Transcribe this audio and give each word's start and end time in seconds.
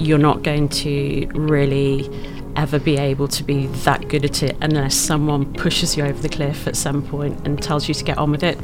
you're 0.00 0.18
not 0.18 0.42
going 0.42 0.68
to 0.68 1.28
really 1.34 2.08
ever 2.56 2.78
be 2.78 2.96
able 2.96 3.28
to 3.28 3.44
be 3.44 3.66
that 3.68 4.08
good 4.08 4.24
at 4.24 4.42
it 4.42 4.56
unless 4.60 4.94
someone 4.94 5.52
pushes 5.54 5.96
you 5.96 6.04
over 6.04 6.20
the 6.20 6.28
cliff 6.28 6.66
at 6.66 6.74
some 6.76 7.02
point 7.02 7.46
and 7.46 7.62
tells 7.62 7.86
you 7.86 7.94
to 7.94 8.04
get 8.04 8.18
on 8.18 8.30
with 8.30 8.42
it. 8.42 8.58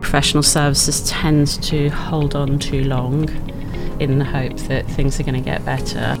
Professional 0.00 0.42
services 0.42 1.08
tends 1.08 1.58
to 1.58 1.88
hold 1.90 2.34
on 2.34 2.58
too 2.58 2.84
long 2.84 3.28
in 4.00 4.18
the 4.18 4.24
hope 4.24 4.56
that 4.68 4.86
things 4.86 5.18
are 5.18 5.24
going 5.24 5.34
to 5.34 5.40
get 5.40 5.64
better. 5.64 6.16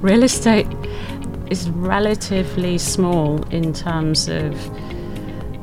Real 0.00 0.22
estate 0.24 0.66
is 1.50 1.70
relatively 1.70 2.76
small 2.76 3.42
in 3.48 3.72
terms 3.72 4.28
of 4.28 4.52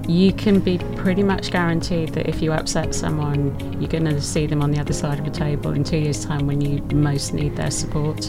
you 0.08 0.32
can 0.32 0.60
be 0.60 0.78
pretty 0.96 1.24
much 1.24 1.52
guaranteed 1.52 2.10
that 2.10 2.28
if 2.30 2.42
you 2.42 2.54
upset 2.54 2.94
someone, 2.94 3.58
you're 3.80 3.90
going 3.90 4.06
to 4.06 4.22
see 4.22 4.46
them 4.46 4.62
on 4.62 4.70
the 4.70 4.80
other 4.80 4.94
side 4.94 5.20
of 5.20 5.26
a 5.26 5.32
table 5.32 5.72
in 5.72 5.84
two 5.84 5.98
years' 5.98 6.24
time 6.24 6.46
when 6.46 6.62
you 6.62 6.80
most 6.96 7.34
need 7.34 7.56
their 7.56 7.72
support. 7.72 8.26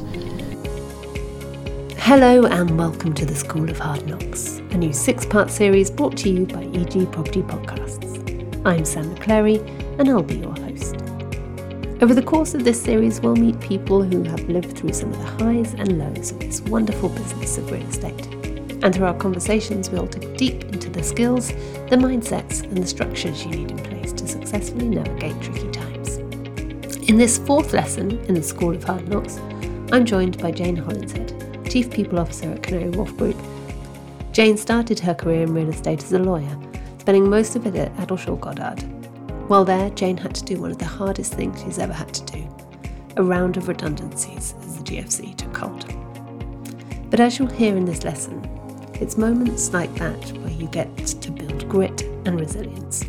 Hello, 1.98 2.46
and 2.46 2.78
welcome 2.78 3.12
to 3.14 3.26
the 3.26 3.34
School 3.34 3.68
of 3.68 3.78
Hard 3.78 4.06
Knocks, 4.06 4.58
a 4.70 4.78
new 4.78 4.92
six 4.92 5.26
part 5.26 5.50
series 5.50 5.90
brought 5.90 6.16
to 6.18 6.30
you 6.30 6.46
by 6.46 6.64
EG 6.64 7.12
Property 7.12 7.42
Podcasts. 7.42 8.64
I'm 8.64 8.84
Sam 8.86 9.14
McClary, 9.14 9.60
and 9.98 10.08
I'll 10.08 10.22
be 10.22 10.36
your 10.36 10.54
host. 10.54 10.94
Over 12.00 12.14
the 12.14 12.22
course 12.22 12.54
of 12.54 12.64
this 12.64 12.80
series, 12.80 13.20
we'll 13.20 13.36
meet 13.36 13.60
people 13.60 14.02
who 14.02 14.22
have 14.22 14.48
lived 14.48 14.78
through 14.78 14.94
some 14.94 15.12
of 15.12 15.18
the 15.18 15.44
highs 15.44 15.74
and 15.74 15.98
lows 15.98 16.30
of 16.30 16.38
this 16.40 16.62
wonderful 16.62 17.10
business 17.10 17.58
of 17.58 17.70
real 17.70 17.86
estate. 17.86 18.25
And 18.86 18.94
through 18.94 19.06
our 19.06 19.14
conversations, 19.14 19.90
we'll 19.90 20.06
dig 20.06 20.36
deep 20.36 20.62
into 20.66 20.88
the 20.88 21.02
skills, 21.02 21.48
the 21.48 21.96
mindsets, 21.96 22.62
and 22.62 22.78
the 22.78 22.86
structures 22.86 23.44
you 23.44 23.50
need 23.50 23.72
in 23.72 23.78
place 23.78 24.12
to 24.12 24.28
successfully 24.28 24.88
navigate 24.88 25.42
tricky 25.42 25.68
times. 25.72 26.18
In 27.08 27.16
this 27.16 27.36
fourth 27.36 27.72
lesson 27.72 28.12
in 28.26 28.34
the 28.34 28.42
School 28.44 28.76
of 28.76 28.84
Hard 28.84 29.08
Knocks, 29.08 29.38
I'm 29.90 30.04
joined 30.04 30.40
by 30.40 30.52
Jane 30.52 30.76
Hollinshead, 30.76 31.68
Chief 31.68 31.90
People 31.90 32.20
Officer 32.20 32.52
at 32.52 32.62
Canary 32.62 32.90
Wharf 32.90 33.16
Group. 33.16 33.36
Jane 34.30 34.56
started 34.56 35.00
her 35.00 35.14
career 35.14 35.42
in 35.42 35.52
real 35.52 35.70
estate 35.70 36.04
as 36.04 36.12
a 36.12 36.20
lawyer, 36.20 36.56
spending 36.98 37.28
most 37.28 37.56
of 37.56 37.66
it 37.66 37.74
at 37.74 37.92
Addleshaw 37.96 38.40
Goddard. 38.40 38.84
While 39.48 39.64
there, 39.64 39.90
Jane 39.90 40.16
had 40.16 40.36
to 40.36 40.44
do 40.44 40.60
one 40.60 40.70
of 40.70 40.78
the 40.78 40.84
hardest 40.84 41.34
things 41.34 41.60
she's 41.60 41.80
ever 41.80 41.92
had 41.92 42.14
to 42.14 42.24
do 42.34 42.48
a 43.16 43.22
round 43.24 43.56
of 43.56 43.66
redundancies 43.66 44.54
as 44.60 44.76
the 44.76 44.84
GFC 44.84 45.36
took 45.36 45.56
hold. 45.56 45.92
But 47.10 47.18
as 47.18 47.40
you'll 47.40 47.48
hear 47.48 47.76
in 47.76 47.84
this 47.84 48.04
lesson, 48.04 48.55
it's 49.00 49.18
moments 49.18 49.72
like 49.72 49.94
that 49.96 50.32
where 50.38 50.52
you 50.52 50.68
get 50.68 50.96
to 50.96 51.30
build 51.30 51.68
grit 51.68 52.02
and 52.24 52.40
resilience. 52.40 53.04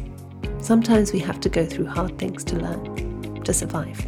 Sometimes 0.60 1.14
we 1.14 1.20
have 1.20 1.40
to 1.40 1.50
go 1.50 1.66
through 1.66 1.86
hard 1.86 2.18
things 2.18 2.44
to 2.44 2.58
learn, 2.58 3.42
to 3.44 3.54
survive. 3.54 4.06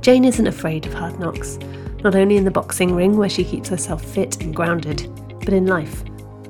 Jane 0.00 0.24
isn't 0.24 0.46
afraid 0.46 0.86
of 0.86 0.94
hard 0.94 1.20
knocks, 1.20 1.58
not 2.02 2.16
only 2.16 2.36
in 2.36 2.44
the 2.44 2.50
boxing 2.50 2.94
ring 2.94 3.16
where 3.16 3.28
she 3.28 3.44
keeps 3.44 3.68
herself 3.68 4.04
fit 4.04 4.42
and 4.42 4.56
grounded, 4.56 5.08
but 5.40 5.54
in 5.54 5.66
life. 5.66 6.02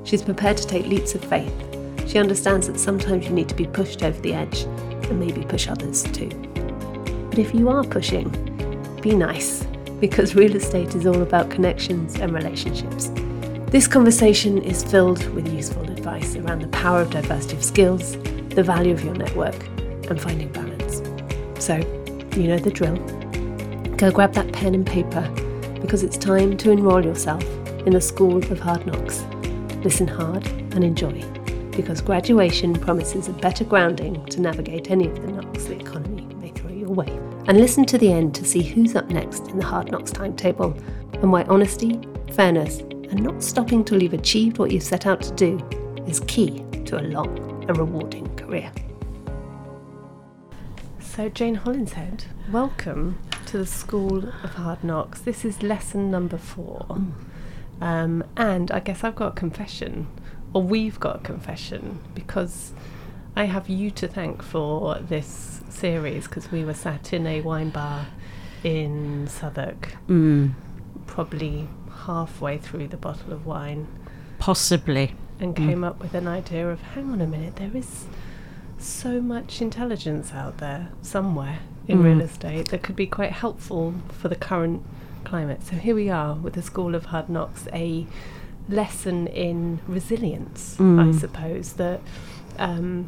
She's 0.03 0.23
prepared 0.23 0.57
to 0.57 0.67
take 0.67 0.87
leaps 0.87 1.13
of 1.13 1.23
faith. 1.23 1.53
She 2.07 2.17
understands 2.17 2.65
that 2.67 2.79
sometimes 2.79 3.25
you 3.25 3.31
need 3.31 3.49
to 3.49 3.55
be 3.55 3.67
pushed 3.67 4.01
over 4.01 4.19
the 4.21 4.33
edge 4.33 4.63
and 4.63 5.19
maybe 5.19 5.43
push 5.43 5.67
others 5.67 6.03
too. 6.03 6.29
But 7.29 7.37
if 7.37 7.53
you 7.53 7.69
are 7.69 7.83
pushing, 7.83 8.29
be 9.01 9.15
nice, 9.15 9.63
because 9.99 10.33
real 10.33 10.55
estate 10.55 10.95
is 10.95 11.05
all 11.05 11.21
about 11.21 11.51
connections 11.51 12.15
and 12.15 12.33
relationships. 12.33 13.11
This 13.71 13.87
conversation 13.87 14.63
is 14.63 14.83
filled 14.83 15.23
with 15.35 15.53
useful 15.53 15.83
advice 15.83 16.35
around 16.35 16.63
the 16.63 16.67
power 16.69 17.01
of 17.01 17.11
diversity 17.11 17.55
of 17.55 17.63
skills, 17.63 18.13
the 18.49 18.63
value 18.63 18.91
of 18.91 19.03
your 19.03 19.13
network, 19.13 19.63
and 20.09 20.19
finding 20.19 20.51
balance. 20.51 21.03
So, 21.63 21.75
you 22.35 22.47
know 22.47 22.57
the 22.57 22.71
drill. 22.71 22.95
Go 23.95 24.09
grab 24.09 24.33
that 24.33 24.51
pen 24.51 24.73
and 24.73 24.87
paper 24.87 25.21
because 25.83 26.01
it's 26.01 26.17
time 26.17 26.57
to 26.57 26.71
enrol 26.71 27.05
yourself 27.05 27.43
in 27.85 27.93
the 27.93 28.01
School 28.01 28.37
of 28.37 28.59
Hard 28.59 28.87
Knocks. 28.87 29.23
Listen 29.83 30.07
hard 30.07 30.47
and 30.47 30.83
enjoy 30.83 31.21
because 31.69 32.01
graduation 32.01 32.73
promises 32.73 33.27
a 33.27 33.33
better 33.33 33.63
grounding 33.63 34.25
to 34.25 34.41
navigate 34.41 34.89
any 34.89 35.07
of 35.07 35.21
the 35.21 35.27
knocks 35.27 35.65
the 35.65 35.79
economy 35.79 36.25
may 36.41 36.49
throw 36.49 36.71
your 36.71 36.89
way. 36.89 37.09
And 37.45 37.59
listen 37.59 37.85
to 37.85 37.99
the 37.99 38.11
end 38.11 38.33
to 38.33 38.45
see 38.45 38.63
who's 38.63 38.95
up 38.95 39.09
next 39.09 39.47
in 39.49 39.59
the 39.59 39.65
Hard 39.65 39.91
Knocks 39.91 40.09
timetable 40.09 40.75
and 41.13 41.31
why 41.31 41.43
honesty, 41.43 42.01
fairness, 42.31 42.81
and 43.09 43.23
not 43.23 43.41
stopping 43.41 43.83
till 43.83 44.01
you've 44.01 44.13
achieved 44.13 44.57
what 44.57 44.71
you've 44.71 44.83
set 44.83 45.05
out 45.07 45.21
to 45.21 45.33
do 45.33 45.59
is 46.07 46.19
key 46.21 46.63
to 46.85 46.99
a 46.99 47.03
long 47.03 47.65
and 47.67 47.77
rewarding 47.77 48.27
career. 48.35 48.71
So, 50.99 51.29
Jane 51.29 51.57
Hollinshead, 51.57 52.25
welcome 52.51 53.19
to 53.47 53.57
the 53.57 53.65
School 53.65 54.29
of 54.43 54.53
Hard 54.55 54.83
Knocks. 54.83 55.21
This 55.21 55.43
is 55.43 55.63
lesson 55.63 56.11
number 56.11 56.37
four. 56.37 56.85
Mm. 56.89 57.11
Um, 57.81 58.23
and 58.37 58.71
I 58.71 58.79
guess 58.79 59.03
I've 59.03 59.15
got 59.15 59.33
a 59.33 59.35
confession, 59.35 60.07
or 60.53 60.61
we've 60.61 60.99
got 60.99 61.17
a 61.17 61.19
confession, 61.19 61.99
because 62.13 62.73
I 63.35 63.45
have 63.45 63.69
you 63.69 63.89
to 63.91 64.07
thank 64.07 64.43
for 64.43 64.99
this 64.99 65.61
series 65.69 66.27
because 66.27 66.51
we 66.51 66.65
were 66.65 66.73
sat 66.73 67.13
in 67.13 67.25
a 67.25 67.41
wine 67.41 67.69
bar 67.69 68.07
in 68.63 69.27
Southwark, 69.27 69.95
mm. 70.07 70.53
probably 71.07 71.67
halfway 72.09 72.57
through 72.57 72.87
the 72.87 72.97
bottle 72.97 73.31
of 73.31 73.45
wine. 73.45 73.87
Possibly. 74.39 75.13
And 75.39 75.55
mm. 75.55 75.57
came 75.57 75.81
mm. 75.81 75.87
up 75.87 75.99
with 75.99 76.15
an 76.15 76.27
idea 76.27 76.67
of 76.67 76.81
hang 76.81 77.11
on 77.11 77.21
a 77.21 77.27
minute, 77.27 77.57
there 77.57 77.71
is 77.75 78.07
so 78.79 79.21
much 79.21 79.61
intelligence 79.61 80.33
out 80.33 80.57
there 80.57 80.89
somewhere 81.03 81.59
in 81.87 81.99
mm. 81.99 82.05
real 82.05 82.21
estate 82.21 82.69
that 82.69 82.81
could 82.81 82.95
be 82.95 83.05
quite 83.05 83.31
helpful 83.31 83.93
for 84.09 84.27
the 84.27 84.35
current 84.35 84.83
climate. 85.23 85.63
So 85.63 85.75
here 85.75 85.93
we 85.93 86.09
are 86.09 86.33
with 86.33 86.53
the 86.53 86.63
School 86.63 86.95
of 86.95 87.05
Hard 87.05 87.29
Knocks, 87.29 87.67
a 87.73 88.07
lesson 88.67 89.27
in 89.27 89.79
resilience, 89.87 90.77
mm. 90.77 90.97
I 90.99 91.17
suppose, 91.19 91.73
that 91.73 92.01
um, 92.57 93.07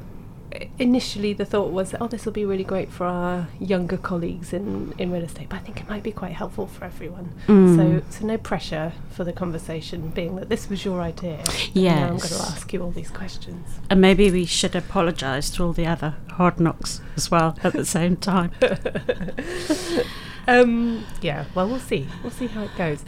initially 0.80 1.34
the 1.34 1.46
thought 1.46 1.72
was, 1.72 1.96
oh, 2.00 2.08
this 2.08 2.26
will 2.26 2.34
be 2.34 2.46
really 2.46 2.64
great 2.64 2.92
for 2.92 3.06
our 3.06 3.48
younger 3.60 3.98
colleagues 3.98 4.54
in, 4.54 4.94
in 4.98 5.12
real 5.12 5.24
estate, 5.24 5.50
but 5.50 5.58
I 5.58 5.60
think 5.60 5.80
it 5.80 5.90
might 5.90 6.04
be 6.04 6.12
quite 6.12 6.34
helpful 6.34 6.68
for 6.68 6.86
everyone. 6.86 7.34
Mm. 7.48 7.76
So, 7.76 8.06
so 8.10 8.26
no 8.26 8.38
pressure 8.38 8.94
for 9.12 9.24
the 9.24 9.34
conversation, 9.34 10.10
being 10.10 10.36
that 10.36 10.50
this 10.50 10.70
was 10.70 10.84
your 10.84 11.02
idea. 11.02 11.44
Yes. 11.74 11.98
I'm 11.98 12.18
going 12.18 12.20
to 12.20 12.50
ask 12.52 12.74
you 12.74 12.82
all 12.82 12.92
these 12.92 13.10
questions. 13.12 13.68
And 13.90 14.02
maybe 14.02 14.30
we 14.32 14.46
should 14.46 14.76
apologise 14.76 15.50
to 15.52 15.64
all 15.64 15.74
the 15.74 15.86
other 15.86 16.16
hard 16.32 16.60
knocks 16.60 17.02
as 17.16 17.32
well 17.32 17.58
at 17.64 17.74
the 17.74 17.86
same 17.86 18.18
time. 18.18 18.52
um, 20.48 21.06
yeah, 21.22 21.46
well, 21.56 21.68
we'll 21.68 21.80
see. 21.80 22.08
We'll 22.24 22.32
see 22.32 22.48
how 22.48 22.64
it 22.64 22.76
goes. 22.78 23.04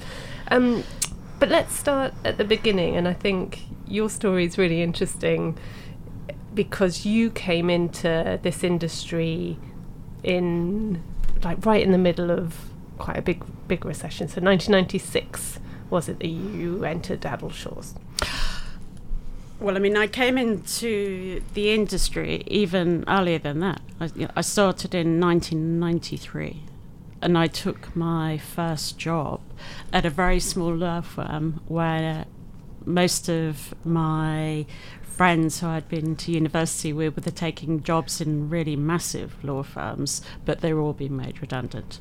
Um, 0.49 0.83
but 1.39 1.49
let's 1.49 1.75
start 1.75 2.13
at 2.23 2.37
the 2.37 2.45
beginning, 2.45 2.95
and 2.95 3.07
I 3.07 3.13
think 3.13 3.63
your 3.87 4.09
story 4.09 4.45
is 4.45 4.57
really 4.57 4.81
interesting 4.81 5.57
because 6.53 7.05
you 7.05 7.29
came 7.31 7.69
into 7.69 8.39
this 8.41 8.63
industry 8.63 9.57
in 10.23 11.03
like 11.43 11.65
right 11.65 11.83
in 11.83 11.91
the 11.91 11.97
middle 11.97 12.31
of 12.31 12.69
quite 12.97 13.17
a 13.17 13.21
big 13.21 13.43
big 13.67 13.85
recession. 13.85 14.27
So 14.27 14.41
1996 14.41 15.59
was 15.89 16.09
it 16.09 16.19
that 16.19 16.27
you 16.27 16.83
entered 16.85 17.21
Addleshaws? 17.21 17.93
Well, 19.59 19.77
I 19.77 19.79
mean, 19.79 19.95
I 19.95 20.07
came 20.07 20.37
into 20.37 21.41
the 21.53 21.71
industry 21.71 22.43
even 22.47 23.05
earlier 23.07 23.39
than 23.39 23.59
that. 23.59 23.81
I, 23.99 24.09
I 24.35 24.41
started 24.41 24.93
in 24.93 25.21
1993 25.21 26.63
and 27.21 27.37
I 27.37 27.47
took 27.47 27.95
my 27.95 28.37
first 28.37 28.97
job 28.97 29.39
at 29.93 30.05
a 30.05 30.09
very 30.09 30.41
small 30.41 30.75
law 30.75 30.99
firm 30.99 31.61
where 31.67 32.25
most 32.85 33.29
of 33.29 33.73
my 33.85 34.65
friends 35.15 35.59
who 35.59 35.67
I'd 35.67 35.87
been 35.87 36.15
to 36.15 36.31
university 36.31 36.91
with 36.91 37.15
were 37.15 37.31
taking 37.31 37.83
jobs 37.83 38.19
in 38.19 38.49
really 38.49 38.75
massive 38.75 39.43
law 39.43 39.61
firms, 39.61 40.21
but 40.43 40.61
they 40.61 40.73
were 40.73 40.81
all 40.81 40.93
being 40.93 41.15
made 41.15 41.39
redundant. 41.39 41.99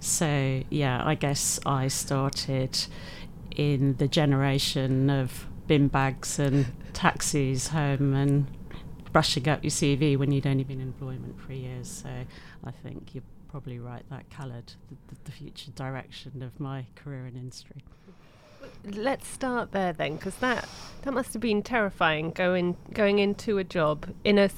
So, 0.00 0.62
yeah, 0.70 1.02
I 1.04 1.14
guess 1.14 1.60
I 1.66 1.88
started 1.88 2.86
in 3.54 3.96
the 3.98 4.08
generation 4.08 5.10
of 5.10 5.46
bin 5.66 5.88
bags 5.88 6.38
and 6.38 6.66
taxis 6.94 7.68
home 7.68 8.14
and 8.14 8.46
brushing 9.12 9.46
up 9.46 9.62
your 9.62 9.70
CV 9.70 10.16
when 10.16 10.32
you'd 10.32 10.46
only 10.46 10.64
been 10.64 10.80
in 10.80 10.88
employment 10.88 11.38
for 11.40 11.52
years. 11.52 11.88
So, 11.88 12.08
I 12.64 12.70
think 12.70 13.14
you're 13.14 13.24
probably 13.50 13.78
right, 13.78 14.04
that 14.08 14.30
coloured 14.30 14.72
the, 14.88 15.16
the 15.24 15.32
future 15.32 15.70
direction 15.72 16.42
of 16.42 16.58
my 16.58 16.86
career 16.94 17.26
in 17.26 17.36
industry 17.36 17.84
let's 18.92 19.26
start 19.26 19.72
there 19.72 19.92
then, 19.92 20.16
because 20.16 20.36
that 20.36 20.68
that 21.02 21.12
must 21.12 21.32
have 21.32 21.42
been 21.42 21.62
terrifying 21.62 22.30
going 22.30 22.76
going 22.92 23.18
into 23.18 23.58
a 23.58 23.64
job 23.64 24.12
in 24.24 24.38
a 24.38 24.50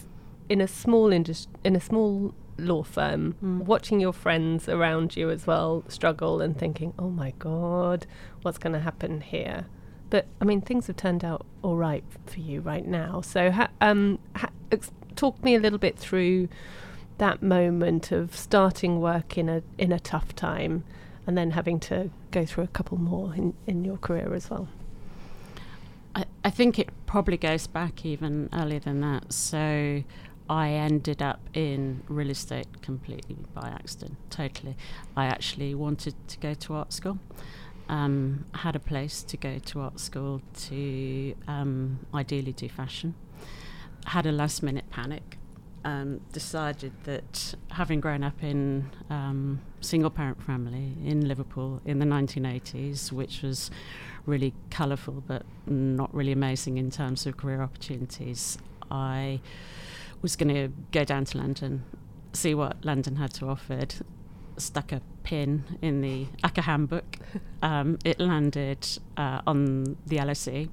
in 0.48 0.60
a 0.60 0.68
small 0.68 1.12
industry 1.12 1.52
in 1.64 1.76
a 1.76 1.80
small 1.80 2.34
law 2.58 2.82
firm, 2.82 3.34
mm. 3.42 3.58
watching 3.58 4.00
your 4.00 4.12
friends 4.12 4.68
around 4.68 5.16
you 5.16 5.30
as 5.30 5.46
well 5.46 5.84
struggle 5.88 6.40
and 6.40 6.58
thinking, 6.58 6.92
"Oh 6.98 7.10
my 7.10 7.32
god, 7.38 8.06
what's 8.42 8.58
going 8.58 8.72
to 8.72 8.80
happen 8.80 9.20
here?" 9.20 9.66
But 10.08 10.26
I 10.40 10.44
mean, 10.44 10.60
things 10.60 10.86
have 10.86 10.96
turned 10.96 11.24
out 11.24 11.44
all 11.62 11.76
right 11.76 12.04
for 12.26 12.40
you 12.40 12.60
right 12.60 12.86
now. 12.86 13.20
So, 13.20 13.50
ha- 13.50 13.70
um, 13.80 14.18
ha- 14.36 14.50
ex- 14.70 14.92
talk 15.16 15.42
me 15.42 15.54
a 15.54 15.60
little 15.60 15.78
bit 15.78 15.98
through 15.98 16.48
that 17.18 17.42
moment 17.42 18.12
of 18.12 18.36
starting 18.36 19.00
work 19.00 19.36
in 19.38 19.48
a 19.48 19.62
in 19.78 19.92
a 19.92 19.98
tough 19.98 20.34
time 20.34 20.84
and 21.26 21.36
then 21.36 21.52
having 21.52 21.80
to 21.80 22.10
go 22.36 22.44
through 22.44 22.64
a 22.64 22.68
couple 22.78 22.98
more 22.98 23.34
in, 23.34 23.54
in 23.66 23.82
your 23.82 23.96
career 23.96 24.34
as 24.34 24.50
well? 24.50 24.68
I, 26.14 26.24
I 26.44 26.50
think 26.50 26.78
it 26.78 26.90
probably 27.06 27.38
goes 27.38 27.66
back 27.66 28.04
even 28.04 28.50
earlier 28.52 28.78
than 28.78 29.00
that. 29.00 29.32
So 29.32 30.02
I 30.50 30.68
ended 30.70 31.22
up 31.22 31.40
in 31.54 32.02
real 32.08 32.28
estate 32.30 32.82
completely 32.82 33.38
by 33.54 33.68
accident, 33.68 34.16
totally. 34.28 34.76
I 35.16 35.24
actually 35.26 35.74
wanted 35.74 36.14
to 36.28 36.38
go 36.38 36.52
to 36.52 36.74
art 36.74 36.92
school. 36.92 37.18
Um, 37.88 38.44
had 38.52 38.76
a 38.76 38.80
place 38.80 39.22
to 39.22 39.36
go 39.36 39.58
to 39.58 39.80
art 39.80 39.98
school 39.98 40.42
to 40.66 41.34
um, 41.48 42.00
ideally 42.12 42.52
do 42.52 42.68
fashion. 42.68 43.14
Had 44.06 44.26
a 44.26 44.32
last 44.32 44.62
minute 44.62 44.90
panic. 44.90 45.38
Um, 45.86 46.20
decided 46.32 46.90
that 47.04 47.54
having 47.70 48.00
grown 48.00 48.24
up 48.24 48.42
in 48.42 48.90
um, 49.08 49.60
single 49.80 50.10
parent 50.10 50.42
family 50.42 50.96
in 51.04 51.28
Liverpool 51.28 51.80
in 51.84 52.00
the 52.00 52.04
1980s, 52.04 53.12
which 53.12 53.42
was 53.42 53.70
really 54.26 54.52
colourful 54.68 55.22
but 55.28 55.44
not 55.64 56.12
really 56.12 56.32
amazing 56.32 56.76
in 56.76 56.90
terms 56.90 57.24
of 57.24 57.36
career 57.36 57.62
opportunities, 57.62 58.58
I 58.90 59.38
was 60.22 60.34
going 60.34 60.52
to 60.52 60.72
go 60.90 61.04
down 61.04 61.24
to 61.26 61.38
London, 61.38 61.84
see 62.32 62.52
what 62.52 62.84
London 62.84 63.14
had 63.14 63.32
to 63.34 63.46
offer, 63.46 63.84
stuck 64.56 64.90
a 64.90 65.00
pin 65.22 65.62
in 65.82 66.00
the 66.00 66.26
ACCA 66.42 66.62
handbook. 66.64 67.16
Um, 67.62 67.98
it 68.04 68.20
landed 68.20 68.86
uh, 69.16 69.40
on 69.46 69.96
the 70.06 70.18
LSE. 70.18 70.68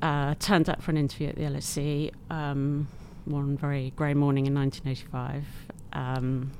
Uh, 0.00 0.34
turned 0.38 0.70
up 0.70 0.80
for 0.80 0.90
an 0.90 0.96
interview 0.96 1.28
at 1.28 1.36
the 1.36 1.42
LSE 1.42 2.12
um, 2.30 2.88
one 3.24 3.56
very 3.56 3.92
grey 3.96 4.14
morning 4.14 4.46
in 4.46 4.54
1985. 4.54 5.44
Um, 5.92 6.52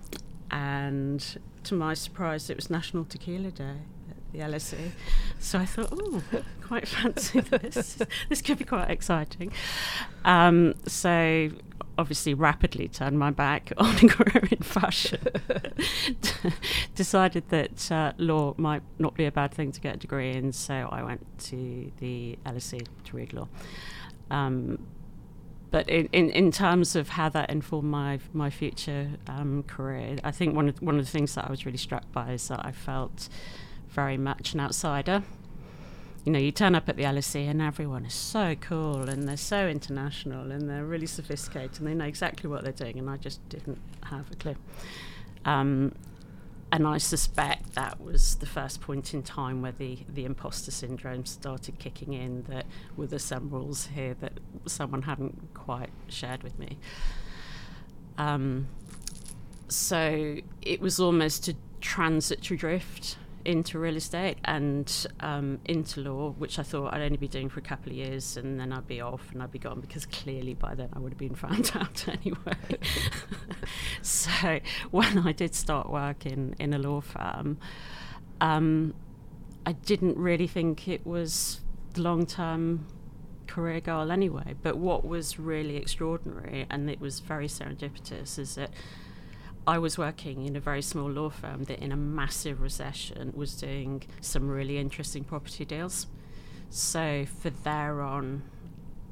and 0.51 1.39
to 1.65 1.75
my 1.75 1.95
surprise, 1.95 2.51
it 2.51 2.57
was 2.57 2.71
National 2.71 3.05
Tequila 3.05 3.51
Day 3.51 3.77
at 4.11 4.33
the 4.33 4.39
LSE. 4.41 4.93
So 5.39 5.59
I 5.59 5.67
thought, 5.67 5.89
oh, 5.93 6.23
quite 6.63 6.89
fancy 6.89 7.41
this. 7.41 7.99
this 8.29 8.43
could 8.43 8.59
be 8.59 8.65
quite 8.65 8.91
exciting. 8.91 9.53
Um, 10.25 10.75
so 10.87 11.51
obviously 12.01 12.33
rapidly 12.33 12.89
turned 12.89 13.19
my 13.19 13.31
back 13.31 13.73
on 13.77 13.95
a 13.97 14.09
career 14.09 14.49
in 14.51 14.59
fashion. 14.59 15.21
Decided 16.95 17.49
that 17.51 17.93
uh, 17.93 18.13
law 18.17 18.55
might 18.57 18.83
not 18.99 19.15
be 19.15 19.27
a 19.27 19.33
bad 19.33 19.53
thing 19.53 19.71
to 19.73 19.81
get 19.81 19.97
a 19.97 19.99
degree 19.99 20.33
in, 20.33 20.53
so 20.53 20.89
I 20.91 21.03
went 21.03 21.27
to 21.41 21.93
the 21.99 22.39
LSE 22.47 22.87
to 23.05 23.17
read 23.17 23.33
law. 23.33 23.49
Um, 24.31 24.79
but 25.71 25.89
in, 25.89 26.09
in, 26.13 26.31
in, 26.31 26.51
terms 26.51 26.97
of 26.97 27.11
how 27.11 27.29
that 27.31 27.51
informed 27.51 27.91
my 27.91 28.19
my 28.33 28.51
future 28.51 29.11
um, 29.27 29.63
career, 29.65 30.19
I 30.25 30.31
think 30.31 30.55
one 30.55 30.69
of 30.69 30.83
one 30.83 30.99
of 30.99 31.05
the 31.05 31.11
things 31.11 31.35
that 31.35 31.47
I 31.47 31.51
was 31.51 31.65
really 31.65 31.79
struck 31.79 32.11
by 32.13 32.33
is 32.33 32.49
that 32.49 32.65
I 32.65 32.73
felt 32.73 33.29
very 33.89 34.17
much 34.17 34.55
an 34.55 34.61
outsider 34.61 35.23
you 36.25 36.33
know, 36.33 36.39
you 36.39 36.53
turn 36.53 36.75
up 36.75 36.89
at 36.89 36.97
the 36.97 37.05
LSE 37.05 37.49
and 37.49 37.63
everyone 37.63 38.05
is 38.05 38.13
so 38.13 38.55
cool 38.61 39.09
and 39.09 39.27
they're 39.27 39.37
so 39.37 39.67
international 39.69 40.53
and 40.53 40.69
they're 40.69 40.85
really 40.85 41.07
sophisticated 41.07 41.79
and 41.79 41.89
they 41.89 41.95
know 41.95 42.05
exactly 42.05 42.49
what 42.51 42.63
they're 42.63 42.73
doing, 42.73 42.99
and 42.99 43.09
I 43.09 43.17
just 43.17 43.47
didn't 43.49 43.81
have 44.05 44.31
a 44.31 44.37
clue. 44.37 44.57
Um, 45.45 45.95
and 46.73 46.87
I 46.87 46.99
suspect 46.99 47.75
that 47.75 48.01
was 48.01 48.37
the 48.37 48.47
first 48.47 48.81
point 48.81 49.13
in 49.13 49.23
time 49.23 49.61
where 49.61 49.73
the, 49.73 49.99
the 50.09 50.25
imposter 50.25 50.71
syndrome 50.71 51.27
started 51.27 51.79
kicking 51.79 52.13
in. 52.13 52.45
That 52.45 52.67
were 52.97 53.09
there 53.09 53.19
some 53.19 53.51
rules 53.51 53.87
here 53.87 54.15
that 54.21 54.35
someone 54.67 55.03
hadn't 55.03 55.53
quite 55.55 55.91
shared 56.09 56.43
with 56.43 56.59
me. 56.59 56.79
Um, 58.19 58.69
so 59.69 60.37
it 60.63 60.81
was 60.81 61.01
almost 61.01 61.49
a 61.49 61.57
transitory 61.81 62.59
drift 62.59 63.17
into 63.45 63.79
real 63.79 63.97
estate 63.97 64.39
and 64.45 65.07
um, 65.21 65.59
into 65.65 66.01
law, 66.01 66.31
which 66.33 66.59
I 66.59 66.63
thought 66.63 66.93
I'd 66.93 67.03
only 67.03 67.17
be 67.17 67.29
doing 67.29 67.49
for 67.49 67.61
a 67.61 67.63
couple 67.63 67.91
of 67.91 67.97
years 67.97 68.37
and 68.37 68.61
then 68.61 68.73
I'd 68.73 68.87
be 68.87 69.01
off 69.01 69.31
and 69.33 69.43
I'd 69.43 69.53
be 69.53 69.59
gone 69.59 69.81
because 69.81 70.07
clearly 70.07 70.55
by 70.55 70.75
then 70.75 70.89
I 70.93 70.99
would 70.99 71.13
have 71.13 71.19
been 71.19 71.35
found 71.47 71.73
out 71.75 72.07
anyway. 72.25 72.79
so 74.03 74.61
when 74.91 75.19
I 75.19 75.33
did 75.33 75.55
start 75.55 75.91
working 75.91 76.55
in 76.59 76.75
a 76.75 76.79
law 76.79 77.01
firm, 77.01 77.59
um, 78.41 78.95
I 79.67 79.73
didn't 79.73 80.17
really 80.17 80.47
think 80.47 80.89
it 80.89 81.07
was 81.07 81.61
the 81.95 82.03
long 82.03 82.27
term 82.27 82.87
career 83.47 83.81
goal 83.81 84.11
anyway. 84.11 84.55
But 84.63 84.77
what 84.77 85.05
was 85.05 85.39
really 85.39 85.77
extraordinary, 85.77 86.67
and 86.71 86.89
it 86.89 87.01
was 87.01 87.21
very 87.21 87.49
serendipitous, 87.49 88.39
is 88.39 88.55
that 88.55 88.71
I 89.67 89.79
was 89.79 89.99
working 89.99 90.47
in 90.47 90.57
a 90.57 90.61
very 90.61 90.83
small 90.83 91.11
law 91.11 91.31
firm 91.31 91.65
that, 91.65 91.79
in 91.81 91.93
a 91.93 91.97
massive 91.97 92.61
recession, 92.61 93.33
was 93.35 93.55
doing 93.55 94.03
some 94.21 94.49
really 94.49 94.79
interesting 94.79 95.25
property 95.25 95.65
deals. 95.65 96.07
So, 96.71 97.27
for 97.41 97.51
there 97.51 98.01
on 98.01 98.43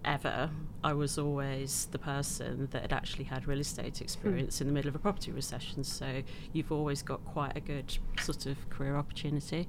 ever, 0.04 0.50
I 0.82 0.92
was 0.94 1.18
always 1.18 1.88
the 1.90 1.98
person 1.98 2.68
that 2.70 2.82
had 2.82 2.92
actually 2.92 3.24
had 3.24 3.46
real 3.46 3.60
estate 3.60 3.98
hmm. 3.98 4.04
experience 4.04 4.58
mm. 4.58 4.62
in 4.62 4.66
the 4.68 4.72
middle 4.72 4.88
of 4.88 4.94
a 4.94 4.98
property 4.98 5.32
recession. 5.32 5.84
So, 5.84 6.22
you've 6.52 6.72
always 6.72 7.02
got 7.02 7.24
quite 7.24 7.56
a 7.56 7.60
good 7.60 7.98
sort 8.20 8.46
of 8.46 8.70
career 8.70 8.96
opportunity. 8.96 9.68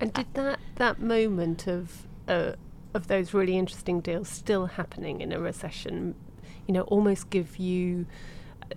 And 0.00 0.12
did 0.12 0.34
that 0.34 0.58
that 0.76 1.00
moment 1.00 1.68
of 1.68 2.06
uh, 2.26 2.52
of 2.94 3.06
those 3.06 3.32
really 3.32 3.56
interesting 3.56 4.00
deals 4.00 4.28
still 4.28 4.66
happening 4.66 5.20
in 5.20 5.32
a 5.32 5.38
recession, 5.38 6.14
you 6.66 6.74
know, 6.74 6.82
almost 6.82 7.30
give 7.30 7.56
you 7.56 8.06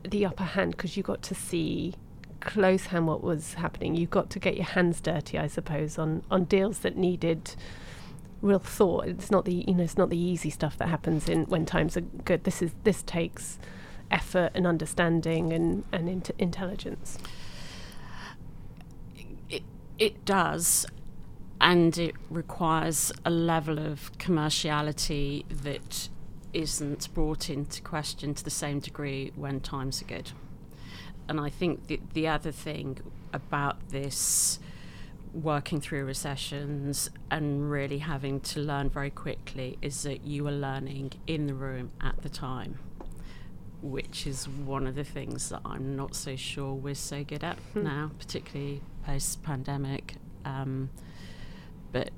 the 0.04 0.26
upper 0.26 0.44
hand 0.44 0.72
because 0.72 0.98
you 0.98 1.04
got 1.04 1.22
to 1.24 1.36
see 1.36 1.94
close 2.42 2.86
hand 2.88 3.08
what 3.08 3.24
was 3.24 3.56
happening. 3.56 3.96
You 3.96 4.08
got 4.08 4.30
to 4.32 4.40
get 4.40 4.56
your 4.56 4.66
hands 4.66 5.02
dirty, 5.02 5.38
I 5.38 5.48
suppose, 5.48 5.98
on 5.98 6.24
on 6.32 6.46
deals 6.46 6.80
that 6.80 6.96
needed 6.96 7.56
real 8.42 8.60
thought. 8.60 9.08
It's 9.08 9.32
not 9.32 9.46
the 9.46 9.66
you 9.68 9.74
know 9.74 9.84
it's 9.84 9.98
not 9.98 10.10
the 10.10 10.18
easy 10.18 10.50
stuff 10.50 10.78
that 10.78 10.88
happens 10.88 11.28
in 11.28 11.46
when 11.46 11.66
times 11.66 11.98
are 11.98 12.02
good. 12.02 12.44
This 12.44 12.62
is 12.62 12.72
this 12.84 13.04
takes 13.04 13.58
effort 14.12 14.52
and 14.54 14.66
understanding 14.68 15.52
and 15.52 15.84
and 15.92 16.08
int- 16.08 16.32
intelligence. 16.38 17.18
It 19.50 19.64
it 19.98 20.26
does. 20.26 20.86
And 21.62 21.98
it 21.98 22.16
requires 22.30 23.14
a 23.24 23.30
level 23.30 23.80
of 23.80 24.12
commerciality 24.18 25.46
that 25.50 26.10
isn't 26.56 27.14
brought 27.14 27.50
into 27.50 27.82
question 27.82 28.34
to 28.34 28.44
the 28.44 28.50
same 28.50 28.80
degree 28.80 29.32
when 29.36 29.60
times 29.60 30.02
are 30.02 30.06
good. 30.06 30.32
And 31.28 31.40
I 31.40 31.50
think 31.50 31.88
the, 31.88 32.00
the 32.14 32.28
other 32.30 32.52
thing 32.52 33.00
about 33.34 33.90
this 33.90 34.60
working 35.34 35.82
through 35.82 36.06
recessions 36.06 37.10
and 37.30 37.70
really 37.70 37.98
having 37.98 38.40
to 38.40 38.62
learn 38.62 38.90
very 38.90 39.10
quickly 39.10 39.78
is 39.82 40.04
that 40.04 40.24
you 40.24 40.48
are 40.48 40.52
learning 40.52 41.12
in 41.28 41.48
the 41.48 41.54
room 41.54 41.92
at 42.00 42.22
the 42.22 42.30
time, 42.30 42.80
which 43.82 44.26
is 44.26 44.48
one 44.48 44.88
of 44.88 44.96
the 44.96 45.04
things 45.04 45.50
that 45.50 45.60
I'm 45.66 45.98
not 45.98 46.16
so 46.16 46.38
sure 46.38 46.74
we're 46.74 46.96
so 46.96 47.26
good 47.26 47.44
at 47.44 47.58
hmm. 47.74 47.84
now, 47.84 48.12
particularly 48.18 48.82
post 49.04 49.44
pandemic. 49.44 50.16
Um, 50.46 50.90
but 51.92 52.12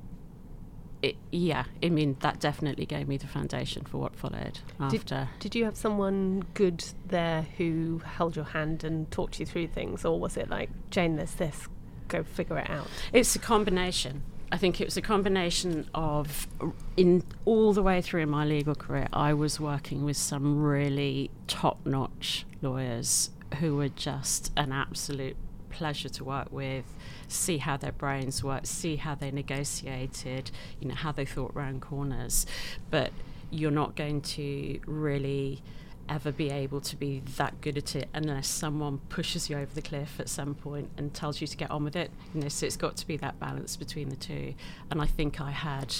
it, 1.02 1.16
yeah, 1.32 1.66
I 1.84 1.90
mean 1.90 2.18
that 2.22 2.40
definitely 2.40 2.86
gave 2.86 3.08
me 3.08 3.18
the 3.18 3.28
foundation 3.28 3.84
for 3.84 3.98
what 3.98 4.16
followed 4.16 4.60
after. 4.80 5.30
Did, 5.40 5.52
did 5.52 5.56
you 5.56 5.66
have 5.66 5.78
someone 5.78 6.46
good 6.54 6.84
there 7.08 7.46
who 7.58 8.02
held 8.06 8.36
your 8.36 8.46
hand 8.46 8.84
and 8.84 9.10
talked 9.12 9.40
you 9.40 9.46
through 9.46 9.68
things, 9.68 10.06
or 10.06 10.20
was 10.20 10.38
it 10.38 10.50
like 10.50 10.70
Jane, 10.90 11.16
there's 11.16 11.36
this, 11.36 11.68
go 12.08 12.24
figure 12.24 12.58
it 12.58 12.70
out? 12.70 12.88
It's 13.14 13.36
a 13.36 13.40
combination. 13.40 14.24
I 14.52 14.58
think 14.58 14.80
it 14.80 14.86
was 14.86 14.96
a 14.96 15.02
combination 15.02 15.90
of, 15.94 16.48
in 16.96 17.24
all 17.44 17.74
the 17.74 17.84
way 17.84 18.02
through 18.02 18.26
my 18.28 18.46
legal 18.46 18.76
career, 18.76 19.10
I 19.12 19.34
was 19.34 19.60
working 19.60 20.06
with 20.06 20.16
some 20.16 20.64
really 20.64 21.30
top-notch 21.48 22.46
lawyers 22.62 23.32
who 23.60 23.76
were 23.76 23.90
just 23.90 24.54
an 24.56 24.72
absolute 24.72 25.36
pleasure 25.78 26.10
to 26.10 26.24
work 26.24 26.52
with 26.52 26.86
see 27.28 27.58
how 27.58 27.78
their 27.78 27.92
brains 27.92 28.44
work, 28.44 28.66
see 28.66 28.96
how 28.96 29.16
they 29.16 29.32
negotiated, 29.32 30.52
you 30.80 30.88
know, 30.88 30.96
how 30.96 31.12
they 31.12 31.26
thought 31.26 31.54
round 31.54 31.82
corners. 31.82 32.46
But 32.90 33.12
you're 33.52 33.72
not 33.72 33.96
going 33.96 34.22
to 34.22 34.80
really 34.86 35.62
ever 36.10 36.32
be 36.32 36.50
able 36.50 36.80
to 36.80 36.96
be 36.96 37.22
that 37.36 37.60
good 37.60 37.78
at 37.78 37.96
it 37.96 38.08
unless 38.14 38.48
someone 38.48 38.98
pushes 39.10 39.50
you 39.50 39.58
over 39.58 39.74
the 39.74 39.82
cliff 39.82 40.20
at 40.20 40.30
some 40.30 40.56
point 40.56 40.90
and 40.98 41.14
tells 41.14 41.42
you 41.42 41.48
to 41.48 41.58
get 41.58 41.70
on 41.70 41.84
with 41.84 41.96
it. 41.96 42.12
You 42.34 42.42
know, 42.42 42.48
so 42.50 42.66
it's 42.66 42.78
got 42.78 42.96
to 42.98 43.08
be 43.08 43.18
that 43.18 43.40
balance 43.40 43.76
between 43.76 44.10
the 44.10 44.16
two. 44.16 44.54
And 44.90 45.02
I 45.02 45.06
think 45.06 45.42
I 45.42 45.52
had. 45.52 45.96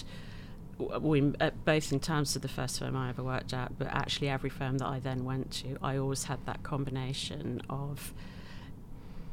We, 0.80 1.34
uh, 1.42 1.50
both 1.66 1.92
in 1.92 2.00
terms 2.00 2.36
of 2.36 2.44
the 2.44 2.48
first 2.48 2.78
firm 2.78 2.96
I 2.96 3.10
ever 3.10 3.24
worked 3.24 3.52
at, 3.52 3.80
but 3.80 3.88
actually 3.88 4.30
every 4.30 4.52
firm 4.52 4.78
that 4.78 4.86
I 4.86 5.00
then 5.00 5.26
went 5.26 5.50
to, 5.64 5.76
I 5.82 5.98
always 5.98 6.26
had 6.26 6.46
that 6.46 6.62
combination 6.62 7.64
of 7.68 8.14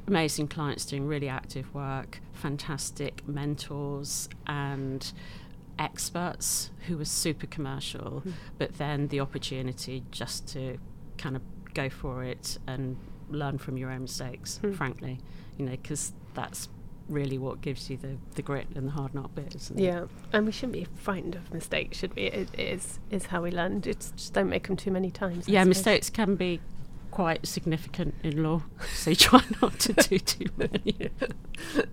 amazing 0.06 0.49
clients 0.49 0.84
doing 0.84 1.06
really 1.06 1.28
active 1.28 1.73
work, 1.75 2.20
fantastic 2.32 3.26
mentors, 3.26 4.28
and 4.46 5.12
experts 5.78 6.70
who 6.87 6.96
were 6.96 7.04
super 7.04 7.46
commercial, 7.46 8.23
mm. 8.25 8.32
but 8.58 8.78
then 8.78 9.08
the 9.08 9.20
opportunity 9.20 10.04
just 10.11 10.46
to 10.49 10.78
kind 11.18 11.37
of 11.37 11.42
go 11.75 11.88
for 11.88 12.23
it 12.23 12.58
and 12.66 12.96
learn 13.28 13.58
from 13.58 13.76
your 13.76 13.90
own 13.90 14.02
mistakes. 14.02 14.58
Hmm. 14.58 14.73
Frankly, 14.73 15.18
you 15.58 15.64
know, 15.64 15.73
because 15.73 16.12
that's 16.34 16.68
really 17.08 17.37
what 17.37 17.61
gives 17.61 17.90
you 17.90 17.96
the, 17.96 18.16
the 18.34 18.42
grit 18.42 18.66
and 18.75 18.88
the 18.88 18.92
hard 18.92 19.14
knock 19.14 19.34
bit, 19.34 19.54
isn't 19.54 19.78
it? 19.78 19.82
Yeah, 19.82 20.06
and 20.32 20.46
we 20.46 20.52
shouldn't 20.52 20.73
be 20.73 20.87
frightened 20.94 21.34
of 21.34 21.52
mistakes, 21.52 21.99
should 21.99 22.14
we? 22.14 22.23
It, 22.23 22.49
it 22.54 22.61
is 22.61 22.99
is 23.11 23.26
how 23.26 23.42
we 23.42 23.50
learn. 23.50 23.82
It's 23.84 24.11
just 24.12 24.32
don't 24.32 24.49
make 24.49 24.66
them 24.66 24.76
too 24.76 24.90
many 24.90 25.11
times. 25.11 25.49
I 25.49 25.52
Yeah, 25.52 25.62
suppose. 25.62 25.76
mistakes 25.76 26.11
can 26.11 26.37
be 26.37 26.61
quite 27.14 27.47
significant 27.47 28.12
in 28.25 28.42
law, 28.42 28.62
so 28.94 29.11
you 29.11 29.16
try 29.16 29.40
not 29.62 29.78
to 29.78 29.92
do 29.92 30.18
too 30.18 30.47
many. 30.56 31.11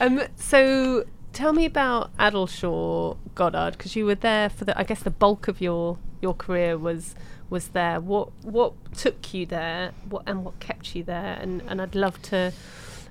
Um, 0.00 0.20
so 0.36 1.04
tell 1.32 1.52
me 1.52 1.64
about 1.64 2.14
Addleshaw 2.18 3.16
Goddard 3.34 3.72
because 3.72 3.96
you 3.96 4.04
were 4.04 4.14
there 4.14 4.48
for 4.50 4.64
the. 4.64 4.78
I 4.78 4.84
guess 4.84 5.02
the 5.02 5.10
bulk 5.10 5.48
of 5.48 5.60
your 5.60 5.98
your 6.20 6.34
career 6.34 6.76
was 6.76 7.14
was 7.50 7.68
there. 7.68 8.00
What 8.00 8.28
what 8.44 8.72
took 8.94 9.32
you 9.34 9.46
there? 9.46 9.92
What 10.08 10.22
and 10.26 10.44
what 10.44 10.60
kept 10.60 10.94
you 10.94 11.02
there? 11.02 11.38
And 11.40 11.62
and 11.68 11.80
I'd 11.80 11.94
love 11.94 12.20
to 12.22 12.52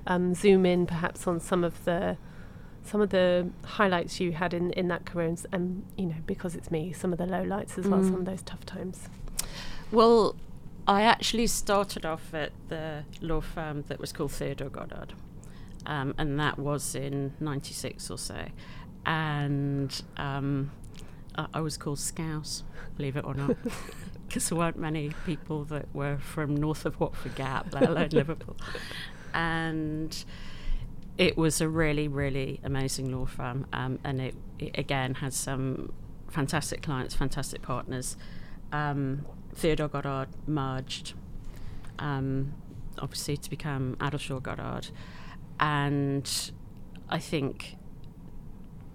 um, 0.06 0.34
zoom 0.34 0.64
in 0.64 0.86
perhaps 0.86 1.26
on 1.26 1.40
some 1.40 1.64
of 1.64 1.84
the 1.84 2.16
some 2.84 3.00
of 3.00 3.10
the 3.10 3.50
highlights 3.64 4.20
you 4.20 4.32
had 4.32 4.54
in, 4.54 4.70
in 4.72 4.88
that 4.88 5.04
career 5.04 5.26
and, 5.28 5.46
and 5.52 5.84
you 5.96 6.06
know 6.06 6.14
because 6.26 6.54
it's 6.54 6.70
me 6.70 6.92
some 6.92 7.12
of 7.12 7.18
the 7.18 7.26
lowlights 7.26 7.76
as 7.76 7.86
well 7.86 8.00
Mm. 8.00 8.04
some 8.10 8.14
of 8.20 8.24
those 8.24 8.40
tough 8.42 8.64
times 8.64 9.08
Well, 9.92 10.36
I 10.88 11.02
actually 11.02 11.46
started 11.48 12.06
off 12.06 12.32
at 12.32 12.50
the 12.70 13.04
law 13.20 13.42
firm 13.42 13.84
that 13.88 14.00
was 14.00 14.10
called 14.10 14.32
Theodore 14.32 14.70
Goddard, 14.70 15.12
um, 15.84 16.14
and 16.16 16.40
that 16.40 16.58
was 16.58 16.94
in 16.94 17.34
'96 17.40 18.10
or 18.10 18.16
so. 18.16 18.46
And 19.04 20.02
um, 20.16 20.70
I, 21.36 21.46
I 21.52 21.60
was 21.60 21.76
called 21.76 21.98
Scouse, 21.98 22.64
believe 22.96 23.16
it 23.16 23.24
or 23.26 23.34
not, 23.34 23.54
because 24.26 24.48
there 24.48 24.56
weren't 24.56 24.78
many 24.78 25.12
people 25.26 25.64
that 25.64 25.94
were 25.94 26.16
from 26.16 26.56
north 26.56 26.86
of 26.86 26.98
Watford 26.98 27.34
Gap, 27.34 27.74
let 27.74 27.82
alone 27.82 28.08
Liverpool. 28.12 28.56
And 29.34 30.24
it 31.18 31.36
was 31.36 31.60
a 31.60 31.68
really, 31.68 32.08
really 32.08 32.60
amazing 32.64 33.12
law 33.12 33.26
firm, 33.26 33.66
um, 33.74 33.98
and 34.04 34.22
it, 34.22 34.34
it 34.58 34.78
again 34.78 35.16
had 35.16 35.34
some 35.34 35.92
fantastic 36.30 36.80
clients, 36.80 37.14
fantastic 37.14 37.60
partners. 37.60 38.16
Um, 38.72 39.26
Theodore 39.54 39.88
Goddard 39.88 40.28
merged, 40.46 41.14
um, 41.98 42.54
obviously 42.98 43.36
to 43.36 43.50
become 43.50 43.96
Addleshaw 44.00 44.42
Goddard, 44.42 44.88
and 45.60 46.52
I 47.08 47.18
think, 47.18 47.76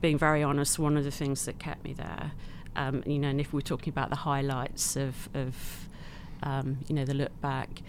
being 0.01 0.17
very 0.17 0.43
honest, 0.43 0.79
one 0.79 0.98
of 0.98 1.03
the 1.03 1.12
things 1.12 1.45
that 1.45 1.60
kept 1.60 1.83
me 1.83 1.93
there, 1.93 2.31
um, 2.75 3.03
you 3.05 3.19
know, 3.19 3.29
and 3.29 3.39
if 3.39 3.53
we're 3.53 3.62
talking 3.62 3.91
about 3.91 4.10
the 4.10 4.17
highlights 4.17 4.95
of, 4.95 5.29
of 5.33 5.89
um, 6.41 6.79
you 6.88 6.95
know, 6.95 7.05
the 7.05 7.13
look 7.13 7.39
back, 7.41 7.81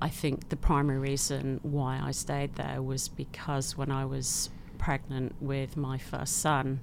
I 0.00 0.08
think 0.08 0.48
the 0.48 0.56
primary 0.56 0.98
reason 0.98 1.60
why 1.62 2.00
I 2.02 2.10
stayed 2.10 2.56
there 2.56 2.82
was 2.82 3.08
because 3.08 3.76
when 3.76 3.90
I 3.90 4.04
was 4.04 4.50
pregnant 4.78 5.34
with 5.40 5.76
my 5.76 5.96
first 5.96 6.38
son, 6.38 6.80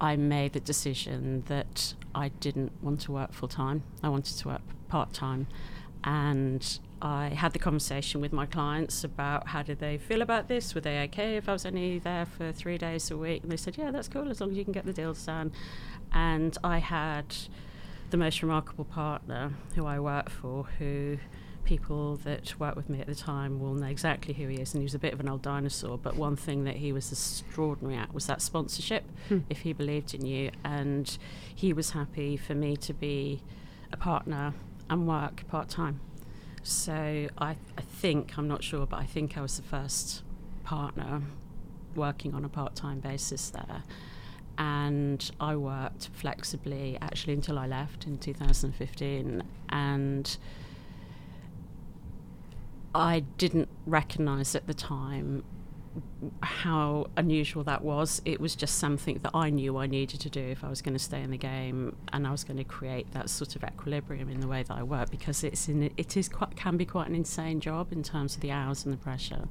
I 0.00 0.16
made 0.16 0.52
the 0.52 0.60
decision 0.60 1.44
that 1.46 1.94
I 2.14 2.28
didn't 2.28 2.72
want 2.82 3.00
to 3.02 3.12
work 3.12 3.32
full 3.32 3.48
time. 3.48 3.82
I 4.02 4.08
wanted 4.08 4.36
to 4.38 4.48
work 4.48 4.62
part 4.88 5.12
time. 5.12 5.46
And 6.04 6.78
I 7.02 7.28
had 7.28 7.52
the 7.52 7.58
conversation 7.58 8.20
with 8.20 8.32
my 8.32 8.46
clients 8.46 9.04
about 9.04 9.48
how 9.48 9.62
did 9.62 9.78
they 9.78 9.98
feel 9.98 10.22
about 10.22 10.48
this? 10.48 10.74
Were 10.74 10.80
they 10.80 11.00
okay 11.04 11.36
if 11.36 11.48
I 11.48 11.52
was 11.52 11.66
only 11.66 11.98
there 11.98 12.26
for 12.26 12.52
three 12.52 12.78
days 12.78 13.10
a 13.10 13.16
week? 13.16 13.42
And 13.42 13.52
they 13.52 13.56
said, 13.56 13.76
yeah, 13.76 13.90
that's 13.90 14.08
cool 14.08 14.28
as 14.30 14.40
long 14.40 14.52
as 14.52 14.56
you 14.56 14.64
can 14.64 14.72
get 14.72 14.84
the 14.84 14.92
deals 14.92 15.24
done. 15.24 15.52
And 16.12 16.56
I 16.64 16.78
had 16.78 17.34
the 18.10 18.16
most 18.16 18.42
remarkable 18.42 18.84
partner 18.84 19.52
who 19.74 19.86
I 19.86 20.00
work 20.00 20.30
for 20.30 20.64
who 20.78 21.18
people 21.68 22.16
that 22.24 22.58
worked 22.58 22.78
with 22.78 22.88
me 22.88 22.98
at 22.98 23.06
the 23.06 23.14
time 23.14 23.60
will 23.60 23.74
know 23.74 23.86
exactly 23.86 24.32
who 24.32 24.48
he 24.48 24.56
is 24.56 24.72
and 24.72 24.80
he 24.80 24.84
was 24.84 24.94
a 24.94 24.98
bit 24.98 25.12
of 25.12 25.20
an 25.20 25.28
old 25.28 25.42
dinosaur 25.42 25.98
but 25.98 26.16
one 26.16 26.34
thing 26.34 26.64
that 26.64 26.76
he 26.76 26.94
was 26.94 27.12
extraordinary 27.12 27.94
at 27.94 28.14
was 28.14 28.24
that 28.26 28.40
sponsorship 28.40 29.04
Hmm. 29.28 29.40
if 29.50 29.58
he 29.60 29.74
believed 29.74 30.14
in 30.14 30.24
you 30.24 30.50
and 30.64 31.18
he 31.54 31.74
was 31.74 31.90
happy 31.90 32.38
for 32.38 32.54
me 32.54 32.74
to 32.78 32.94
be 32.94 33.42
a 33.92 33.98
partner 33.98 34.54
and 34.88 35.06
work 35.06 35.46
part-time 35.48 36.00
so 36.62 37.28
I, 37.36 37.56
I 37.76 37.82
think 37.82 38.38
i'm 38.38 38.48
not 38.48 38.64
sure 38.64 38.86
but 38.86 38.98
i 38.98 39.04
think 39.04 39.36
i 39.36 39.42
was 39.42 39.58
the 39.58 39.62
first 39.62 40.22
partner 40.64 41.20
working 41.94 42.32
on 42.34 42.46
a 42.46 42.48
part-time 42.48 43.00
basis 43.00 43.50
there 43.50 43.82
and 44.60 45.30
I 45.38 45.54
worked 45.54 46.08
flexibly 46.14 46.98
actually 47.00 47.34
until 47.34 47.60
I 47.60 47.68
left 47.68 48.08
in 48.08 48.18
2015 48.18 49.42
and 49.68 50.36
I 52.94 53.20
didn't 53.36 53.68
recognize 53.86 54.54
at 54.54 54.66
the 54.66 54.74
time 54.74 55.44
how 56.42 57.06
unusual 57.16 57.64
that 57.64 57.82
was. 57.82 58.22
It 58.24 58.40
was 58.40 58.54
just 58.54 58.78
something 58.78 59.20
that 59.22 59.32
I 59.34 59.50
knew 59.50 59.76
I 59.76 59.86
needed 59.86 60.20
to 60.20 60.30
do 60.30 60.40
if 60.40 60.64
I 60.64 60.68
was 60.68 60.82
going 60.82 60.94
to 60.94 60.98
stay 60.98 61.22
in 61.22 61.30
the 61.30 61.38
game, 61.38 61.96
and 62.12 62.26
I 62.26 62.30
was 62.30 62.44
going 62.44 62.56
to 62.56 62.64
create 62.64 63.12
that 63.12 63.30
sort 63.30 63.56
of 63.56 63.64
equilibrium 63.64 64.28
in 64.28 64.40
the 64.40 64.48
way 64.48 64.62
that 64.62 64.74
I 64.74 64.82
work 64.82 65.10
because 65.10 65.44
it's 65.44 65.68
in 65.68 65.90
it 65.96 66.16
is 66.16 66.28
quite 66.28 66.56
can 66.56 66.76
be 66.76 66.84
quite 66.84 67.08
an 67.08 67.14
insane 67.14 67.60
job 67.60 67.92
in 67.92 68.02
terms 68.02 68.34
of 68.34 68.40
the 68.40 68.50
hours 68.50 68.84
and 68.84 68.92
the 68.92 68.98
pressure. 68.98 69.48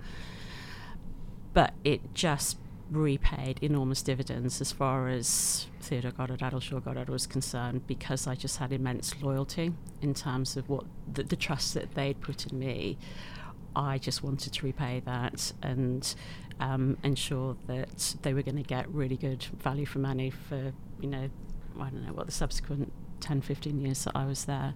But 1.54 1.74
it 1.84 2.14
just 2.14 2.58
repaid 2.92 3.60
enormous 3.62 4.02
dividends 4.02 4.62
as 4.62 4.72
far 4.72 5.10
as 5.10 5.68
Theodore 5.82 6.12
Goddard, 6.12 6.40
Addleshaw 6.40 6.84
Goddard 6.84 7.10
was 7.10 7.28
concerned 7.28 7.86
because 7.88 8.28
I 8.28 8.36
just 8.36 8.58
had 8.58 8.72
immense 8.72 9.22
loyalty 9.22 9.74
in 10.02 10.14
terms 10.14 10.58
of 10.58 10.70
what 10.70 10.86
the, 11.12 11.24
the 11.24 11.36
trust 11.36 11.74
that 11.74 11.96
they'd 11.96 12.20
put 12.22 12.46
in 12.48 12.60
me. 12.60 12.98
I 13.76 13.98
just 13.98 14.24
wanted 14.24 14.54
to 14.54 14.66
repay 14.66 15.02
that 15.06 15.52
and 15.62 16.16
um, 16.60 16.98
ensure 17.04 17.58
that 17.68 18.16
they 18.22 18.34
were 18.34 18.42
going 18.42 18.58
to 18.58 18.64
get 18.64 18.90
really 18.90 19.18
good 19.18 19.44
value 19.44 19.86
for 19.86 20.00
money 20.00 20.30
for, 20.30 20.74
you 21.00 21.08
know, 21.08 21.30
I 21.80 21.90
don't 21.90 22.06
know 22.06 22.14
what 22.14 22.26
the 22.26 22.32
subsequent 22.32 22.92
10, 23.20 23.42
15 23.42 23.82
years 23.82 24.04
that 24.06 24.16
I 24.16 24.26
was 24.26 24.46
there. 24.46 24.74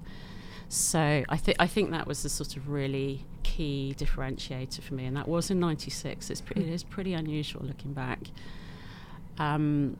So 0.71 1.25
I 1.27 1.35
think 1.35 1.57
I 1.59 1.67
think 1.67 1.91
that 1.91 2.07
was 2.07 2.23
the 2.23 2.29
sort 2.29 2.55
of 2.55 2.69
really 2.69 3.25
key 3.43 3.93
differentiator 3.97 4.81
for 4.81 4.93
me, 4.93 5.05
and 5.05 5.17
that 5.17 5.27
was 5.27 5.51
in 5.51 5.59
'96. 5.59 6.29
It's 6.29 6.39
pre- 6.39 6.63
it 6.63 6.69
is 6.69 6.81
pretty 6.81 7.13
unusual 7.13 7.65
looking 7.65 7.91
back. 7.91 8.19
Um, 9.37 9.97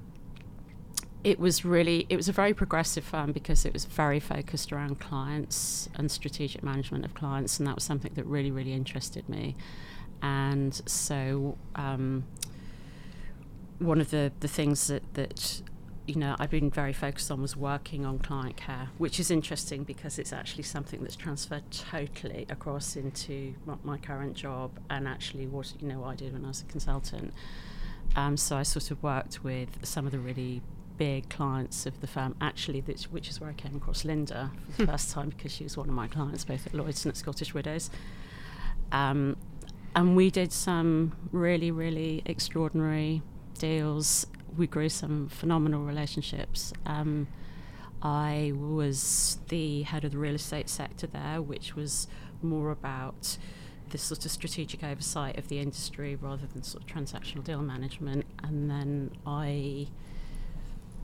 it 1.26 1.42
was 1.42 1.66
really 1.66 2.06
it 2.08 2.16
was 2.16 2.30
a 2.30 2.32
very 2.32 2.54
progressive 2.54 3.04
firm 3.04 3.34
because 3.34 3.66
it 3.66 3.74
was 3.74 3.84
very 3.84 4.22
focused 4.22 4.72
around 4.72 5.02
clients 5.02 5.90
and 5.96 6.10
strategic 6.10 6.64
management 6.64 7.04
of 7.04 7.14
clients, 7.16 7.60
and 7.60 7.68
that 7.68 7.76
was 7.76 7.84
something 7.84 8.14
that 8.14 8.26
really 8.26 8.50
really 8.50 8.72
interested 8.72 9.28
me. 9.28 9.58
And 10.22 10.74
so 10.86 11.58
um, 11.76 12.24
one 13.80 14.00
of 14.00 14.10
the 14.10 14.32
the 14.40 14.48
things 14.48 14.88
that 14.88 15.04
that 15.16 15.64
you 16.12 16.18
know 16.18 16.36
I've 16.40 16.50
been 16.50 16.70
very 16.70 16.94
focused 16.94 17.32
on 17.32 17.42
was 17.42 17.56
working 17.56 18.06
on 18.06 18.20
client 18.20 18.58
care, 18.58 18.90
which 18.98 19.20
is 19.20 19.32
interesting 19.32 19.84
because 19.84 20.20
it's 20.20 20.34
actually 20.34 20.64
something 20.64 21.02
that's 21.02 21.16
transferred 21.16 21.64
totally 21.72 22.46
across 22.50 22.96
into 22.96 23.56
my, 23.66 23.76
my 23.84 23.98
current 23.98 24.36
job 24.36 24.72
and 24.90 25.08
actually 25.08 25.48
what 25.48 25.74
you 25.80 25.88
know 25.88 26.00
what 26.00 26.10
I 26.10 26.16
did 26.16 26.34
when 26.34 26.46
I 26.46 26.50
was 26.50 26.62
a 26.62 26.66
consultant. 26.66 27.34
Um, 28.16 28.36
so 28.36 28.58
I 28.58 28.64
sort 28.64 28.92
of 28.92 29.02
worked 29.02 29.44
with 29.44 29.70
some 29.84 30.06
of 30.06 30.12
the 30.12 30.20
really 30.20 30.62
big 30.98 31.30
clients 31.30 31.86
of 31.86 32.00
the 32.02 32.08
firm, 32.08 32.36
actually, 32.42 32.82
this, 32.82 33.12
which 33.12 33.30
is 33.30 33.40
where 33.40 33.50
I 33.50 33.54
came 33.54 33.76
across 33.76 34.06
Linda 34.06 34.52
for 34.70 34.86
the 34.86 34.92
first 34.92 35.12
time 35.12 35.30
because 35.30 35.52
she 35.52 35.64
was 35.64 35.78
one 35.78 35.90
of 35.90 35.96
my 35.96 36.08
clients 36.08 36.44
both 36.44 36.68
at 36.68 36.74
Lloyd's 36.74 37.06
and 37.06 37.12
at 37.12 37.18
Scottish 37.18 37.54
Widows. 37.54 37.90
Um, 38.92 39.38
and 39.96 40.16
we 40.16 40.30
did 40.30 40.52
some 40.52 41.14
really, 41.32 41.72
really 41.72 42.22
extraordinary 42.26 43.22
deals. 43.58 44.28
We 44.58 44.68
grew 44.68 44.90
some 44.90 45.30
phenomenal 45.30 45.84
relationships. 45.84 46.74
Um, 46.86 47.28
I 48.02 48.54
was 48.56 49.38
the 49.50 49.84
head 49.84 50.04
of 50.04 50.12
the 50.12 50.18
real 50.18 50.36
estate 50.36 50.70
sector 50.70 51.08
there, 51.08 51.42
which 51.42 51.76
was 51.76 52.08
more 52.42 52.72
about 52.72 53.38
the 53.92 53.98
sort 53.98 54.26
of 54.26 54.32
strategic 54.32 54.84
oversight 54.84 55.38
of 55.38 55.50
the 55.50 55.60
industry 55.60 56.16
rather 56.16 56.48
than 56.48 56.64
sort 56.64 56.84
of 56.84 56.90
transactional 56.90 57.44
deal 57.44 57.62
management. 57.62 58.26
And 58.44 58.70
then 58.70 59.12
I 59.26 59.88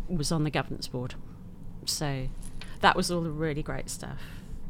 was 0.08 0.32
on 0.32 0.44
the 0.44 0.50
governance 0.50 0.88
board. 0.88 1.16
So 1.86 2.28
that 2.82 2.96
was 2.96 3.12
all 3.12 3.22
the 3.22 3.32
really 3.32 3.64
great 3.64 3.90
stuff. 3.90 4.22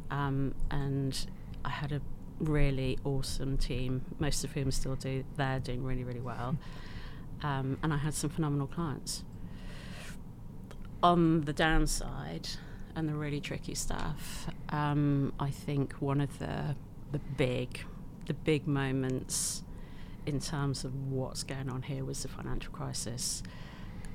Um, 0.09 0.55
and 0.69 1.27
I 1.63 1.69
had 1.69 1.91
a 1.91 2.01
really 2.39 2.97
awesome 3.03 3.57
team, 3.57 4.03
most 4.19 4.43
of 4.43 4.51
whom 4.51 4.71
still 4.71 4.95
do 4.95 5.23
there 5.37 5.59
doing 5.59 5.83
really, 5.83 6.03
really 6.03 6.19
well. 6.19 6.57
Um, 7.43 7.77
and 7.83 7.93
I 7.93 7.97
had 7.97 8.13
some 8.13 8.29
phenomenal 8.29 8.67
clients. 8.67 9.23
On 11.03 11.41
the 11.41 11.53
downside, 11.53 12.49
and 12.97 13.07
the 13.07 13.13
really 13.13 13.39
tricky 13.39 13.75
stuff, 13.75 14.47
um, 14.69 15.31
I 15.39 15.51
think 15.51 15.93
one 15.99 16.19
of 16.19 16.39
the 16.39 16.75
the 17.11 17.19
big 17.37 17.85
the 18.25 18.33
big 18.33 18.67
moments 18.67 19.63
in 20.25 20.39
terms 20.39 20.83
of 20.83 20.93
what's 21.09 21.43
going 21.43 21.69
on 21.69 21.83
here 21.83 22.03
was 22.03 22.23
the 22.23 22.27
financial 22.27 22.73
crisis. 22.73 23.43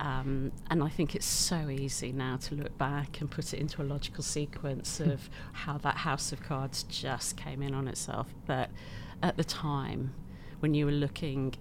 Um, 0.01 0.51
and 0.69 0.83
I 0.83 0.89
think 0.89 1.15
it's 1.15 1.27
so 1.27 1.71
easy 1.71 2.13
now 2.13 2.37
to 2.39 2.57
look 2.57 2.77
back 2.77 3.21
and 3.21 3.31
put 3.31 3.55
it 3.55 3.61
into 3.61 3.83
a 3.83 3.85
logical 3.85 4.25
sequence 4.25 4.99
of 4.99 5.31
how 5.53 5.79
that 5.79 5.99
house 5.99 6.33
of 6.33 6.43
cards 6.43 6.83
just 6.83 7.37
came 7.37 7.63
in 7.63 7.73
on 7.73 7.87
itself. 7.87 8.27
But 8.47 8.71
at 9.23 9.37
the 9.37 9.45
time, 9.45 10.13
when 10.59 10.75
you 10.75 10.87
were 10.87 10.93
looking 10.93 11.55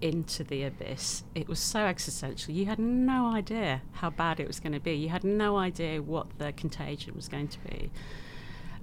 into 0.00 0.44
the 0.44 0.64
abyss, 0.64 1.24
it 1.34 1.48
was 1.48 1.58
so 1.58 1.80
existential. 1.80 2.52
You 2.52 2.66
had 2.66 2.78
no 2.78 3.32
idea 3.32 3.82
how 3.92 4.10
bad 4.10 4.40
it 4.40 4.46
was 4.46 4.60
going 4.60 4.72
to 4.72 4.80
be. 4.80 4.92
You 4.92 5.08
had 5.08 5.24
no 5.24 5.56
idea 5.56 6.02
what 6.02 6.38
the 6.38 6.52
contagion 6.52 7.14
was 7.14 7.28
going 7.28 7.48
to 7.48 7.58
be. 7.60 7.90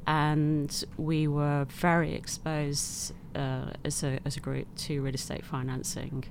And 0.06 0.84
we 0.98 1.28
were 1.28 1.66
very 1.70 2.14
exposed 2.14 3.14
uh, 3.36 3.72
as, 3.86 4.04
a, 4.04 4.20
as 4.26 4.36
a 4.36 4.40
group 4.40 4.68
to 4.76 5.02
real 5.02 5.14
estate 5.14 5.46
financing. 5.46 6.26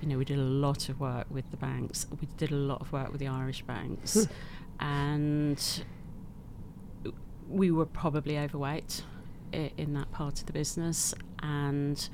You 0.00 0.08
know, 0.08 0.18
we 0.18 0.24
did 0.24 0.38
a 0.38 0.42
lot 0.42 0.88
of 0.88 0.98
work 0.98 1.26
with 1.30 1.48
the 1.52 1.56
banks. 1.56 2.06
We 2.20 2.26
did 2.36 2.50
a 2.50 2.56
lot 2.56 2.80
of 2.80 2.92
work 2.92 3.12
with 3.12 3.20
the 3.20 3.28
Irish 3.28 3.62
banks, 3.62 4.26
and 4.80 5.84
we 7.48 7.70
were 7.70 7.86
probably 7.86 8.36
overweight 8.36 9.04
in 9.52 9.94
that 9.94 10.10
part 10.10 10.40
of 10.40 10.46
the 10.46 10.52
business. 10.52 11.14
And 11.40 12.08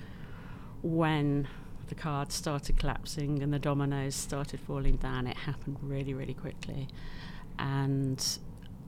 when 0.82 1.48
the 1.88 1.94
cards 1.94 2.34
started 2.34 2.78
collapsing 2.78 3.42
and 3.42 3.52
the 3.52 3.58
dominoes 3.58 4.14
started 4.14 4.60
falling 4.60 4.96
down, 4.96 5.26
it 5.26 5.36
happened 5.36 5.78
really, 5.82 6.14
really 6.14 6.34
quickly. 6.34 6.88
And 7.58 8.24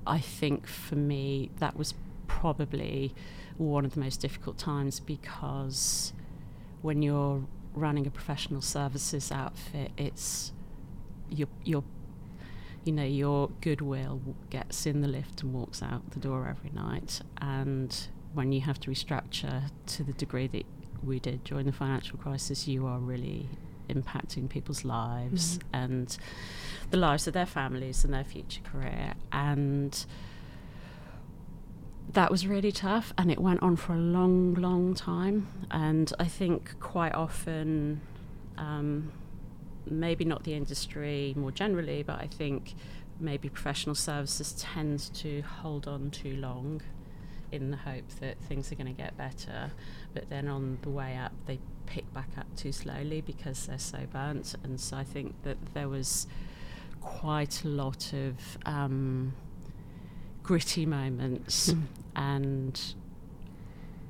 I 0.06 0.18
think 0.18 0.66
for 0.66 0.96
me, 0.96 1.50
that 1.58 1.76
was 1.76 1.94
probably 2.26 3.14
one 3.58 3.84
of 3.84 3.94
the 3.94 4.00
most 4.00 4.20
difficult 4.20 4.56
times 4.56 5.00
because 5.00 6.12
when 6.82 7.02
you're 7.02 7.42
running 7.74 8.06
a 8.06 8.10
professional 8.10 8.62
services 8.62 9.30
outfit, 9.30 9.90
it's 9.96 10.52
your 11.28 11.48
your 11.64 11.84
you 12.84 12.92
know 12.92 13.04
your 13.04 13.50
goodwill 13.60 14.20
gets 14.48 14.86
in 14.86 15.00
the 15.00 15.08
lift 15.08 15.42
and 15.42 15.52
walks 15.52 15.82
out 15.82 16.10
the 16.12 16.20
door 16.20 16.48
every 16.48 16.70
night, 16.70 17.20
and 17.38 18.08
when 18.32 18.52
you 18.52 18.60
have 18.60 18.78
to 18.80 18.90
restructure 18.90 19.70
to 19.86 20.02
the 20.02 20.12
degree 20.12 20.46
that 20.46 20.64
we 21.04 21.18
did 21.18 21.44
during 21.44 21.66
the 21.66 21.72
financial 21.72 22.18
crisis, 22.18 22.68
you 22.68 22.86
are 22.86 22.98
really 22.98 23.48
impacting 23.88 24.48
people's 24.48 24.84
lives 24.84 25.58
mm. 25.58 25.62
and 25.72 26.16
the 26.90 26.96
lives 26.96 27.26
of 27.26 27.34
their 27.34 27.46
families 27.46 28.04
and 28.04 28.14
their 28.14 28.22
future 28.22 28.60
career 28.62 29.14
and 29.32 30.06
that 32.12 32.30
was 32.30 32.46
really 32.46 32.72
tough 32.72 33.12
and 33.16 33.30
it 33.30 33.38
went 33.38 33.62
on 33.62 33.76
for 33.76 33.94
a 33.94 33.98
long, 33.98 34.54
long 34.54 34.94
time. 34.94 35.46
And 35.70 36.12
I 36.18 36.24
think 36.24 36.78
quite 36.80 37.14
often, 37.14 38.00
um, 38.58 39.12
maybe 39.86 40.24
not 40.24 40.44
the 40.44 40.54
industry 40.54 41.34
more 41.36 41.52
generally, 41.52 42.02
but 42.02 42.20
I 42.20 42.26
think 42.26 42.74
maybe 43.18 43.48
professional 43.48 43.94
services 43.94 44.52
tends 44.58 45.08
to 45.10 45.42
hold 45.42 45.86
on 45.86 46.10
too 46.10 46.34
long 46.36 46.82
in 47.52 47.70
the 47.70 47.76
hope 47.76 48.08
that 48.20 48.38
things 48.48 48.70
are 48.72 48.74
going 48.74 48.94
to 48.94 49.02
get 49.02 49.16
better. 49.16 49.70
But 50.14 50.30
then 50.30 50.48
on 50.48 50.78
the 50.82 50.90
way 50.90 51.16
up, 51.16 51.32
they 51.46 51.58
pick 51.86 52.12
back 52.14 52.30
up 52.38 52.46
too 52.56 52.72
slowly 52.72 53.20
because 53.20 53.66
they're 53.66 53.78
so 53.78 54.06
burnt. 54.12 54.54
And 54.62 54.80
so 54.80 54.96
I 54.96 55.04
think 55.04 55.34
that 55.42 55.58
there 55.74 55.88
was 55.88 56.26
quite 57.00 57.64
a 57.64 57.68
lot 57.68 58.12
of. 58.12 58.36
Um, 58.66 59.34
gritty 60.42 60.84
moments, 60.84 61.72
mm. 61.72 61.82
and 62.16 62.94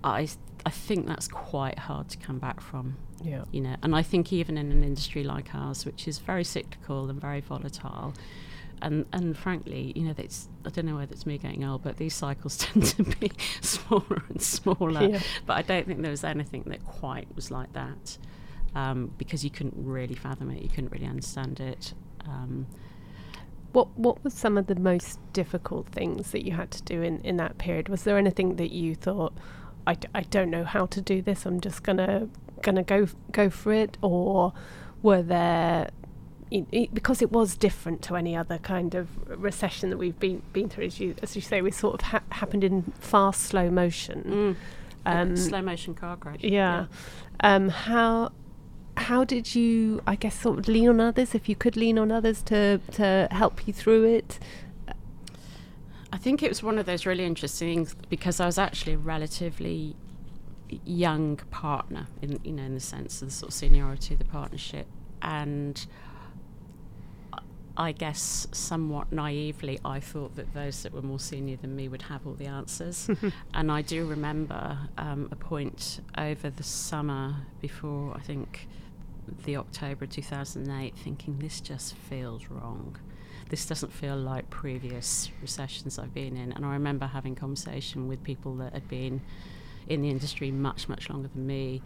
I 0.03 0.29
I 0.65 0.71
think 0.71 1.07
that's 1.07 1.29
quite 1.29 1.79
hard 1.79 2.09
to 2.11 2.17
come 2.17 2.39
back 2.39 2.63
from. 2.63 2.97
Yeah, 3.23 3.45
you 3.53 3.61
know, 3.61 3.77
and 3.83 3.95
I 3.95 4.03
think 4.03 4.33
even 4.33 4.57
in 4.57 4.73
an 4.73 4.83
industry 4.83 5.23
like 5.23 5.55
ours, 5.55 5.85
which 5.85 6.09
is 6.09 6.19
very 6.19 6.45
cyclical 6.45 7.11
and 7.11 7.21
very 7.21 7.41
volatile, 7.41 8.15
and 8.83 9.07
and 9.13 9.37
frankly, 9.37 9.93
you 9.95 10.03
know, 10.03 10.15
it's 10.17 10.49
I 10.65 10.71
don't 10.71 10.87
know 10.87 10.97
whether 10.97 11.13
it's 11.13 11.27
me 11.27 11.39
getting 11.39 11.65
old, 11.65 11.83
but 11.83 11.97
these 11.97 12.15
cycles 12.15 12.57
tend 12.59 12.85
to 12.87 13.03
be 13.05 13.33
smaller 13.61 14.23
and 14.29 14.41
smaller. 14.41 15.09
Yeah. 15.09 15.21
But 15.47 15.59
I 15.59 15.63
don't 15.63 15.87
think 15.87 16.03
there 16.03 16.11
was 16.11 16.25
anything 16.25 16.65
that 16.67 16.85
quite 16.85 17.29
was 17.35 17.51
like 17.51 17.73
that, 17.75 18.19
um, 18.75 19.13
because 19.19 19.45
you 19.45 19.51
couldn't 19.51 19.75
really 19.77 20.15
fathom 20.15 20.51
it, 20.51 20.63
you 20.63 20.69
couldn't 20.69 20.93
really 20.93 21.07
understand 21.07 21.61
it. 21.61 21.95
Um, 22.27 22.67
what 23.73 23.97
what 23.97 24.23
was 24.25 24.35
some 24.35 24.59
of 24.59 24.67
the 24.67 24.75
most 24.75 25.19
difficult 25.33 25.87
things 25.89 26.33
that 26.33 26.45
you 26.45 26.53
had 26.53 26.71
to 26.73 26.83
do 26.83 27.03
in, 27.03 27.21
in 27.21 27.37
that 27.37 27.59
period? 27.59 27.89
Was 27.89 28.03
there 28.03 28.19
anything 28.19 28.57
that 28.57 28.73
you 28.73 28.95
thought, 28.95 29.33
I 29.87 29.95
d- 29.95 30.09
I 30.15 30.23
don't 30.23 30.51
know 30.51 30.65
how 30.65 30.87
to 30.87 31.01
do 31.01 31.23
this. 31.23 31.47
I'm 31.47 31.61
just 31.61 31.83
gonna 31.83 32.29
gonna 32.63 32.83
go 32.83 33.07
go 33.33 33.49
for 33.51 33.73
it, 33.73 33.97
or 34.03 34.53
were 35.03 35.23
there 35.23 35.91
because 36.93 37.23
it 37.23 37.31
was 37.31 37.57
different 37.57 38.03
to 38.03 38.17
any 38.17 38.35
other 38.35 38.59
kind 38.59 38.95
of 38.95 39.09
recession 39.41 39.91
that 39.91 39.97
we've 39.97 40.19
been 40.19 40.43
been 40.53 40.69
through, 40.69 40.85
as 40.85 41.01
you 41.01 41.15
as 41.23 41.37
you 41.37 41.43
say, 41.43 41.63
we 41.63 41.71
sort 41.71 41.95
of 41.95 42.01
ha- 42.09 42.23
happened 42.31 42.65
in 42.65 42.83
fast 42.99 43.43
slow 43.43 43.71
motion. 43.71 44.57
Mm. 44.57 44.57
Um, 45.07 45.37
slow 45.37 45.63
motion 45.63 45.95
car 45.95 46.17
crash. 46.17 46.41
Yeah. 46.43 46.51
yeah. 46.51 46.87
Um, 47.55 47.69
how 47.69 48.33
how 48.97 49.25
did 49.25 49.55
you, 49.55 50.03
I 50.07 50.17
guess, 50.17 50.39
sort 50.39 50.59
of 50.59 50.69
lean 50.69 50.89
on 50.89 51.01
others? 51.01 51.35
If 51.35 51.49
you 51.49 51.55
could 51.55 51.77
lean 51.77 51.99
on 51.99 52.11
others 52.11 52.43
to 52.45 52.81
to 52.93 53.29
help 53.31 53.67
you 53.67 53.73
through 53.73 54.05
it. 54.05 54.39
I 56.13 56.17
think 56.17 56.43
it 56.43 56.49
was 56.49 56.61
one 56.61 56.77
of 56.77 56.87
those 56.87 57.07
really 57.07 57.25
interesting 57.25 57.87
things 57.87 57.95
because 58.09 58.41
I 58.41 58.47
was 58.47 58.59
actually 58.59 58.95
a 58.95 58.99
relatively 58.99 59.95
young 60.85 61.37
partner 61.51 62.09
in 62.21 62.41
you 62.43 62.53
know 62.53 62.65
in 62.65 62.75
the 62.75 62.81
sense 62.81 63.23
of 63.23 63.29
the 63.29 63.35
sort 63.35 63.51
of 63.51 63.55
seniority 63.55 64.15
of 64.15 64.19
the 64.19 64.25
partnership 64.25 64.87
and 65.23 65.87
I 67.81 67.93
guess 67.93 68.47
somewhat 68.53 69.11
naively 69.11 69.81
I 69.87 70.01
thought 70.01 70.37
that 70.37 70.53
those 70.53 70.83
that 70.83 70.93
were 70.93 71.01
more 71.01 71.19
senior 71.19 71.57
than 71.57 71.75
me 71.75 71.89
would 71.89 72.03
have 72.03 72.27
all 72.27 72.35
the 72.35 72.45
answers 72.45 73.09
and 73.55 73.73
I 73.73 73.81
do 73.81 74.07
remember 74.07 74.77
um, 74.99 75.31
a 75.33 75.37
point 75.37 76.01
over 76.19 76.51
the 76.51 76.63
summer 76.63 77.37
before 77.63 78.15
I 78.15 78.21
think 78.21 78.69
the 79.45 79.57
October 79.57 80.05
2008 80.05 80.95
thinking 80.95 81.39
this 81.39 81.61
just 81.63 81.95
feels 81.95 82.51
wrong. 82.51 82.97
This 83.49 83.65
doesn't 83.65 83.93
feel 83.93 84.17
like 84.17 84.51
previous 84.51 85.31
recessions 85.41 85.99
I've 85.99 86.13
been 86.13 86.37
in. 86.37 86.53
And 86.53 86.67
I 86.67 86.73
remember 86.73 87.07
having 87.07 87.35
conversation 87.35 88.09
with 88.09 88.23
people 88.23 88.57
that 88.57 88.75
had 88.75 88.89
been 88.89 89.23
in 89.89 90.03
the 90.03 90.11
industry 90.11 90.51
much, 90.51 90.89
much 90.89 91.09
longer 91.09 91.31
than 91.35 91.47
me. 91.47 91.83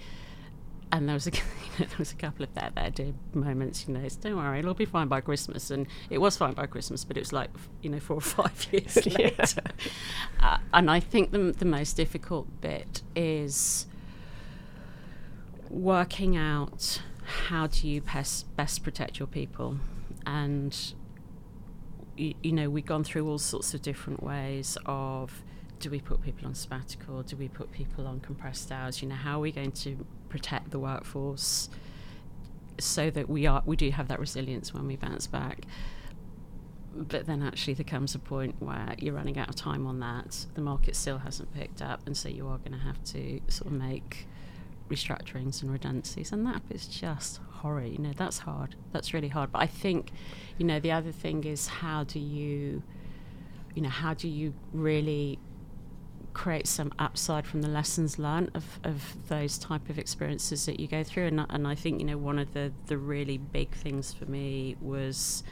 And 0.95 1.09
there 1.09 1.15
was 1.15 1.27
a 1.27 1.31
you 1.33 1.39
know, 1.81 1.87
there 1.87 1.99
was 1.99 2.13
a 2.13 2.15
couple 2.15 2.45
of 2.45 2.55
that 2.55 2.77
that 2.77 2.95
did 2.95 3.17
moments, 3.35 3.89
you 3.89 3.95
know, 3.95 4.01
it's, 4.01 4.15
don't 4.15 4.37
worry, 4.37 4.61
it'll 4.61 4.75
be 4.75 4.85
fine 4.85 5.09
by 5.09 5.21
Christmas. 5.21 5.73
And 5.73 5.89
it 6.09 6.19
was 6.19 6.37
fine 6.37 6.55
by 6.55 6.67
Christmas, 6.67 7.05
but 7.05 7.17
it 7.17 7.21
was 7.21 7.33
like, 7.33 7.51
you 7.83 7.91
know, 7.91 7.99
four 7.99 8.19
or 8.19 8.21
five 8.21 8.65
years 8.73 9.05
later. 9.19 9.63
Uh, 10.41 10.59
and 10.73 10.89
I 10.89 11.01
think 11.01 11.33
the, 11.33 11.51
the 11.51 11.65
most 11.65 11.97
difficult 11.97 12.61
bit 12.61 13.03
is 13.17 13.87
working 15.69 16.37
out 16.37 17.03
how 17.49 17.67
do 17.67 17.89
you 17.89 18.01
best, 18.01 18.55
best 18.55 18.85
protect 18.85 19.19
your 19.19 19.27
people? 19.27 19.79
And, 20.27 20.79
you, 22.17 22.35
you 22.41 22.53
know, 22.53 22.71
we've 22.71 22.87
gone 22.87 23.03
through 23.03 23.29
all 23.29 23.39
sorts 23.39 23.75
of 23.75 23.83
different 23.83 24.23
ways 24.23 24.79
of 24.87 25.43
do 25.81 25.91
we 25.91 26.01
put 26.01 26.23
people 26.23 26.47
on 26.47 26.55
sabbatical? 26.55 27.25
Do 27.25 27.37
we 27.37 27.49
put 27.49 27.73
people 27.73 28.07
on 28.07 28.21
compressed 28.21 28.71
hours? 28.71 29.03
You 29.03 29.09
know, 29.09 29.17
how 29.17 29.39
are 29.39 29.41
we 29.41 29.51
going 29.51 29.73
to 29.73 30.07
protect 30.35 30.73
the 30.73 30.81
workforce 30.81 31.69
so 32.79 33.09
that 33.09 33.29
we 33.29 33.47
are 33.47 33.63
we 33.65 33.77
do 33.77 33.89
have 33.91 34.09
that 34.09 34.19
resilience 34.19 34.75
when 34.75 34.85
we 34.85 34.97
bounce 34.97 35.29
back? 35.29 35.61
But 36.93 37.27
then 37.27 37.41
actually 37.41 37.75
there 37.75 37.85
comes 37.85 38.17
a 38.17 38.19
point 38.19 38.57
where 38.59 38.97
you're 38.99 39.15
running 39.15 39.39
out 39.39 39.49
of 39.49 39.55
time 39.55 39.87
on 39.87 40.01
that. 40.01 40.47
The 40.55 40.61
market 40.61 40.97
still 40.97 41.19
hasn't 41.19 41.55
picked 41.55 41.81
up, 41.81 42.01
and 42.07 42.17
so 42.17 42.29
you 42.29 42.49
are 42.49 42.59
going 42.59 42.73
to 42.73 42.85
have 42.85 43.03
to 43.15 43.41
sort 43.47 43.67
of 43.67 43.79
make 43.79 44.27
restructurings 44.91 45.63
and 45.63 45.71
redundancies, 45.71 46.33
and 46.33 46.45
that 46.47 46.63
is 46.69 46.89
just 46.89 47.41
horror. 47.61 47.85
You 47.85 47.99
know, 47.99 48.13
that's 48.17 48.39
hard. 48.39 48.75
That's 48.93 49.15
really 49.15 49.29
hard. 49.29 49.53
But 49.53 49.63
I 49.63 49.67
think, 49.67 50.11
you 50.59 50.67
know, 50.67 50.81
the 50.81 50.91
other 50.91 51.13
thing 51.13 51.45
is 51.45 51.69
how 51.69 52.03
do 52.03 52.19
you, 52.19 52.83
you 53.77 53.83
know, 53.83 53.89
how 53.89 54.15
do 54.15 54.29
you 54.29 54.53
really 54.73 55.39
create 56.35 56.67
some 56.67 56.93
upside 56.99 57.47
from 57.47 57.63
the 57.63 57.69
lessons 57.69 58.19
learned 58.19 58.51
of, 58.55 58.81
of 58.83 59.17
those 59.29 59.57
type 59.57 59.89
of 59.89 59.99
experiences 59.99 60.67
that 60.67 60.79
you 60.81 60.89
go 60.89 61.03
through. 61.03 61.27
And, 61.27 61.47
and 61.49 61.67
I 61.67 61.75
think 61.75 62.01
you 62.01 62.07
know 62.07 62.19
one 62.19 62.39
of 62.39 62.53
the, 62.53 62.73
the 62.87 62.99
really 62.99 63.39
big 63.39 63.71
things 63.71 64.13
for 64.13 64.27
me 64.27 64.77
was 64.81 65.45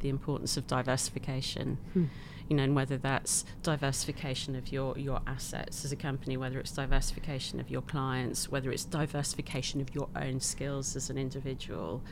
the 0.00 0.08
importance 0.08 0.56
of 0.56 0.66
diversification. 0.66 1.78
Hmm. 1.94 2.04
You 2.48 2.54
know, 2.54 2.62
and 2.62 2.76
whether 2.76 2.96
that's 2.96 3.44
diversification 3.64 4.54
of 4.54 4.70
your, 4.70 4.96
your 4.96 5.20
assets 5.26 5.84
as 5.84 5.90
a 5.90 5.96
company, 5.96 6.36
whether 6.36 6.60
it's 6.60 6.70
diversification 6.70 7.58
of 7.58 7.68
your 7.70 7.82
clients, 7.82 8.48
whether 8.48 8.70
it's 8.70 8.84
diversification 8.84 9.80
of 9.80 9.92
your 9.92 10.08
own 10.14 10.38
skills 10.38 10.94
as 10.94 11.10
an 11.10 11.18
individual, 11.18 12.04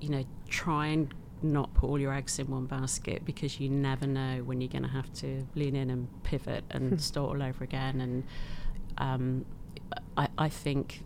you 0.00 0.08
know, 0.08 0.24
try 0.48 0.86
and 0.86 1.12
not 1.52 1.72
put 1.74 1.88
all 1.88 1.98
your 1.98 2.12
eggs 2.12 2.38
in 2.38 2.48
one 2.48 2.66
basket 2.66 3.24
because 3.24 3.60
you 3.60 3.68
never 3.68 4.06
know 4.06 4.42
when 4.44 4.60
you're 4.60 4.70
going 4.70 4.82
to 4.82 4.88
have 4.88 5.12
to 5.14 5.46
lean 5.54 5.76
in 5.76 5.90
and 5.90 6.08
pivot 6.22 6.64
and 6.70 6.90
hmm. 6.90 6.96
start 6.96 7.28
all 7.28 7.42
over 7.42 7.64
again. 7.64 8.00
And 8.00 8.24
um, 8.98 9.46
I, 10.16 10.28
I 10.38 10.48
think 10.48 11.02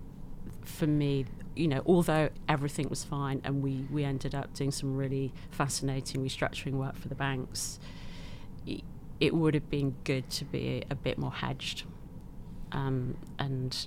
for 0.64 0.86
me, 0.86 1.26
you 1.56 1.68
know, 1.68 1.82
although 1.86 2.30
everything 2.48 2.88
was 2.88 3.04
fine 3.04 3.40
and 3.44 3.62
we, 3.62 3.86
we 3.90 4.04
ended 4.04 4.34
up 4.34 4.54
doing 4.54 4.70
some 4.70 4.96
really 4.96 5.32
fascinating 5.50 6.24
restructuring 6.24 6.74
work 6.74 6.96
for 6.96 7.08
the 7.08 7.14
banks, 7.14 7.78
it 8.66 9.34
would 9.34 9.54
have 9.54 9.68
been 9.68 9.96
good 10.04 10.30
to 10.30 10.44
be 10.44 10.82
a 10.90 10.94
bit 10.94 11.18
more 11.18 11.32
hedged. 11.32 11.84
Um, 12.72 13.16
and 13.38 13.86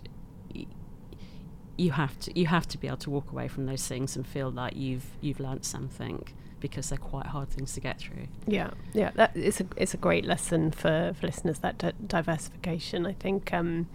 you 1.78 1.92
have 1.92 2.20
to 2.20 2.40
you 2.40 2.48
have 2.48 2.68
to 2.68 2.78
be 2.78 2.88
able 2.88 2.98
to 2.98 3.10
walk 3.10 3.32
away 3.32 3.48
from 3.48 3.66
those 3.66 3.88
things 3.88 4.16
and 4.16 4.28
feel 4.28 4.52
like 4.52 4.76
you've 4.76 5.06
you've 5.22 5.40
learnt 5.40 5.66
something 5.66 6.28
because 6.64 6.90
they're 6.90 6.98
quite 6.98 7.28
hard 7.28 7.50
things 7.50 7.74
to 7.74 7.82
get 7.82 8.00
through. 8.00 8.28
Yeah, 8.48 8.72
yeah, 8.94 9.12
that 9.16 9.32
it's 9.36 9.60
a 9.60 9.66
it's 9.76 9.94
a 9.94 9.98
great 9.98 10.26
lesson 10.26 10.72
for, 10.72 11.14
for 11.20 11.28
listeners 11.28 11.60
that 11.60 11.78
di- 11.78 11.92
diversification. 12.08 13.06
I 13.06 13.12
think 13.12 13.54
um, 13.54 13.90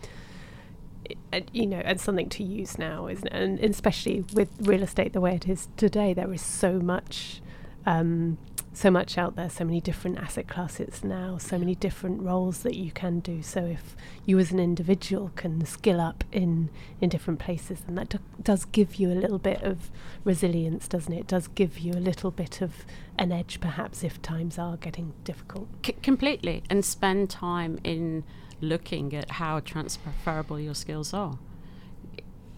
it, 1.33 1.49
you 1.53 1.67
know, 1.67 1.81
and 1.83 1.99
something 1.99 2.29
to 2.29 2.45
use 2.45 2.79
now, 2.79 3.09
isn't 3.09 3.27
it? 3.27 3.33
And 3.33 3.59
especially 3.59 4.25
with 4.35 4.51
real 4.61 4.83
estate 4.83 5.15
the 5.15 5.21
way 5.21 5.35
it 5.35 5.49
is 5.49 5.69
today, 5.79 6.13
there 6.13 6.33
is 6.33 6.43
so 6.43 6.79
much. 6.79 7.41
Um, 7.87 8.37
so 8.79 8.93
much 8.93 9.19
out 9.19 9.35
there, 9.35 9.51
so 9.51 9.65
many 9.65 9.81
different 9.81 10.17
asset 10.19 10.47
classes 10.47 11.03
now, 11.03 11.37
so 11.37 11.59
many 11.59 11.75
different 11.75 12.23
roles 12.23 12.63
that 12.63 12.77
you 12.77 12.93
can 12.93 13.19
do. 13.19 13.43
So 13.43 13.65
if 13.65 13.97
you 14.25 14.39
as 14.39 14.53
an 14.53 14.61
individual 14.61 15.33
can 15.35 15.67
skill 15.67 16.01
up 16.01 16.23
in 16.31 16.71
in 17.01 17.09
different 17.09 17.41
places, 17.41 17.81
then 17.81 17.97
that 17.97 18.11
do, 18.11 18.19
does 18.41 18.65
give 18.67 18.95
you 18.95 19.11
a 19.11 19.19
little 19.19 19.41
bit 19.41 19.65
of 19.65 19.91
resilience, 20.23 20.87
doesn't 20.87 21.13
it? 21.13 21.21
It 21.21 21.27
does 21.27 21.49
give 21.49 21.81
you 21.81 21.93
a 21.93 22.05
little 22.11 22.31
bit 22.31 22.61
of 22.61 22.87
an 23.19 23.33
edge, 23.33 23.59
perhaps, 23.61 24.05
if 24.05 24.23
times 24.23 24.59
are 24.59 24.77
getting 24.77 25.13
difficult. 25.25 25.67
C- 25.85 25.97
completely, 26.01 26.63
and 26.71 26.85
spend 26.85 27.31
time 27.31 27.81
in 27.83 28.23
looking 28.61 29.13
at 29.13 29.33
how 29.33 29.59
transferable 29.59 30.61
your 30.61 30.75
skills 30.77 31.13
are 31.13 31.37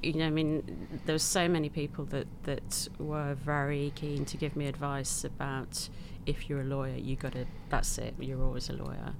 you 0.02 0.14
know, 0.14 0.26
I 0.26 0.30
mean, 0.30 0.88
there 1.04 1.14
were 1.14 1.18
so 1.18 1.46
many 1.46 1.68
people 1.68 2.06
that, 2.06 2.26
that 2.44 2.88
were 2.98 3.34
very 3.34 3.92
keen 3.94 4.24
to 4.26 4.38
give 4.38 4.56
me 4.56 4.66
advice 4.66 5.24
about 5.24 5.90
if 6.26 6.48
you're 6.48 6.60
a 6.60 6.64
lawyer, 6.64 6.96
you 6.96 7.16
got 7.16 7.32
to, 7.32 7.46
that's 7.68 7.98
it, 7.98 8.14
you're 8.18 8.42
always 8.42 8.68
a 8.68 8.74
lawyer. 8.74 9.14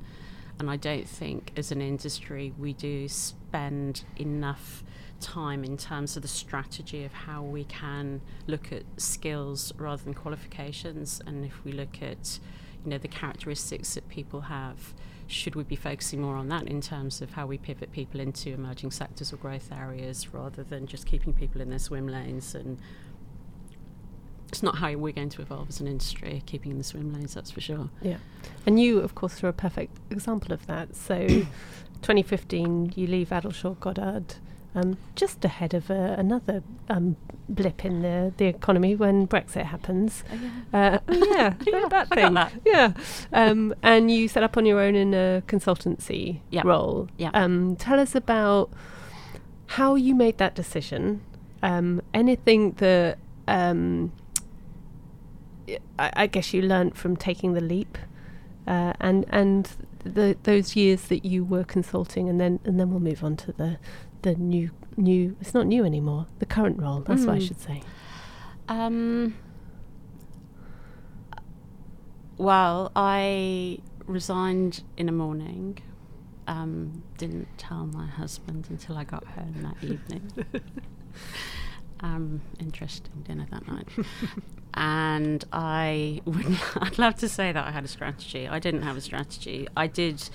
And 0.58 0.70
I 0.70 0.76
don't 0.76 1.08
think 1.08 1.52
as 1.56 1.72
an 1.72 1.80
industry 1.80 2.52
we 2.58 2.74
do 2.74 3.08
spend 3.08 4.04
enough 4.16 4.84
time 5.20 5.64
in 5.64 5.76
terms 5.76 6.16
of 6.16 6.22
the 6.22 6.28
strategy 6.28 7.04
of 7.04 7.12
how 7.12 7.42
we 7.42 7.64
can 7.64 8.20
look 8.46 8.72
at 8.72 8.82
skills 8.96 9.72
rather 9.76 10.02
than 10.02 10.14
qualifications. 10.14 11.20
And 11.26 11.44
if 11.44 11.64
we 11.64 11.72
look 11.72 12.02
at, 12.02 12.38
you 12.84 12.90
know, 12.90 12.98
the 12.98 13.08
characteristics 13.08 13.94
that 13.94 14.08
people 14.08 14.42
have, 14.42 14.94
should 15.26 15.54
we 15.54 15.62
be 15.62 15.76
focusing 15.76 16.20
more 16.20 16.36
on 16.36 16.48
that 16.48 16.66
in 16.66 16.80
terms 16.80 17.22
of 17.22 17.30
how 17.30 17.46
we 17.46 17.56
pivot 17.56 17.92
people 17.92 18.20
into 18.20 18.50
emerging 18.50 18.90
sectors 18.90 19.32
or 19.32 19.36
growth 19.36 19.70
areas 19.72 20.34
rather 20.34 20.64
than 20.64 20.86
just 20.86 21.06
keeping 21.06 21.32
people 21.32 21.60
in 21.60 21.70
their 21.70 21.78
swim 21.78 22.08
lanes 22.08 22.54
and 22.54 22.78
it's 24.50 24.62
not 24.62 24.76
how 24.78 24.92
we're 24.94 25.12
going 25.12 25.28
to 25.30 25.42
evolve 25.42 25.68
as 25.68 25.80
an 25.80 25.86
industry, 25.86 26.42
keeping 26.44 26.72
in 26.72 26.78
the 26.78 26.84
swim 26.84 27.12
lanes, 27.14 27.34
that's 27.34 27.50
for 27.52 27.60
sure. 27.60 27.88
Yeah. 28.02 28.16
And 28.66 28.80
you, 28.80 28.98
of 28.98 29.14
course, 29.14 29.42
are 29.44 29.48
a 29.48 29.52
perfect 29.52 29.96
example 30.10 30.52
of 30.52 30.66
that. 30.66 30.96
So, 30.96 31.26
2015, 32.02 32.94
you 32.96 33.06
leave 33.06 33.28
Addleshaw 33.28 33.78
Goddard 33.78 34.34
um, 34.74 34.96
just 35.16 35.44
ahead 35.44 35.74
of 35.74 35.90
uh, 35.90 36.14
another 36.18 36.62
um, 36.88 37.16
blip 37.48 37.84
in 37.84 38.02
the, 38.02 38.32
the 38.36 38.46
economy 38.46 38.94
when 38.94 39.26
Brexit 39.26 39.66
happens. 39.66 40.24
Oh, 40.32 40.38
yeah. 40.72 40.78
Uh, 40.78 40.98
oh, 41.08 41.34
yeah, 41.34 41.54
yeah, 41.66 41.88
that 41.88 42.08
thing. 42.08 42.34
That. 42.34 42.52
Yeah. 42.64 42.92
Um, 43.32 43.74
and 43.82 44.10
you 44.10 44.28
set 44.28 44.42
up 44.42 44.56
on 44.56 44.66
your 44.66 44.80
own 44.80 44.94
in 44.94 45.14
a 45.14 45.42
consultancy 45.46 46.40
role. 46.64 47.08
Yeah. 47.16 47.30
Um, 47.34 47.76
tell 47.76 47.98
us 47.98 48.14
about 48.14 48.70
how 49.66 49.94
you 49.94 50.14
made 50.14 50.38
that 50.38 50.54
decision. 50.54 51.22
Um, 51.62 52.00
anything 52.14 52.72
that 52.72 53.18
um, 53.48 54.12
I, 55.98 56.10
I 56.14 56.26
guess 56.26 56.52
you 56.52 56.62
learnt 56.62 56.96
from 56.96 57.16
taking 57.16 57.54
the 57.54 57.60
leap, 57.60 57.98
uh, 58.66 58.92
and 59.00 59.26
and 59.30 59.70
the, 60.04 60.36
those 60.42 60.76
years 60.76 61.02
that 61.08 61.24
you 61.24 61.44
were 61.44 61.64
consulting, 61.64 62.28
and 62.28 62.40
then 62.40 62.60
and 62.64 62.78
then 62.78 62.90
we'll 62.90 63.00
move 63.00 63.22
on 63.24 63.36
to 63.36 63.52
the 63.52 63.78
the 64.22 64.34
new 64.34 64.70
new. 64.96 65.36
It's 65.40 65.54
not 65.54 65.66
new 65.66 65.84
anymore. 65.84 66.26
The 66.38 66.46
current 66.46 66.80
role. 66.80 67.00
That's 67.00 67.22
mm. 67.22 67.26
what 67.26 67.34
I 67.34 67.38
hmm. 67.38 67.44
should 67.44 67.60
say. 67.60 67.82
Um, 68.68 69.34
well, 72.38 72.92
I 72.96 73.78
resigned 74.06 74.82
in 74.96 75.08
a 75.08 75.12
morning. 75.12 75.78
Um, 76.46 77.02
didn't 77.18 77.48
tell 77.58 77.86
my 77.86 78.06
husband 78.06 78.66
until 78.70 78.96
I 78.96 79.04
got 79.04 79.24
home 79.24 79.54
that 79.62 79.84
evening. 79.84 80.32
um, 82.00 82.40
interesting 82.58 83.22
dinner 83.22 83.46
that 83.50 83.68
night. 83.68 83.88
And 84.74 85.44
I 85.52 86.20
would 86.24 86.46
I'd 86.76 86.98
love 86.98 87.16
to 87.16 87.28
say 87.28 87.52
that 87.52 87.66
I 87.66 87.70
had 87.70 87.84
a 87.84 87.88
strategy. 87.88 88.48
I 88.48 88.58
didn't 88.58 88.82
have 88.82 88.96
a 88.96 89.00
strategy. 89.00 89.68
I 89.76 89.86
did 89.86 90.28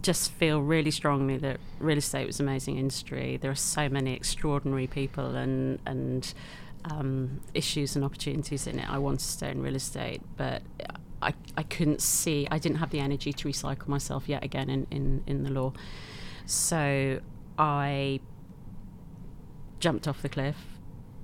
just 0.00 0.30
feel 0.32 0.62
really 0.62 0.92
strongly 0.92 1.36
that 1.38 1.58
real 1.80 1.98
estate 1.98 2.26
was 2.26 2.38
an 2.40 2.48
amazing 2.48 2.78
industry. 2.78 3.36
There 3.36 3.50
are 3.50 3.56
so 3.56 3.88
many 3.88 4.14
extraordinary 4.14 4.86
people 4.86 5.34
and 5.34 5.78
and 5.86 6.32
um, 6.84 7.40
issues 7.54 7.96
and 7.96 8.04
opportunities 8.04 8.66
in 8.66 8.78
it. 8.78 8.88
I 8.88 8.98
wanted 8.98 9.20
to 9.20 9.26
stay 9.26 9.50
in 9.50 9.62
real 9.62 9.76
estate, 9.76 10.22
but 10.36 10.62
I, 11.20 11.34
I 11.56 11.62
couldn't 11.64 12.00
see, 12.00 12.46
I 12.50 12.58
didn't 12.58 12.78
have 12.78 12.90
the 12.90 13.00
energy 13.00 13.32
to 13.32 13.48
recycle 13.48 13.88
myself 13.88 14.28
yet 14.28 14.44
again 14.44 14.70
in, 14.70 14.86
in, 14.90 15.22
in 15.26 15.42
the 15.42 15.50
law. 15.50 15.72
So 16.46 17.20
I 17.58 18.20
jumped 19.80 20.06
off 20.08 20.22
the 20.22 20.28
cliff 20.28 20.56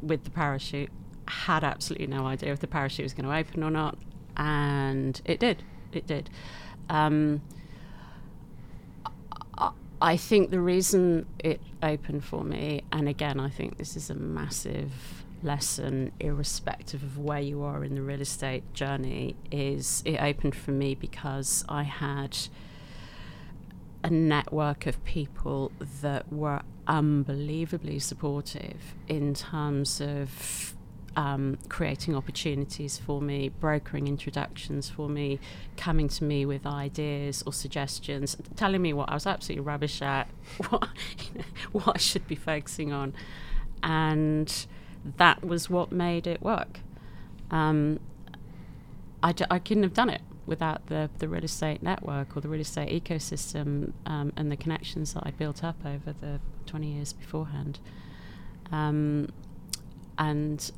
with 0.03 0.25
the 0.25 0.31
parachute 0.31 0.91
had 1.27 1.65
absolutely 1.65 2.07
no 2.07 2.27
idea 2.27 2.53
if 2.53 2.61
the 2.61 2.67
parachute 2.67 3.05
was 3.05 3.15
going 3.15 3.27
to 3.27 3.35
open 3.35 3.63
or 3.63 3.71
not, 3.71 3.97
and 4.37 5.21
it 5.25 5.41
did. 5.41 5.63
It 5.93 6.07
did. 6.07 6.31
Um, 6.89 7.43
I 10.01 10.17
think 10.17 10.51
the 10.51 10.61
reason 10.61 11.27
it 11.39 11.61
opened 11.83 12.25
for 12.25 12.45
me, 12.45 12.83
and 12.93 13.09
again, 13.09 13.41
I 13.41 13.49
think 13.49 13.79
this 13.79 13.97
is 13.97 14.11
a 14.11 14.15
massive 14.15 14.93
lesson, 15.43 16.13
irrespective 16.21 17.03
of 17.03 17.19
where 17.19 17.41
you 17.41 17.63
are 17.63 17.85
in 17.85 17.95
the 17.95 18.03
real 18.03 18.21
estate 18.21 18.75
journey, 18.75 19.37
is 19.51 20.03
it 20.05 20.21
opened 20.21 20.55
for 20.57 20.73
me 20.73 20.95
because 20.95 21.65
I 21.69 21.85
had 21.85 22.37
a 24.03 24.11
network 24.11 24.87
of 24.87 25.03
people 25.05 25.73
that 26.03 26.31
were 26.31 26.61
unbelievably 26.87 27.99
supportive 27.99 28.95
in 29.09 29.33
terms 29.33 30.01
of 30.01 30.74
um, 31.17 31.59
creating 31.69 32.17
opportunities 32.17 32.99
for 32.99 33.21
me, 33.21 33.49
brokering 33.49 34.09
introductions 34.09 34.91
for 34.91 35.09
me, 35.09 35.39
coming 35.77 36.09
to 36.09 36.25
me 36.25 36.45
with 36.45 36.67
ideas 36.67 37.43
or 37.47 37.53
suggestions, 37.53 38.37
telling 38.57 38.83
me 38.83 38.93
what 38.93 39.09
I 39.09 39.15
was 39.15 39.27
absolutely 39.27 39.65
rubbish 39.65 40.03
at, 40.03 40.29
what, 40.69 40.89
what 41.73 41.97
I 41.97 41.99
should 41.99 42.27
be 42.27 42.35
focusing 42.35 42.93
on. 42.93 43.15
And 43.83 44.67
that 45.17 45.45
was 45.45 45.69
what 45.69 45.93
made 45.93 46.27
it 46.27 46.43
work. 46.43 46.81
Um, 47.51 48.01
I 49.23 49.33
d- 49.33 49.45
I 49.51 49.59
couldn't 49.59 49.85
have 49.85 49.95
done 49.95 50.11
it 50.11 50.23
without 50.47 50.87
the, 50.87 51.09
the 51.19 51.29
real 51.29 51.45
estate 51.45 51.83
network 51.83 52.37
or 52.37 52.41
the 52.41 52.49
real 52.49 52.61
estate 52.61 53.05
ecosystem 53.05 53.93
um, 54.07 54.33
and 54.37 54.53
the 54.53 54.57
connections 54.57 55.15
that 55.15 55.23
I 55.25 55.31
built 55.31 55.65
up 55.65 55.77
over 55.85 56.13
the 56.13 56.41
20 56.67 56.93
years 56.93 57.13
beforehand. 57.13 57.79
Um, 58.71 59.29
and 60.19 60.71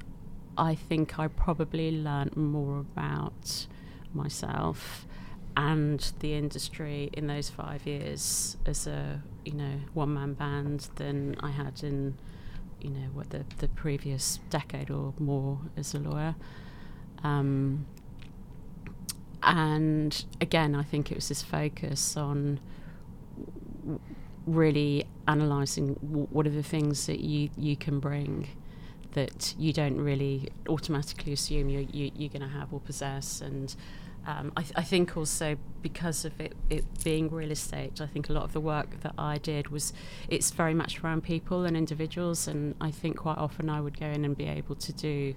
I 0.59 0.75
think 0.75 1.19
I 1.19 1.29
probably 1.29 1.91
learned 1.91 2.37
more 2.37 2.79
about 2.79 3.67
myself 4.15 5.07
and 5.57 6.13
the 6.21 6.35
industry 6.35 7.11
in 7.13 7.27
those 7.27 7.49
five 7.49 7.87
years 7.87 8.57
as 8.67 8.87
a 8.87 9.23
you 9.45 9.55
know 9.55 9.81
one 9.95 10.13
man 10.13 10.35
band 10.35 10.89
than 10.97 11.37
I 11.41 11.51
had 11.51 11.83
in 11.83 12.19
you 12.81 12.91
know 12.91 13.09
what 13.15 13.31
the 13.31 13.45
the 13.59 13.69
previous 13.69 14.39
decade 14.51 14.91
or 14.91 15.15
more 15.19 15.61
as 15.77 15.95
a 15.95 15.99
lawyer. 15.99 16.35
Um, 17.23 17.87
and 19.43 20.25
again, 20.41 20.75
I 20.75 20.83
think 20.83 21.11
it 21.11 21.15
was 21.15 21.29
this 21.29 21.43
focus 21.43 22.17
on 22.17 22.61
really 24.47 25.07
analysing 25.27 25.95
w- 25.95 26.27
what 26.31 26.47
are 26.47 26.51
the 26.51 26.63
things 26.63 27.07
that 27.07 27.21
you 27.21 27.51
you 27.57 27.77
can 27.77 28.01
bring 28.01 28.49
that 29.17 29.55
you 29.59 29.73
don't 29.73 29.99
really 29.99 30.51
automatically 30.69 31.33
assume 31.33 31.71
you're, 31.71 31.81
you, 31.81 32.27
are 32.27 32.29
going 32.29 32.43
to 32.43 32.55
have 32.55 32.71
or 32.71 32.81
possess. 32.81 33.41
And 33.41 33.75
um, 34.27 34.53
I, 34.55 34.63
th- 34.63 34.75
I, 34.77 34.83
think 34.83 35.17
also 35.17 35.57
because 35.81 36.27
of 36.27 36.39
it, 36.39 36.53
it 36.69 36.85
being 37.03 37.31
real 37.31 37.51
estate, 37.51 37.99
I 38.03 38.07
think 38.07 38.29
a 38.29 38.35
lot 38.35 38.45
of 38.45 38.53
the 38.53 38.61
work 38.61 39.01
that 39.01 39.15
I 39.17 39.39
did 39.39 39.69
was 39.69 39.95
it's 40.29 40.51
very 40.51 40.75
much 40.75 41.03
around 41.03 41.25
people 41.25 41.65
and 41.65 41.79
individuals. 41.79 42.47
And 42.47 42.75
I 42.79 42.91
think 42.91 43.17
quite 43.17 43.39
often 43.39 43.71
I 43.71 43.81
would 43.81 43.99
go 43.99 44.07
in 44.07 44.27
and 44.27 44.37
be 44.37 44.49
able 44.49 44.75
to 44.77 44.93
do 44.93 45.35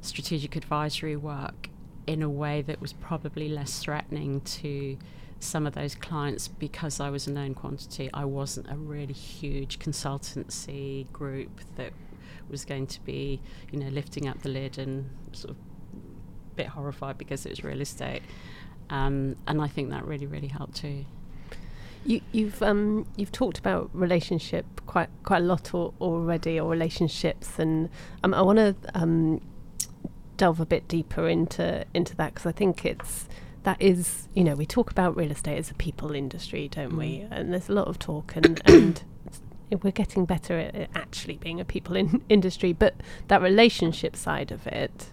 strategic 0.00 0.56
advisory 0.56 1.14
work 1.14 1.68
in 2.08 2.20
a 2.20 2.28
way 2.28 2.62
that 2.62 2.80
was 2.80 2.92
probably 2.94 3.48
less 3.48 3.78
threatening 3.78 4.40
to 4.40 4.98
some 5.38 5.68
of 5.68 5.74
those 5.74 5.94
clients 5.94 6.48
because 6.48 6.98
I 6.98 7.10
was 7.10 7.28
a 7.28 7.32
known 7.32 7.54
quantity. 7.54 8.10
I 8.12 8.24
wasn't 8.24 8.68
a 8.68 8.76
really 8.76 9.12
huge 9.12 9.78
consultancy 9.78 11.10
group 11.12 11.60
that 11.76 11.92
was 12.50 12.64
going 12.64 12.86
to 12.88 13.00
be, 13.02 13.40
you 13.70 13.78
know, 13.78 13.88
lifting 13.88 14.28
up 14.28 14.42
the 14.42 14.48
lid 14.48 14.78
and 14.78 15.08
sort 15.32 15.50
of 15.50 15.56
a 15.56 16.54
bit 16.56 16.66
horrified 16.68 17.18
because 17.18 17.46
it 17.46 17.50
was 17.50 17.64
real 17.64 17.80
estate. 17.80 18.22
Um, 18.90 19.36
and 19.46 19.60
I 19.60 19.68
think 19.68 19.90
that 19.90 20.04
really, 20.04 20.26
really 20.26 20.48
helped 20.48 20.76
too. 20.76 21.04
You, 22.04 22.20
you've 22.32 22.62
um, 22.62 23.06
you've 23.16 23.32
talked 23.32 23.58
about 23.58 23.88
relationship 23.94 24.66
quite 24.84 25.08
quite 25.22 25.38
a 25.38 25.44
lot 25.44 25.72
or, 25.72 25.94
already, 26.02 26.60
or 26.60 26.70
relationships, 26.70 27.58
and 27.58 27.88
um, 28.22 28.34
I 28.34 28.42
want 28.42 28.58
to 28.58 28.76
um, 28.94 29.40
delve 30.36 30.60
a 30.60 30.66
bit 30.66 30.86
deeper 30.86 31.28
into 31.28 31.86
into 31.94 32.14
that 32.16 32.34
because 32.34 32.44
I 32.44 32.52
think 32.52 32.84
it's 32.84 33.26
that 33.62 33.80
is 33.80 34.28
you 34.34 34.44
know 34.44 34.54
we 34.54 34.66
talk 34.66 34.90
about 34.90 35.16
real 35.16 35.30
estate 35.30 35.56
as 35.56 35.70
a 35.70 35.74
people 35.74 36.14
industry, 36.14 36.68
don't 36.68 36.92
mm. 36.92 36.98
we? 36.98 37.26
And 37.30 37.52
there's 37.54 37.70
a 37.70 37.72
lot 37.72 37.88
of 37.88 37.98
talk, 37.98 38.36
and 38.36 38.60
and 38.66 39.02
we're 39.70 39.90
getting 39.90 40.24
better 40.24 40.58
at 40.58 40.90
actually 40.94 41.36
being 41.36 41.60
a 41.60 41.64
people 41.64 41.96
in 41.96 42.22
industry, 42.28 42.72
but 42.72 42.94
that 43.28 43.42
relationship 43.42 44.16
side 44.16 44.52
of 44.52 44.66
it 44.66 45.06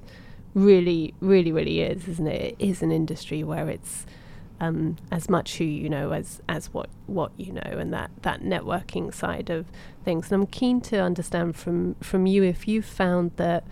really, 0.54 1.14
really, 1.22 1.52
really 1.52 1.82
is, 1.82 2.08
isn't 2.08 2.28
it? 2.28 2.56
It 2.60 2.66
is 2.66 2.82
an 2.82 2.92
industry 2.92 3.44
where 3.44 3.70
it's 3.70 4.06
um, 4.60 4.98
as 5.12 5.28
much 5.28 5.58
who 5.58 5.64
you 5.64 5.90
know 5.90 6.12
as 6.12 6.40
as 6.48 6.72
what 6.72 6.90
what 7.08 7.32
you 7.38 7.52
know, 7.52 7.62
and 7.64 7.92
that 7.94 8.12
that 8.22 8.42
networking 8.42 9.14
side 9.14 9.50
of 9.50 9.66
things. 10.06 10.32
And 10.32 10.42
I'm 10.42 10.48
keen 10.48 10.82
to 10.82 11.00
understand 11.00 11.56
from 11.56 11.96
from 11.96 12.28
you 12.28 12.44
if 12.44 12.68
you 12.68 12.82
found 12.82 13.32
that 13.38 13.64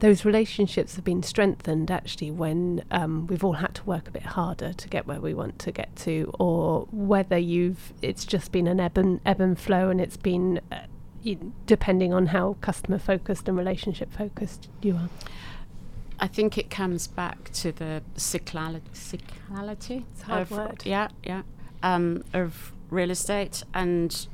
those 0.00 0.24
relationships 0.24 0.96
have 0.96 1.04
been 1.04 1.22
strengthened 1.22 1.90
actually 1.90 2.30
when 2.30 2.82
um, 2.90 3.26
we've 3.26 3.44
all 3.44 3.54
had 3.54 3.74
to 3.76 3.84
work 3.84 4.08
a 4.08 4.10
bit 4.10 4.22
harder 4.22 4.72
to 4.72 4.88
get 4.88 5.06
where 5.06 5.20
we 5.20 5.32
want 5.34 5.58
to 5.60 5.70
get 5.70 5.94
to, 5.96 6.30
or 6.38 6.88
whether 6.90 7.38
you've 7.38 7.92
it's 8.02 8.24
just 8.24 8.50
been 8.50 8.66
an 8.66 8.80
ebb 8.80 8.98
and 8.98 9.20
ebb 9.24 9.40
and 9.40 9.58
flow, 9.58 9.88
and 9.90 10.00
it's 10.00 10.16
been 10.16 10.60
uh, 10.72 10.80
depending 11.66 12.12
on 12.12 12.26
how 12.26 12.56
customer 12.60 12.98
focused 12.98 13.48
and 13.48 13.56
relationship 13.56 14.12
focused 14.12 14.68
you 14.82 14.94
are. 14.96 15.08
I 16.18 16.26
think 16.26 16.58
it 16.58 16.70
comes 16.70 17.06
back 17.06 17.50
to 17.52 17.72
the 17.72 18.02
cyclality. 18.16 18.82
cyclality 18.92 20.04
it's 20.12 20.22
hard 20.22 20.42
of, 20.42 20.50
word. 20.50 20.82
Yeah, 20.84 21.08
yeah. 21.24 21.42
Um, 21.82 22.24
of 22.34 22.72
real 22.90 23.10
estate 23.10 23.62
and 23.72 24.26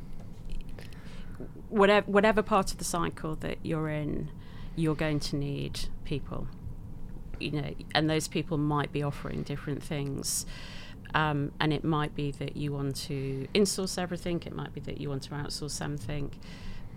whatever 1.68 2.10
whatever 2.10 2.42
part 2.42 2.72
of 2.72 2.78
the 2.78 2.84
cycle 2.84 3.36
that 3.36 3.58
you're 3.62 3.88
in, 3.88 4.30
you're 4.76 4.94
going 4.94 5.20
to 5.20 5.36
need 5.36 5.80
people. 6.04 6.46
You 7.40 7.50
know, 7.50 7.74
and 7.94 8.08
those 8.08 8.28
people 8.28 8.56
might 8.56 8.92
be 8.92 9.02
offering 9.02 9.42
different 9.42 9.82
things. 9.82 10.46
Um, 11.14 11.52
and 11.60 11.72
it 11.72 11.84
might 11.84 12.14
be 12.14 12.30
that 12.32 12.56
you 12.56 12.72
want 12.72 12.96
to 13.06 13.46
insource 13.54 13.98
everything. 13.98 14.42
It 14.46 14.54
might 14.54 14.72
be 14.74 14.80
that 14.80 15.00
you 15.00 15.08
want 15.08 15.22
to 15.24 15.30
outsource 15.30 15.70
something, 15.70 16.32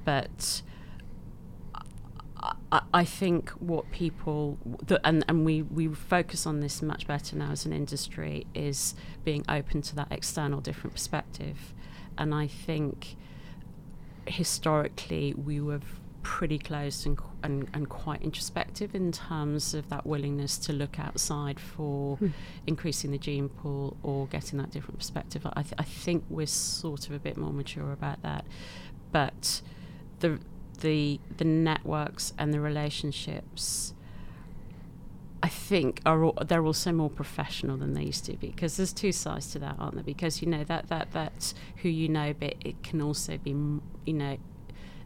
but 0.03 0.61
I, 2.71 3.03
think 3.03 3.49
what 3.51 3.91
people 3.91 4.57
and 5.03 5.25
and 5.27 5.43
we 5.43 5.63
we 5.63 5.87
focus 5.87 6.45
on 6.45 6.59
this 6.59 6.81
much 6.81 7.07
better 7.07 7.35
now 7.35 7.51
as 7.51 7.65
an 7.65 7.73
industry 7.73 8.45
is 8.53 8.95
being 9.23 9.43
open 9.49 9.81
to 9.83 9.95
that 9.95 10.07
external 10.11 10.61
different 10.61 10.93
perspective, 10.93 11.73
and 12.17 12.33
I 12.33 12.47
think 12.47 13.17
historically 14.27 15.33
we 15.33 15.59
were 15.59 15.81
pretty 16.23 16.57
closed 16.57 17.05
and, 17.05 17.19
and, 17.43 17.67
and 17.73 17.89
quite 17.89 18.21
introspective 18.21 18.95
in 18.95 19.11
terms 19.11 19.73
of 19.73 19.89
that 19.89 20.05
willingness 20.05 20.57
to 20.57 20.73
look 20.73 20.99
outside 20.99 21.59
for 21.59 22.17
hmm. 22.17 22.27
increasing 22.67 23.11
the 23.11 23.17
gene 23.17 23.49
pool 23.49 23.97
or 24.03 24.27
getting 24.27 24.59
that 24.59 24.71
different 24.71 24.97
perspective. 24.97 25.45
I, 25.53 25.61
th- 25.61 25.75
I 25.77 25.83
think 25.83 26.25
we're 26.29 26.47
sort 26.47 27.07
of 27.07 27.13
a 27.13 27.19
bit 27.19 27.37
more 27.37 27.53
mature 27.53 27.91
about 27.91 28.21
that, 28.23 28.45
but 29.11 29.61
the 30.19 30.39
the 30.79 31.19
the 31.37 31.43
networks 31.45 32.31
and 32.37 32.53
the 32.53 32.59
relationships 32.59 33.93
I 35.41 35.47
think 35.47 36.01
are 36.05 36.33
they're 36.45 36.65
also 36.65 36.91
more 36.91 37.09
professional 37.09 37.77
than 37.77 37.93
they 37.93 38.03
used 38.03 38.25
to 38.25 38.33
be 38.33 38.47
because 38.47 38.77
there's 38.77 38.91
two 38.91 39.11
sides 39.11 39.51
to 39.53 39.59
that, 39.59 39.75
aren't 39.79 39.95
there? 39.95 40.03
Because 40.03 40.41
you 40.41 40.47
know 40.47 40.63
that 40.65 40.87
that 40.89 41.11
that's 41.11 41.55
who 41.77 41.89
you 41.89 42.09
know, 42.09 42.33
but 42.37 42.55
it 42.61 42.83
can 42.83 43.01
also 43.01 43.37
be 43.37 43.51
you 43.51 44.13
know 44.13 44.37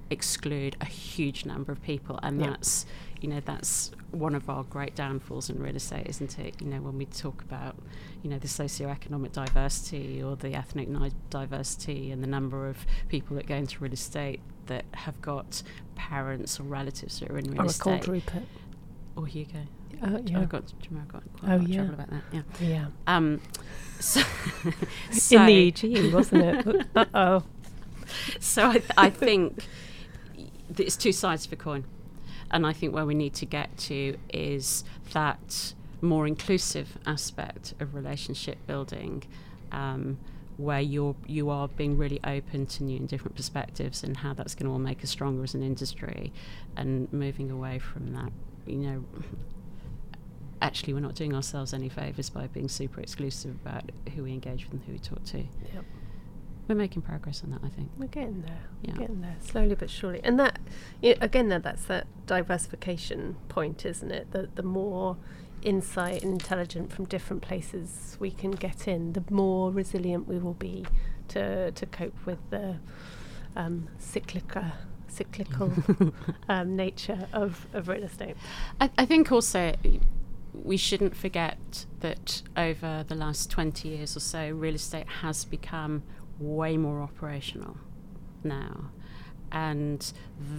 exclude 0.09 0.75
a 0.81 0.85
huge 0.85 1.45
number 1.45 1.71
of 1.71 1.81
people, 1.81 2.19
and 2.23 2.41
that's 2.41 2.85
you 3.21 3.29
know 3.29 3.39
that's 3.39 3.91
one 4.11 4.35
of 4.35 4.49
our 4.49 4.63
great 4.63 4.95
downfalls 4.95 5.49
in 5.49 5.61
real 5.61 5.75
estate, 5.75 6.07
isn't 6.07 6.37
it? 6.39 6.55
You 6.61 6.67
know 6.67 6.81
when 6.81 6.97
we 6.97 7.05
talk 7.05 7.41
about 7.41 7.75
you 8.21 8.29
know 8.29 8.39
the 8.39 8.47
socioeconomic 8.47 9.31
diversity 9.31 10.21
or 10.21 10.35
the 10.35 10.53
ethnic 10.53 10.89
diversity 11.29 12.11
and 12.11 12.23
the 12.23 12.27
number 12.27 12.67
of 12.67 12.85
people 13.09 13.35
that 13.37 13.47
go 13.47 13.55
into 13.55 13.79
real 13.83 13.93
estate 13.93 14.39
that 14.67 14.85
have 14.93 15.21
got 15.21 15.61
parents 15.95 16.59
or 16.59 16.63
relatives 16.63 17.19
that 17.19 17.29
are 17.29 17.37
in 17.37 17.51
real 17.51 17.61
or 17.61 17.65
estate. 17.65 17.87
Or 17.87 17.93
a 17.93 17.99
cold 17.99 18.07
Rupert. 18.07 18.43
Or 19.15 19.27
Hugo. 19.27 19.59
Uh, 20.01 20.19
yeah. 20.25 20.41
I 20.41 20.45
got, 20.45 20.63
I 20.91 21.11
got 21.11 21.23
quite 21.39 21.51
oh, 21.51 21.59
yeah. 21.61 21.75
trouble 21.77 21.93
about 21.93 22.09
that. 22.09 22.23
Yeah. 22.31 22.41
Yeah. 22.59 22.85
Um, 23.07 23.41
so, 23.99 24.21
so 25.11 25.37
in 25.39 25.45
the 25.45 25.67
EG, 25.67 26.13
wasn't 26.13 26.43
it? 26.43 26.87
uh 26.95 27.05
oh. 27.13 27.43
So 28.39 28.69
I, 28.69 28.73
th- 28.73 28.91
I 28.97 29.09
think 29.09 29.65
it's 30.79 30.97
two 30.97 31.11
sides 31.11 31.45
of 31.45 31.53
a 31.53 31.55
coin. 31.55 31.85
And 32.51 32.65
I 32.67 32.73
think 32.73 32.93
where 32.93 33.05
we 33.05 33.15
need 33.15 33.33
to 33.35 33.45
get 33.45 33.75
to 33.79 34.17
is 34.31 34.83
that 35.13 35.73
more 36.01 36.27
inclusive 36.27 36.97
aspect 37.05 37.73
of 37.79 37.95
relationship 37.95 38.57
building. 38.67 39.23
Um, 39.71 40.17
where 40.57 40.79
you're 40.79 41.15
you 41.25 41.49
are 41.49 41.67
being 41.67 41.97
really 41.97 42.19
open 42.23 42.65
to 42.65 42.83
new 42.83 42.97
and 42.97 43.07
different 43.07 43.35
perspectives 43.35 44.03
and 44.03 44.17
how 44.17 44.33
that's 44.33 44.53
going 44.55 44.65
to 44.65 44.71
all 44.71 44.79
make 44.79 45.03
us 45.03 45.09
stronger 45.09 45.43
as 45.43 45.53
an 45.53 45.63
industry 45.63 46.31
and 46.77 47.11
moving 47.11 47.49
away 47.49 47.79
from 47.79 48.13
that 48.13 48.31
you 48.67 48.77
know 48.77 49.03
actually 50.61 50.93
we're 50.93 50.99
not 50.99 51.15
doing 51.15 51.33
ourselves 51.33 51.73
any 51.73 51.89
favors 51.89 52.29
by 52.29 52.47
being 52.47 52.69
super 52.69 53.01
exclusive 53.01 53.55
about 53.65 53.83
who 54.15 54.23
we 54.23 54.31
engage 54.31 54.65
with 54.65 54.73
and 54.73 54.83
who 54.83 54.91
we 54.93 54.99
talk 54.99 55.23
to 55.23 55.39
yep. 55.73 55.83
We're 56.67 56.75
making 56.75 57.01
progress 57.01 57.43
on 57.43 57.51
that 57.51 57.61
I 57.63 57.69
think 57.69 57.89
we're 57.97 58.07
getting 58.07 58.41
there 58.41 58.59
yeah. 58.81 58.93
we're 58.93 58.99
getting 58.99 59.21
there 59.21 59.35
slowly 59.41 59.75
but 59.75 59.89
surely 59.89 60.21
and 60.23 60.39
that 60.39 60.59
you 61.01 61.11
know, 61.11 61.17
again 61.21 61.49
that's 61.49 61.85
that 61.85 62.07
diversification 62.25 63.35
point 63.49 63.85
isn't 63.85 64.11
it 64.11 64.31
the 64.31 64.49
the 64.55 64.63
more 64.63 65.17
insight 65.63 66.23
and 66.23 66.33
intelligence 66.33 66.93
from 66.93 67.05
different 67.05 67.41
places 67.41 68.17
we 68.19 68.31
can 68.31 68.51
get 68.51 68.87
in, 68.87 69.13
the 69.13 69.23
more 69.29 69.71
resilient 69.71 70.27
we 70.27 70.37
will 70.37 70.53
be 70.53 70.85
to 71.29 71.71
to 71.71 71.85
cope 71.85 72.25
with 72.25 72.39
the 72.49 72.77
um, 73.55 73.87
cyclical 73.97 74.65
cyclical 75.07 75.71
um, 76.49 76.75
nature 76.75 77.27
of, 77.33 77.67
of 77.73 77.87
real 77.87 78.03
estate. 78.03 78.35
I, 78.81 78.89
I 78.97 79.05
think 79.05 79.31
also 79.31 79.73
we 80.53 80.77
shouldn't 80.77 81.15
forget 81.15 81.85
that 81.99 82.41
over 82.57 83.05
the 83.07 83.15
last 83.15 83.49
20 83.49 83.87
years 83.89 84.15
or 84.15 84.19
so, 84.19 84.49
real 84.49 84.75
estate 84.75 85.07
has 85.21 85.45
become 85.45 86.03
way 86.39 86.77
more 86.77 87.01
operational 87.01 87.77
now. 88.43 88.91
And 89.51 90.11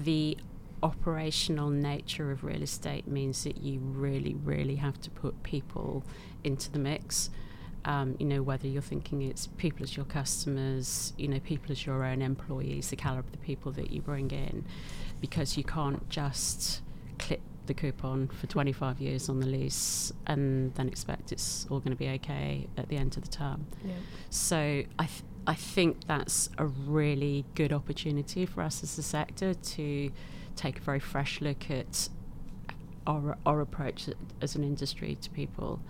the 0.03 0.37
operational 0.83 1.71
nature 1.71 2.31
of 2.31 2.45
real 2.45 2.63
estate 2.63 3.09
means 3.09 3.43
that 3.45 3.59
you 3.59 3.81
really, 3.81 4.35
really 4.35 4.77
have 4.77 5.01
to 5.01 5.11
put 5.11 5.43
people 5.43 6.05
into 6.45 6.71
the 6.71 6.79
mix. 6.79 7.31
Um, 7.87 8.17
you 8.19 8.27
know, 8.27 8.43
whether 8.43 8.67
you're 8.67 8.83
thinking 8.83 9.23
it's 9.23 9.47
people 9.59 9.83
as 9.83 9.97
your 9.97 10.07
customers, 10.07 11.13
you 11.19 11.29
know, 11.29 11.41
people 11.41 11.73
as 11.73 11.85
your 11.85 12.05
own 12.05 12.23
employees, 12.23 12.89
the 12.89 12.97
caliber 12.97 13.27
of 13.27 13.33
the 13.33 13.39
people 13.39 13.73
that 13.73 13.91
you 13.91 14.01
bring 14.01 14.31
in, 14.31 14.65
because 15.21 15.57
you 15.57 15.65
can't 15.65 16.09
just 16.09 16.83
clip 17.19 17.41
the 17.67 17.75
coupon 17.75 18.29
for 18.29 18.47
25 18.47 19.01
years 19.01 19.29
on 19.29 19.41
the 19.41 19.47
lease 19.47 20.13
and 20.27 20.75
then 20.75 20.89
expect 20.89 21.33
it's 21.33 21.67
all 21.71 21.81
going 21.81 21.93
to 21.93 21.99
be 21.99 22.09
okay 22.11 22.67
at 22.77 22.89
the 22.89 22.97
end 22.97 23.17
of 23.17 23.23
the 23.23 23.31
term. 23.31 23.67
Yeah. 23.85 23.95
So 24.31 24.57
I, 24.99 25.07
th- 25.07 25.23
I 25.47 25.55
think 25.55 26.07
that's 26.07 26.49
a 26.57 26.67
really 26.67 27.45
good 27.55 27.73
opportunity 27.73 28.47
for 28.47 28.63
us 28.63 28.83
as 28.83 28.97
a 28.99 29.03
sector 29.03 29.55
to 29.55 30.11
take 30.57 30.79
a 30.79 30.83
very 30.83 31.01
fresh 31.01 31.41
look 31.41 31.71
at 31.71 32.09
our, 33.07 33.37
our 33.45 33.61
approach 33.61 34.09
as 34.41 34.55
an 34.55 34.65
industry 34.65 35.17
to 35.21 35.31
people. 35.31 35.81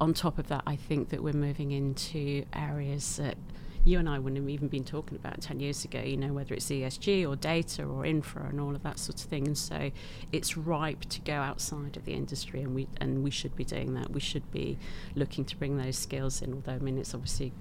On 0.00 0.12
top 0.12 0.38
of 0.38 0.48
that, 0.48 0.64
I 0.66 0.74
think 0.74 1.10
that 1.10 1.22
we're 1.22 1.32
moving 1.32 1.70
into 1.70 2.44
areas 2.52 3.16
that 3.18 3.36
you 3.84 3.98
and 3.98 4.08
I 4.08 4.18
wouldn't 4.18 4.40
have 4.40 4.48
even 4.48 4.68
been 4.68 4.84
talking 4.84 5.16
about 5.16 5.40
10 5.40 5.58
years 5.58 5.84
ago, 5.84 6.00
you 6.00 6.16
know, 6.16 6.32
whether 6.32 6.54
it's 6.54 6.66
ESG 6.66 7.28
or 7.28 7.34
data 7.34 7.84
or 7.84 8.06
infra 8.06 8.46
and 8.46 8.60
all 8.60 8.74
of 8.74 8.82
that 8.84 8.98
sort 8.98 9.22
of 9.22 9.28
thing. 9.28 9.46
And 9.46 9.58
so 9.58 9.90
it's 10.30 10.56
ripe 10.56 11.04
to 11.06 11.20
go 11.20 11.34
outside 11.34 11.96
of 11.96 12.04
the 12.04 12.12
industry 12.12 12.62
and 12.62 12.74
we 12.74 12.88
and 13.00 13.24
we 13.24 13.30
should 13.30 13.56
be 13.56 13.64
doing 13.64 13.94
that. 13.94 14.10
We 14.10 14.20
should 14.20 14.48
be 14.52 14.78
looking 15.16 15.44
to 15.46 15.56
bring 15.56 15.78
those 15.78 15.98
skills 15.98 16.42
in, 16.42 16.54
although 16.54 16.72
I 16.72 16.78
mean 16.78 16.96
it's 16.96 17.12
obviously 17.12 17.52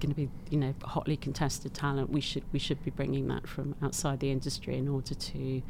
going 0.00 0.10
to 0.10 0.16
be 0.16 0.28
you 0.50 0.58
know 0.58 0.74
hotly 0.84 1.16
contested 1.16 1.74
talent 1.74 2.10
we 2.10 2.20
should 2.20 2.44
we 2.52 2.58
should 2.58 2.82
be 2.84 2.90
bringing 2.90 3.28
that 3.28 3.46
from 3.46 3.74
outside 3.82 4.20
the 4.20 4.30
industry 4.30 4.76
in 4.76 4.88
order 4.88 5.14
to 5.14 5.62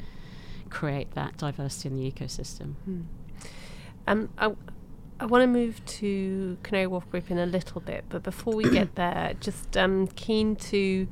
create 0.69 1.11
that 1.11 1.37
diversity 1.37 1.89
in 1.89 1.95
the 1.97 2.11
ecosystem 2.11 2.75
hmm. 2.85 3.01
um, 4.07 4.29
I, 4.37 4.53
I 5.19 5.25
want 5.25 5.41
to 5.41 5.47
move 5.47 5.83
to 5.85 6.57
Canary 6.63 6.87
Wharf 6.87 7.09
Group 7.09 7.31
in 7.31 7.37
a 7.37 7.45
little 7.45 7.81
bit 7.81 8.05
but 8.09 8.23
before 8.23 8.53
we 8.55 8.69
get 8.69 8.95
there 8.95 9.33
just 9.39 9.75
um, 9.75 10.07
keen 10.07 10.55
to 10.57 11.07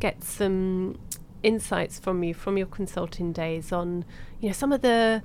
get 0.00 0.24
some 0.24 0.98
insights 1.42 1.98
from 1.98 2.22
you 2.22 2.34
from 2.34 2.56
your 2.56 2.66
consulting 2.66 3.32
days 3.32 3.72
on, 3.72 4.04
you 4.40 4.48
know, 4.48 4.52
some 4.52 4.72
of 4.72 4.82
the 4.82 5.22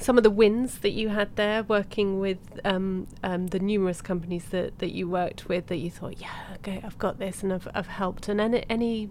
some 0.00 0.16
of 0.16 0.24
the 0.24 0.30
wins 0.30 0.78
that 0.78 0.92
you 0.92 1.10
had 1.10 1.36
there 1.36 1.62
working 1.62 2.18
with 2.18 2.38
um, 2.64 3.06
um, 3.22 3.48
the 3.48 3.58
numerous 3.58 4.00
companies 4.00 4.46
that, 4.46 4.78
that 4.78 4.92
you 4.92 5.08
worked 5.08 5.48
with 5.48 5.66
that 5.66 5.76
you 5.76 5.90
thought, 5.90 6.20
yeah, 6.20 6.54
okay, 6.54 6.80
I've 6.82 6.98
got 6.98 7.18
this 7.18 7.42
and 7.42 7.52
I've, 7.52 7.68
I've 7.74 7.86
helped, 7.86 8.28
and 8.28 8.40
any, 8.40 8.64
any 8.70 9.10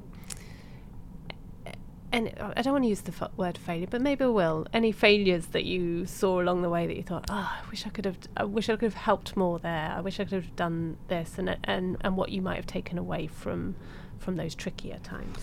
and 2.12 2.34
I 2.40 2.64
don't 2.64 2.74
want 2.74 2.86
to 2.86 2.90
use 2.90 3.02
the 3.02 3.12
f- 3.12 3.32
word 3.38 3.56
failure, 3.56 3.86
but 3.88 4.02
maybe 4.02 4.24
I 4.24 4.28
will. 4.28 4.66
Any 4.74 4.92
failures 4.92 5.48
that 5.48 5.66
you 5.66 6.08
saw 6.08 6.42
along 6.42 6.64
the 6.64 6.70
way 6.70 6.88
that 6.88 6.96
you 6.96 7.04
thought, 7.04 7.26
oh, 7.30 7.60
I 7.64 7.70
wish 7.70 7.86
I 7.86 7.90
could 7.90 8.06
have, 8.06 8.18
I 8.36 8.46
wish 8.46 8.68
I 8.68 8.74
could 8.74 8.86
have 8.86 8.94
helped 8.96 9.38
more 9.38 9.60
there. 9.60 9.94
I 9.96 10.02
wish 10.02 10.20
I 10.20 10.24
could 10.24 10.34
have 10.34 10.56
done 10.56 10.98
this, 11.08 11.38
and 11.38 11.56
and 11.66 11.98
and 12.02 12.18
what 12.18 12.32
you 12.32 12.42
might 12.42 12.56
have 12.56 12.66
taken 12.66 12.98
away 12.98 13.28
from 13.28 13.76
from 14.18 14.38
those 14.38 14.56
trickier 14.56 14.98
times. 15.04 15.38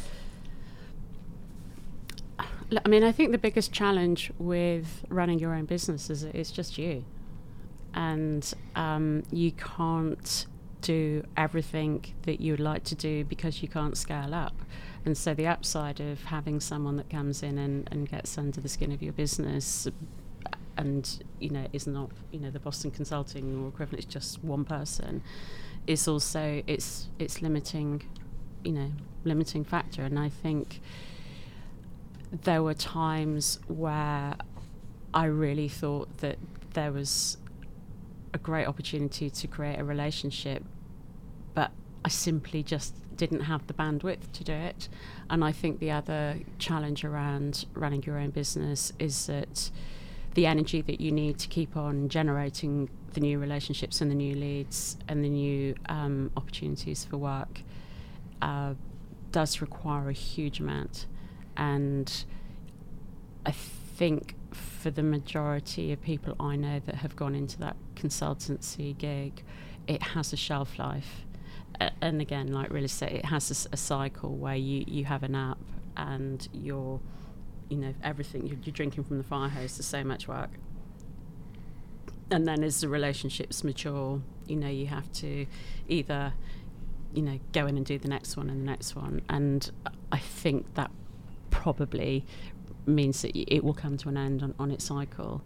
I 2.84 2.88
mean, 2.88 3.04
I 3.04 3.12
think 3.12 3.32
the 3.32 3.38
biggest 3.38 3.72
challenge 3.72 4.32
with 4.38 5.04
running 5.08 5.38
your 5.38 5.54
own 5.54 5.66
business 5.66 6.10
is 6.10 6.24
it's 6.24 6.50
just 6.50 6.78
you, 6.78 7.04
and 7.94 8.52
um, 8.74 9.22
you 9.30 9.52
can't 9.52 10.46
do 10.80 11.24
everything 11.36 12.04
that 12.22 12.40
you 12.40 12.52
would 12.52 12.60
like 12.60 12.84
to 12.84 12.94
do 12.94 13.24
because 13.24 13.62
you 13.62 13.68
can't 13.68 13.96
scale 13.96 14.34
up. 14.34 14.54
And 15.04 15.16
so 15.16 15.34
the 15.34 15.46
upside 15.46 16.00
of 16.00 16.24
having 16.24 16.60
someone 16.60 16.96
that 16.96 17.08
comes 17.08 17.42
in 17.42 17.58
and, 17.58 17.88
and 17.92 18.08
gets 18.08 18.36
under 18.36 18.60
the 18.60 18.68
skin 18.68 18.90
of 18.92 19.02
your 19.02 19.12
business 19.12 19.88
and 20.76 21.24
you 21.40 21.50
know 21.50 21.66
is 21.72 21.86
not 21.86 22.10
you 22.32 22.38
know 22.38 22.50
the 22.50 22.60
Boston 22.60 22.90
Consulting 22.90 23.62
or 23.62 23.68
equivalent 23.68 24.04
it's 24.04 24.12
just 24.12 24.42
one 24.44 24.64
person 24.64 25.22
is 25.86 26.06
also 26.06 26.62
it's 26.66 27.08
it's 27.18 27.40
limiting 27.40 28.02
you 28.64 28.72
know 28.72 28.92
limiting 29.24 29.64
factor 29.64 30.02
and 30.02 30.18
I 30.18 30.28
think 30.28 30.80
there 32.42 32.62
were 32.62 32.74
times 32.74 33.58
where 33.68 34.34
I 35.14 35.24
really 35.24 35.68
thought 35.68 36.18
that 36.18 36.38
there 36.74 36.92
was 36.92 37.38
a 38.34 38.38
great 38.38 38.66
opportunity 38.66 39.30
to 39.30 39.46
create 39.46 39.78
a 39.78 39.84
relationship 39.84 40.62
but 41.54 41.72
I 42.04 42.08
simply 42.08 42.62
just 42.62 42.94
didn't 43.16 43.40
have 43.40 43.66
the 43.66 43.74
bandwidth 43.74 44.30
to 44.32 44.44
do 44.44 44.52
it. 44.52 44.88
And 45.30 45.42
I 45.42 45.52
think 45.52 45.80
the 45.80 45.90
other 45.90 46.38
challenge 46.58 47.04
around 47.04 47.64
running 47.74 48.02
your 48.02 48.18
own 48.18 48.30
business 48.30 48.92
is 48.98 49.26
that 49.26 49.70
the 50.34 50.46
energy 50.46 50.82
that 50.82 51.00
you 51.00 51.10
need 51.10 51.38
to 51.38 51.48
keep 51.48 51.76
on 51.76 52.10
generating 52.10 52.90
the 53.14 53.20
new 53.20 53.38
relationships 53.38 54.02
and 54.02 54.10
the 54.10 54.14
new 54.14 54.34
leads 54.34 54.98
and 55.08 55.24
the 55.24 55.30
new 55.30 55.74
um, 55.88 56.30
opportunities 56.36 57.04
for 57.04 57.16
work 57.16 57.62
uh, 58.42 58.74
does 59.32 59.62
require 59.62 60.10
a 60.10 60.12
huge 60.12 60.60
amount. 60.60 61.06
And 61.56 62.24
I 63.44 63.52
think 63.52 64.34
for 64.52 64.90
the 64.90 65.02
majority 65.02 65.92
of 65.92 66.00
people 66.02 66.34
I 66.38 66.56
know 66.56 66.80
that 66.86 66.96
have 66.96 67.16
gone 67.16 67.34
into 67.34 67.58
that 67.58 67.76
consultancy 67.94 68.96
gig, 68.96 69.42
it 69.86 70.02
has 70.02 70.32
a 70.32 70.36
shelf 70.36 70.78
life 70.78 71.26
and 72.00 72.20
again, 72.20 72.52
like 72.52 72.70
real 72.70 72.84
estate, 72.84 73.12
it 73.12 73.24
has 73.26 73.66
a, 73.66 73.74
a, 73.74 73.76
cycle 73.76 74.34
where 74.34 74.56
you, 74.56 74.84
you 74.86 75.04
have 75.04 75.22
an 75.22 75.34
app 75.34 75.58
and 75.96 76.48
you're, 76.52 77.00
you 77.68 77.76
know, 77.76 77.94
everything 78.02 78.46
you're, 78.46 78.58
you're 78.62 78.72
drinking 78.72 79.04
from 79.04 79.18
the 79.18 79.24
fire 79.24 79.48
hose. 79.48 79.76
There's 79.76 79.86
so 79.86 80.04
much 80.04 80.28
work, 80.28 80.50
and 82.30 82.46
then 82.46 82.62
as 82.62 82.80
the 82.80 82.88
relationships 82.88 83.62
mature, 83.62 84.20
you 84.46 84.56
know, 84.56 84.68
you 84.68 84.86
have 84.86 85.10
to 85.14 85.46
either, 85.88 86.32
you 87.12 87.22
know, 87.22 87.38
go 87.52 87.66
in 87.66 87.76
and 87.76 87.84
do 87.84 87.98
the 87.98 88.08
next 88.08 88.36
one 88.36 88.48
and 88.48 88.60
the 88.60 88.66
next 88.66 88.96
one, 88.96 89.22
and 89.28 89.70
I 90.10 90.18
think 90.18 90.74
that 90.74 90.90
probably 91.56 92.24
means 92.86 93.22
that 93.22 93.36
it 93.36 93.64
will 93.64 93.74
come 93.74 93.96
to 93.96 94.08
an 94.08 94.16
end 94.16 94.42
on, 94.42 94.54
on 94.58 94.70
its 94.70 94.84
cycle. 94.84 95.42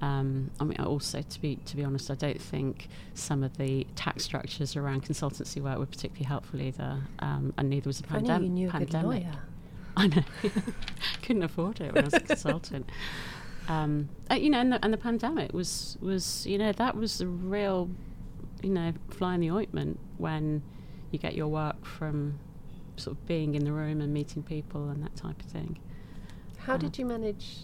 Um, 0.00 0.50
I 0.58 0.64
mean, 0.64 0.78
also 0.80 1.22
to 1.22 1.40
be 1.40 1.56
to 1.56 1.76
be 1.76 1.84
honest, 1.84 2.10
I 2.10 2.14
don't 2.14 2.40
think 2.40 2.88
some 3.14 3.44
of 3.44 3.56
the 3.56 3.86
tax 3.94 4.24
structures 4.24 4.74
around 4.74 5.04
consultancy 5.04 5.62
work 5.62 5.78
were 5.78 5.86
particularly 5.86 6.24
helpful 6.24 6.60
either, 6.60 6.98
um, 7.20 7.54
and 7.56 7.70
neither 7.70 7.88
was 7.88 8.00
the 8.00 8.08
pandem- 8.08 8.42
you 8.42 8.48
knew 8.48 8.68
pandemic. 8.68 9.24
A. 9.24 9.38
I 9.96 10.06
know, 10.08 10.22
couldn't 11.22 11.42
afford 11.44 11.80
it 11.80 11.94
when 11.94 12.04
I 12.04 12.06
was 12.06 12.14
a 12.14 12.20
consultant. 12.32 12.88
Um, 13.68 14.08
uh, 14.28 14.34
you 14.34 14.50
know, 14.50 14.58
and 14.58 14.72
the, 14.72 14.84
and 14.84 14.92
the 14.92 14.98
pandemic 14.98 15.52
was 15.52 15.96
was 16.00 16.46
you 16.46 16.58
know 16.58 16.72
that 16.72 16.96
was 16.96 17.18
the 17.18 17.28
real, 17.28 17.88
you 18.62 18.70
know, 18.70 18.92
fly 19.10 19.34
in 19.34 19.40
the 19.40 19.50
ointment 19.52 20.00
when 20.18 20.62
you 21.12 21.20
get 21.20 21.36
your 21.36 21.48
work 21.48 21.84
from 21.84 22.40
sort 22.96 23.16
of 23.16 23.26
being 23.26 23.54
in 23.54 23.64
the 23.64 23.72
room 23.72 24.00
and 24.00 24.12
meeting 24.12 24.42
people 24.42 24.88
and 24.88 25.02
that 25.02 25.16
type 25.16 25.40
of 25.40 25.46
thing. 25.46 25.78
How 26.58 26.74
uh, 26.74 26.78
did 26.78 26.98
you 26.98 27.04
manage 27.04 27.58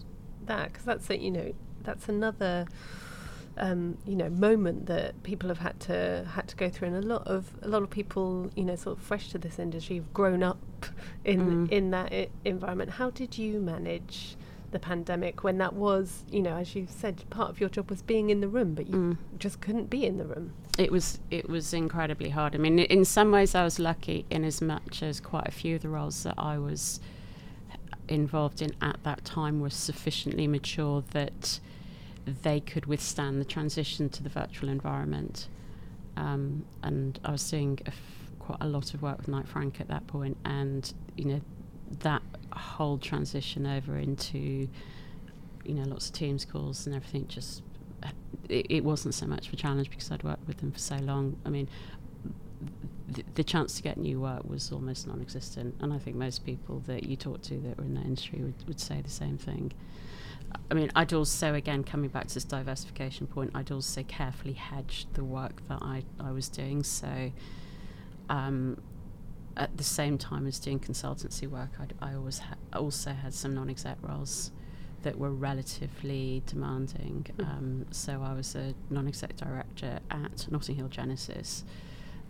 that? 0.45 0.71
Because 0.71 0.85
that's 0.85 1.09
a, 1.09 1.17
you 1.17 1.31
know 1.31 1.53
that's 1.83 2.09
another 2.09 2.65
um, 3.57 3.97
you 4.05 4.15
know 4.15 4.29
moment 4.29 4.85
that 4.87 5.21
people 5.23 5.49
have 5.49 5.59
had 5.59 5.79
to 5.81 6.27
had 6.33 6.47
to 6.49 6.55
go 6.55 6.69
through, 6.69 6.89
and 6.89 6.97
a 6.97 7.07
lot 7.07 7.27
of 7.27 7.53
a 7.61 7.67
lot 7.67 7.83
of 7.83 7.89
people 7.89 8.49
you 8.55 8.63
know 8.63 8.75
sort 8.75 8.97
of 8.97 9.03
fresh 9.03 9.29
to 9.29 9.37
this 9.37 9.59
industry 9.59 9.97
have 9.97 10.13
grown 10.13 10.43
up 10.43 10.59
in 11.25 11.67
mm. 11.67 11.71
in 11.71 11.91
that 11.91 12.11
I- 12.11 12.29
environment. 12.45 12.91
How 12.91 13.09
did 13.09 13.37
you 13.37 13.59
manage? 13.59 14.35
The 14.71 14.79
pandemic 14.79 15.43
when 15.43 15.57
that 15.57 15.73
was 15.73 16.23
you 16.29 16.41
know 16.41 16.55
as 16.57 16.75
you 16.75 16.85
said 16.89 17.23
part 17.29 17.49
of 17.49 17.59
your 17.59 17.69
job 17.69 17.89
was 17.89 18.01
being 18.01 18.29
in 18.29 18.39
the 18.41 18.47
room 18.47 18.73
but 18.73 18.87
you 18.87 18.95
mm. 18.95 19.17
just 19.37 19.61
couldn't 19.61 19.89
be 19.89 20.05
in 20.05 20.17
the 20.17 20.25
room 20.25 20.53
it 20.77 20.91
was 20.91 21.19
it 21.31 21.49
was 21.49 21.73
incredibly 21.73 22.29
hard 22.29 22.55
i 22.55 22.57
mean 22.57 22.79
in 22.79 23.03
some 23.03 23.31
ways 23.31 23.55
i 23.55 23.63
was 23.63 23.79
lucky 23.79 24.25
in 24.29 24.43
as 24.43 24.61
much 24.61 25.01
as 25.01 25.19
quite 25.19 25.47
a 25.47 25.51
few 25.51 25.75
of 25.75 25.81
the 25.81 25.89
roles 25.89 26.23
that 26.23 26.35
i 26.37 26.57
was 26.57 26.99
involved 28.09 28.61
in 28.61 28.71
at 28.81 28.97
that 29.03 29.23
time 29.23 29.59
were 29.59 29.69
sufficiently 29.69 30.47
mature 30.47 31.03
that 31.11 31.59
they 32.25 32.59
could 32.59 32.85
withstand 32.85 33.39
the 33.39 33.45
transition 33.45 34.09
to 34.09 34.23
the 34.23 34.29
virtual 34.29 34.69
environment. 34.69 35.47
Um, 36.17 36.65
and 36.83 37.19
I 37.23 37.31
was 37.31 37.49
doing 37.49 37.79
a 37.85 37.89
f- 37.89 37.95
quite 38.39 38.57
a 38.61 38.67
lot 38.67 38.93
of 38.93 39.01
work 39.01 39.17
with 39.17 39.27
Knight 39.27 39.47
Frank 39.47 39.79
at 39.79 39.87
that 39.87 40.07
point, 40.07 40.37
and 40.43 40.91
you 41.15 41.25
know 41.25 41.41
that 42.01 42.21
whole 42.57 42.97
transition 42.97 43.65
over 43.65 43.97
into 43.97 44.67
you 45.65 45.73
know 45.73 45.83
lots 45.83 46.07
of 46.07 46.13
Teams 46.13 46.45
calls 46.45 46.87
and 46.87 46.95
everything 46.95 47.27
just 47.27 47.61
it, 48.49 48.65
it 48.69 48.83
wasn't 48.83 49.13
so 49.13 49.27
much 49.27 49.47
of 49.47 49.53
a 49.53 49.55
challenge 49.55 49.89
because 49.89 50.11
I'd 50.11 50.23
worked 50.23 50.47
with 50.47 50.57
them 50.57 50.71
for 50.71 50.79
so 50.79 50.97
long. 50.97 51.37
I 51.45 51.49
mean, 51.49 51.69
the, 53.07 53.23
the 53.35 53.43
chance 53.43 53.75
to 53.77 53.83
get 53.83 53.97
new 53.97 54.19
work 54.19 54.43
was 54.49 54.71
almost 54.71 55.07
non-existent, 55.07 55.75
and 55.79 55.93
I 55.93 55.97
think 55.97 56.15
most 56.15 56.45
people 56.45 56.81
that 56.87 57.03
you 57.03 57.15
talk 57.15 57.41
to 57.43 57.57
that 57.59 57.77
were 57.77 57.83
in 57.83 57.93
that 57.95 58.05
industry 58.05 58.39
would, 58.39 58.67
would 58.67 58.79
say 58.79 59.01
the 59.01 59.09
same 59.09 59.37
thing. 59.37 59.71
I 60.71 60.73
mean, 60.73 60.91
I'd 60.95 61.13
also, 61.13 61.53
again, 61.53 61.83
coming 61.83 62.09
back 62.09 62.27
to 62.27 62.33
this 62.33 62.43
diversification 62.43 63.27
point, 63.27 63.51
I'd 63.53 63.71
also 63.71 64.03
carefully 64.03 64.53
hedged 64.53 65.13
the 65.13 65.23
work 65.23 65.67
that 65.67 65.79
I, 65.81 66.03
I 66.19 66.31
was 66.31 66.49
doing. 66.49 66.83
So, 66.83 67.31
um, 68.29 68.81
at 69.59 69.77
the 69.77 69.83
same 69.83 70.17
time 70.17 70.47
as 70.47 70.59
doing 70.59 70.79
consultancy 70.79 71.47
work, 71.47 71.71
I'd, 71.79 71.93
I 72.01 72.15
always 72.15 72.39
ha- 72.39 72.55
also 72.73 73.11
had 73.11 73.33
some 73.33 73.53
non 73.53 73.69
exec 73.69 73.97
roles 74.01 74.51
that 75.03 75.17
were 75.17 75.31
relatively 75.31 76.41
demanding. 76.45 77.27
Mm. 77.37 77.45
Um, 77.45 77.85
so, 77.91 78.21
I 78.23 78.33
was 78.33 78.55
a 78.55 78.73
non 78.89 79.07
exec 79.07 79.35
director 79.35 79.99
at 80.09 80.47
Notting 80.49 80.75
Hill 80.75 80.87
Genesis, 80.87 81.63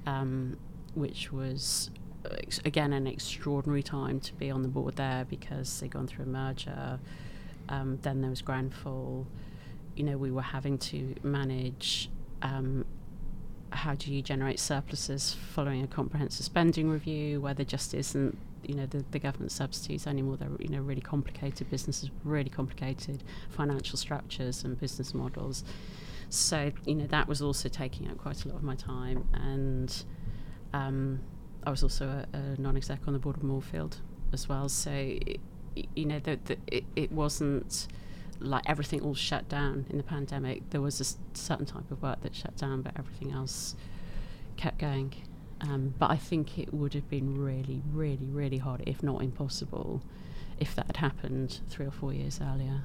um, 0.05 0.57
which 0.95 1.31
was 1.31 1.89
ex- 2.31 2.59
again 2.65 2.91
an 2.93 3.07
extraordinary 3.07 3.83
time 3.83 4.19
to 4.19 4.33
be 4.33 4.51
on 4.51 4.61
the 4.61 4.67
board 4.67 4.97
there 4.97 5.25
because 5.29 5.79
they'd 5.79 5.91
gone 5.91 6.07
through 6.07 6.25
a 6.25 6.27
merger 6.27 6.99
um, 7.69 7.99
then 8.01 8.21
there 8.21 8.29
was 8.29 8.41
Grenfell. 8.41 9.25
You 9.95 10.03
know, 10.03 10.17
we 10.17 10.31
were 10.31 10.41
having 10.41 10.77
to 10.79 11.15
manage 11.23 12.09
um, 12.41 12.85
how 13.79 13.95
do 13.95 14.13
you 14.13 14.21
generate 14.21 14.59
surpluses 14.59 15.35
following 15.55 15.81
a 15.83 15.87
comprehensive 15.87 16.45
spending 16.45 16.89
review, 16.89 17.39
where 17.41 17.53
there 17.53 17.65
just 17.65 17.93
isn't, 17.93 18.37
you 18.63 18.75
know, 18.75 18.85
the, 18.85 19.03
the 19.11 19.19
government 19.19 19.51
subsidies 19.51 20.05
anymore. 20.05 20.35
They're, 20.37 20.49
you 20.59 20.69
know, 20.69 20.81
really 20.81 21.01
complicated 21.01 21.69
businesses, 21.69 22.11
really 22.23 22.49
complicated 22.49 23.23
financial 23.49 23.97
structures 23.97 24.63
and 24.63 24.79
business 24.79 25.13
models. 25.13 25.63
So, 26.29 26.71
you 26.85 26.95
know, 26.95 27.07
that 27.07 27.27
was 27.27 27.41
also 27.41 27.69
taking 27.69 28.09
up 28.09 28.17
quite 28.17 28.43
a 28.43 28.49
lot 28.49 28.57
of 28.57 28.63
my 28.63 28.75
time. 28.75 29.27
And 29.33 30.03
um, 30.73 31.21
I 31.63 31.69
was 31.69 31.81
also 31.81 32.05
a, 32.07 32.37
a 32.37 32.61
non-exec 32.61 32.99
on 33.07 33.13
the 33.13 33.19
board 33.19 33.37
of 33.37 33.43
Moorfield 33.43 34.01
as 34.33 34.49
well. 34.49 34.67
So, 34.67 34.91
you 35.95 36.05
know, 36.05 36.19
the, 36.19 36.37
it, 36.67 36.83
it 36.95 37.11
wasn't 37.11 37.87
like 38.39 38.63
everything 38.67 39.01
all 39.01 39.15
shut 39.15 39.49
down 39.49 39.85
in 39.89 39.97
the 39.97 40.03
pandemic. 40.03 40.69
There 40.69 40.81
was 40.81 41.01
a 41.01 41.37
certain 41.37 41.65
type 41.65 41.89
of 41.91 42.01
work 42.01 42.21
that 42.21 42.35
shut 42.35 42.55
down, 42.57 42.81
but 42.81 42.93
everything 42.97 43.31
else 43.31 43.75
kept 44.57 44.79
going. 44.79 45.13
Um, 45.61 45.93
but 45.99 46.09
I 46.09 46.15
think 46.15 46.57
it 46.57 46.73
would 46.73 46.93
have 46.93 47.09
been 47.09 47.37
really, 47.37 47.81
really, 47.91 48.27
really 48.27 48.59
hard, 48.59 48.83
if 48.85 49.03
not 49.03 49.21
impossible, 49.21 50.01
if 50.57 50.75
that 50.75 50.87
had 50.87 50.97
happened 50.97 51.59
three 51.69 51.85
or 51.85 51.91
four 51.91 52.13
years 52.13 52.39
earlier. 52.41 52.81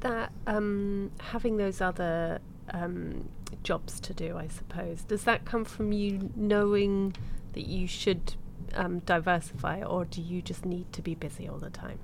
That 0.00 0.32
um, 0.46 1.10
having 1.20 1.56
those 1.56 1.80
other 1.80 2.40
um, 2.70 3.28
jobs 3.62 4.00
to 4.00 4.12
do, 4.12 4.36
I 4.36 4.48
suppose, 4.48 5.02
does 5.02 5.24
that 5.24 5.44
come 5.46 5.64
from 5.64 5.92
you 5.92 6.30
knowing 6.36 7.16
that 7.54 7.66
you 7.66 7.86
should 7.86 8.34
um, 8.74 8.98
diversify, 9.00 9.82
or 9.82 10.04
do 10.04 10.20
you 10.20 10.42
just 10.42 10.66
need 10.66 10.92
to 10.92 11.00
be 11.00 11.14
busy 11.14 11.48
all 11.48 11.58
the 11.58 11.70
time? 11.70 11.98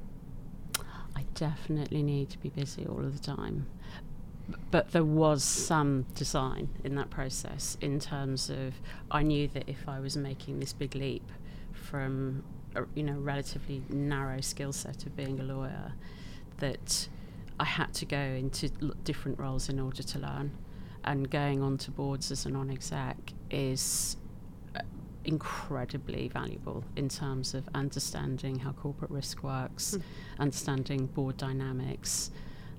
I 1.21 1.25
definitely 1.35 2.03
need 2.03 2.31
to 2.31 2.39
be 2.39 2.49
busy 2.49 2.87
all 2.87 3.01
of 3.01 3.13
the 3.13 3.23
time. 3.23 3.67
But 4.71 4.93
there 4.93 5.05
was 5.05 5.45
some 5.45 6.07
design 6.15 6.71
in 6.83 6.95
that 6.95 7.11
process 7.11 7.77
in 7.83 8.01
terms 8.01 8.49
of 8.49 8.75
I 9.11 9.23
knew 9.23 9.47
that 9.49 9.69
if 9.69 9.87
I 9.87 10.01
was 10.01 10.17
making 10.17 10.61
this 10.61 10.73
big 10.73 10.95
leap 10.95 11.31
from 11.73 12.43
a 12.75 12.85
you 12.95 13.03
know 13.03 13.19
relatively 13.19 13.83
narrow 13.91 14.41
skill 14.41 14.73
set 14.73 15.05
of 15.05 15.15
being 15.15 15.39
a 15.41 15.43
lawyer, 15.43 15.93
that 16.59 17.09
I 17.59 17.65
had 17.65 17.93
to 17.95 18.07
go 18.07 18.19
into 18.19 18.71
different 19.05 19.39
roles 19.39 19.69
in 19.69 19.79
order 19.79 20.03
to 20.03 20.19
learn. 20.19 20.53
And 21.05 21.31
going 21.31 21.63
onto 21.63 21.91
boards 21.91 22.31
as 22.31 22.47
a 22.47 22.51
non-exec 22.51 23.33
is 23.51 24.17
incredibly 25.25 26.29
valuable 26.29 26.85
in 26.97 27.09
terms 27.09 27.55
of 27.55 27.69
understanding 27.75 28.59
how 28.59 28.73
corporate 28.73 29.11
risk 29.11 29.43
works, 29.43 29.97
mm. 29.97 30.03
understanding 30.39 31.07
board 31.07 31.37
dynamics, 31.37 32.31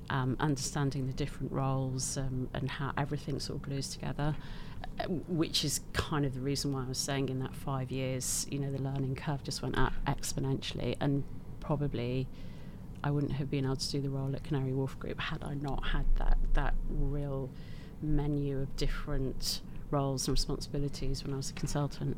um, 0.09 0.35
understanding 0.39 1.07
the 1.07 1.13
different 1.13 1.51
roles 1.51 2.17
um, 2.17 2.49
and 2.53 2.69
how 2.69 2.91
everything 2.97 3.39
sort 3.39 3.57
of 3.57 3.63
glues 3.63 3.89
together, 3.89 4.35
uh, 4.99 5.03
which 5.27 5.63
is 5.63 5.81
kind 5.93 6.25
of 6.25 6.33
the 6.33 6.41
reason 6.41 6.73
why 6.73 6.83
I 6.83 6.87
was 6.87 6.97
saying 6.97 7.29
in 7.29 7.39
that 7.39 7.55
five 7.55 7.91
years, 7.91 8.45
you 8.49 8.59
know, 8.59 8.71
the 8.71 8.81
learning 8.81 9.15
curve 9.15 9.43
just 9.43 9.61
went 9.61 9.77
up 9.77 9.93
exponentially 10.07 10.95
and 10.99 11.23
probably. 11.59 12.27
I 13.03 13.09
wouldn't 13.09 13.31
have 13.31 13.49
been 13.49 13.65
able 13.65 13.77
to 13.77 13.91
do 13.91 13.99
the 13.99 14.11
role 14.11 14.31
at 14.35 14.43
Canary 14.43 14.73
Wharf 14.73 14.99
Group 14.99 15.19
had 15.19 15.43
I 15.43 15.55
not 15.55 15.87
had 15.87 16.05
that 16.17 16.37
that 16.53 16.75
real 16.87 17.49
menu 17.99 18.59
of 18.59 18.75
different 18.75 19.61
roles 19.91 20.27
and 20.27 20.33
responsibilities 20.33 21.23
when 21.23 21.33
I 21.33 21.37
was 21.37 21.49
a 21.49 21.53
consultant. 21.53 22.17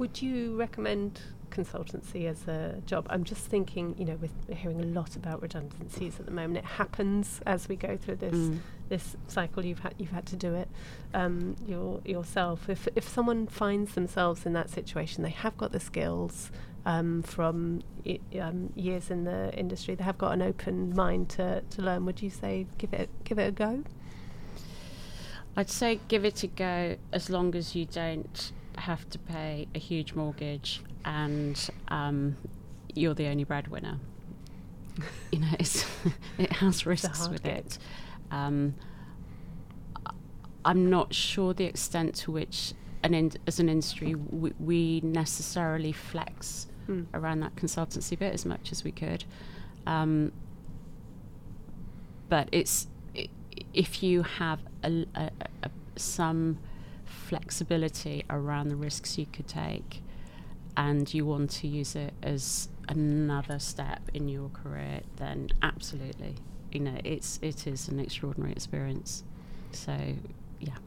Would 0.00 0.22
you 0.22 0.56
recommend 0.56 1.20
consultancy 1.50 2.24
as 2.24 2.48
a 2.48 2.80
job? 2.86 3.06
I'm 3.10 3.22
just 3.22 3.44
thinking, 3.44 3.94
you 3.98 4.06
know, 4.06 4.14
with 4.14 4.32
hearing 4.48 4.80
a 4.80 4.86
lot 4.86 5.14
about 5.14 5.42
redundancies 5.42 6.18
at 6.18 6.24
the 6.24 6.32
moment, 6.32 6.56
it 6.56 6.64
happens 6.64 7.42
as 7.44 7.68
we 7.68 7.76
go 7.76 7.98
through 7.98 8.16
this 8.16 8.34
mm. 8.34 8.60
this 8.88 9.14
cycle. 9.28 9.62
You've 9.62 9.80
had 9.80 9.94
you've 9.98 10.12
had 10.12 10.24
to 10.28 10.36
do 10.36 10.54
it 10.54 10.68
um, 11.12 11.54
your, 11.66 12.00
yourself. 12.06 12.70
If 12.70 12.88
if 12.96 13.06
someone 13.06 13.46
finds 13.46 13.94
themselves 13.94 14.46
in 14.46 14.54
that 14.54 14.70
situation, 14.70 15.22
they 15.22 15.36
have 15.44 15.58
got 15.58 15.70
the 15.70 15.80
skills 15.80 16.50
um, 16.86 17.22
from 17.22 17.82
I- 18.06 18.20
um, 18.40 18.72
years 18.74 19.10
in 19.10 19.24
the 19.24 19.52
industry. 19.54 19.96
They 19.96 20.04
have 20.04 20.16
got 20.16 20.32
an 20.32 20.40
open 20.40 20.96
mind 20.96 21.28
to, 21.36 21.60
to 21.60 21.82
learn. 21.82 22.06
Would 22.06 22.22
you 22.22 22.30
say 22.30 22.66
give 22.78 22.94
it 22.94 23.10
give 23.24 23.38
it 23.38 23.48
a 23.48 23.52
go? 23.52 23.84
I'd 25.58 25.68
say 25.68 26.00
give 26.08 26.24
it 26.24 26.42
a 26.42 26.46
go 26.46 26.96
as 27.12 27.28
long 27.28 27.54
as 27.54 27.74
you 27.74 27.84
don't 27.84 28.52
have 28.80 29.08
to 29.10 29.18
pay 29.18 29.68
a 29.74 29.78
huge 29.78 30.14
mortgage 30.14 30.82
and 31.04 31.70
um, 31.88 32.36
you're 32.94 33.14
the 33.14 33.26
only 33.26 33.44
breadwinner. 33.44 33.98
you 35.32 35.40
know, 35.40 35.48
it 36.38 36.52
has 36.52 36.86
risks 36.86 37.28
with 37.28 37.44
it. 37.46 37.78
Um, 38.30 38.74
I'm 40.64 40.90
not 40.90 41.14
sure 41.14 41.54
the 41.54 41.64
extent 41.64 42.14
to 42.16 42.32
which, 42.32 42.74
an 43.02 43.14
in, 43.14 43.32
as 43.46 43.60
an 43.60 43.68
industry, 43.68 44.14
we, 44.14 44.52
we 44.58 45.00
necessarily 45.02 45.92
flex 45.92 46.68
hmm. 46.86 47.02
around 47.14 47.40
that 47.40 47.56
consultancy 47.56 48.18
bit 48.18 48.34
as 48.34 48.44
much 48.44 48.72
as 48.72 48.84
we 48.84 48.92
could. 48.92 49.24
Um, 49.86 50.32
but 52.28 52.48
it's 52.52 52.86
if 53.74 54.02
you 54.02 54.22
have 54.22 54.60
a, 54.84 55.04
a, 55.14 55.30
a, 55.64 55.70
some 55.96 56.58
flexibility 57.30 58.24
around 58.28 58.70
the 58.70 58.74
risks 58.74 59.16
you 59.16 59.24
could 59.24 59.46
take 59.46 60.02
and 60.76 61.14
you 61.14 61.24
want 61.24 61.48
to 61.48 61.68
use 61.68 61.94
it 61.94 62.12
as 62.24 62.68
another 62.88 63.56
step 63.60 64.02
in 64.12 64.28
your 64.28 64.48
career 64.48 65.00
then 65.16 65.48
absolutely. 65.62 66.34
You 66.72 66.80
know 66.80 66.98
it's 67.04 67.38
it 67.40 67.68
is 67.68 67.86
an 67.86 68.00
extraordinary 68.00 68.52
experience. 68.52 69.22
So 69.70 69.96
yeah. 70.58 70.78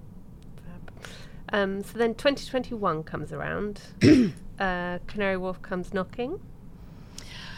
Um, 1.53 1.81
so 1.81 1.97
then 1.97 2.13
2021 2.13 3.03
comes 3.03 3.31
around. 3.31 3.81
Uh, 4.59 4.99
canary 5.07 5.35
wharf 5.35 5.59
comes 5.63 5.95
knocking. 5.95 6.39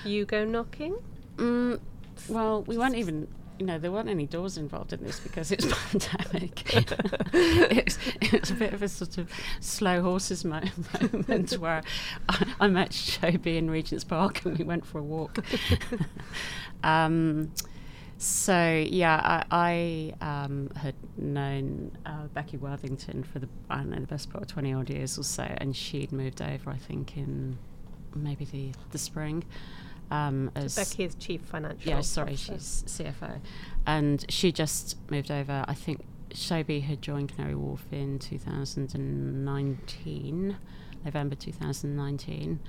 You 0.06 0.24
go 0.24 0.46
knocking? 0.46 0.96
Mm, 1.36 1.82
well 2.30 2.64
we 2.64 2.78
weren't 2.78 2.96
even 2.96 3.28
you 3.60 3.66
know, 3.66 3.80
there 3.80 3.92
weren't 3.92 4.10
any 4.10 4.26
doors 4.26 4.58
involved 4.58 4.94
in 4.94 5.04
this 5.04 5.20
because 5.20 5.52
it's 5.52 5.66
pandemic. 5.92 6.64
it's, 7.34 7.98
it's 8.22 8.52
a 8.52 8.54
bit 8.54 8.74
of 8.74 8.82
a 8.82 8.90
sort 8.90 9.18
of 9.18 9.30
slow 9.60 10.02
horses 10.02 10.44
mo- 10.44 10.62
moment 11.02 11.52
where 11.60 11.82
I, 12.30 12.54
I, 12.60 12.68
met 12.68 12.92
Shobi 12.92 13.58
in 13.58 13.70
Regent's 13.70 14.04
Park 14.04 14.44
and 14.46 14.58
we 14.58 14.66
went 14.66 14.86
for 14.86 15.00
a 15.00 15.04
walk. 15.04 15.40
um, 16.84 17.52
so 18.18 18.86
yeah, 18.88 19.44
I, 19.52 20.14
I 20.22 20.44
um, 20.44 20.70
had 20.76 20.96
known 21.18 21.98
uh, 22.06 22.28
Becky 22.34 22.58
Worthington 22.58 23.24
for 23.24 23.40
the 23.40 23.50
I 23.70 23.78
don't 23.78 23.90
know 23.90 24.00
the 24.00 24.08
best 24.08 24.30
part 24.30 24.44
of 24.44 24.48
twenty 24.48 24.74
odd 24.74 24.90
years 24.90 25.18
or 25.18 25.24
so, 25.24 25.44
and 25.44 25.76
she'd 25.76 26.12
moved 26.14 26.42
over, 26.42 26.70
I 26.70 26.78
think, 26.78 27.18
in 27.18 27.58
maybe 28.16 28.46
the 28.46 28.72
the 28.92 28.98
spring. 28.98 29.44
Um, 30.12 30.52
as 30.56 30.76
Becky 30.76 31.04
is 31.04 31.16
chief 31.16 31.42
financial. 31.42 31.90
Yeah, 31.90 32.02
sorry, 32.02 32.34
officer. 32.34 32.54
she's 32.54 32.84
CFO, 32.88 33.40
and 33.88 34.24
she 34.30 34.52
just 34.52 34.98
moved 35.10 35.32
over. 35.32 35.66
I 35.68 35.74
think 35.74 36.06
Shobi 36.30 36.84
had 36.84 37.02
joined 37.02 37.36
Canary 37.36 37.56
Wharf 37.56 37.82
in 37.92 38.20
2019, 38.20 40.58
November 41.04 41.36
2019. 41.36 42.60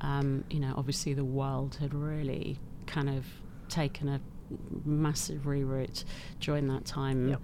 Um, 0.00 0.44
you 0.50 0.60
know, 0.60 0.72
obviously 0.76 1.14
the 1.14 1.24
world 1.24 1.78
had 1.80 1.94
really 1.94 2.58
kind 2.86 3.08
of 3.08 3.24
taken 3.68 4.08
a 4.08 4.20
massive 4.84 5.42
reroute 5.42 6.04
during 6.40 6.68
that 6.68 6.84
time. 6.84 7.30
Yep. 7.30 7.40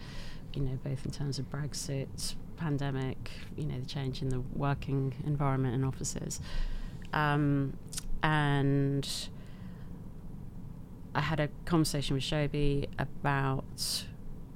You 0.55 0.63
know, 0.63 0.79
both 0.83 1.05
in 1.05 1.13
terms 1.13 1.39
of 1.39 1.49
Brexit, 1.51 2.35
pandemic, 2.57 3.31
you 3.57 3.65
know, 3.65 3.81
the 3.81 3.87
change 3.87 4.21
in 4.21 4.29
the 4.29 4.41
working 4.55 5.15
environment 5.25 5.75
and 5.75 5.85
offices. 5.85 6.41
Um, 7.13 7.77
and 8.23 9.09
I 11.15 11.21
had 11.21 11.41
a 11.41 11.49
conversation 11.65 12.15
with 12.15 12.23
Shobi 12.23 12.89
about, 12.99 14.05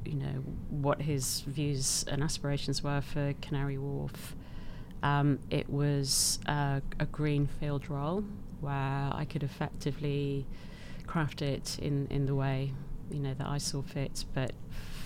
you 0.04 0.14
know, 0.14 0.44
what 0.70 1.02
his 1.02 1.40
views 1.40 2.04
and 2.08 2.22
aspirations 2.22 2.82
were 2.82 3.00
for 3.00 3.34
Canary 3.42 3.78
Wharf. 3.78 4.36
Um, 5.02 5.40
it 5.50 5.68
was 5.68 6.38
a, 6.46 6.80
a 7.00 7.06
greenfield 7.06 7.90
role 7.90 8.24
where 8.60 8.72
I 8.72 9.26
could 9.28 9.42
effectively 9.42 10.46
craft 11.06 11.42
it 11.42 11.78
in, 11.80 12.06
in 12.08 12.26
the 12.26 12.34
way, 12.34 12.72
you 13.10 13.18
know, 13.18 13.34
that 13.34 13.46
I 13.46 13.58
saw 13.58 13.82
fit. 13.82 14.24
But 14.32 14.52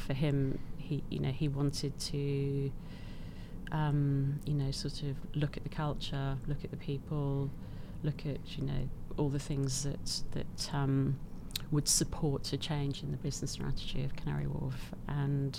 for 0.07 0.13
him, 0.13 0.59
he, 0.77 1.03
you 1.09 1.19
know, 1.19 1.31
he 1.31 1.49
wanted 1.49 1.99
to, 1.99 2.71
um, 3.73 4.39
you 4.45 4.55
know, 4.55 4.71
sort 4.71 5.03
of 5.03 5.17
look 5.35 5.57
at 5.57 5.63
the 5.63 5.69
culture, 5.71 6.37
look 6.47 6.63
at 6.63 6.71
the 6.71 6.77
people, 6.77 7.51
look 8.03 8.27
at, 8.27 8.39
you 8.57 8.65
know, 8.65 8.89
all 9.17 9.31
the 9.31 9.39
things 9.41 9.83
that 9.83 10.23
that 10.33 10.71
um, 10.73 11.19
would 11.71 11.89
support 11.89 12.53
a 12.53 12.57
change 12.57 13.03
in 13.03 13.11
the 13.11 13.17
business 13.19 13.53
strategy 13.53 14.05
of 14.05 14.17
Canary 14.17 14.47
Wharf. 14.47 14.93
And 15.07 15.59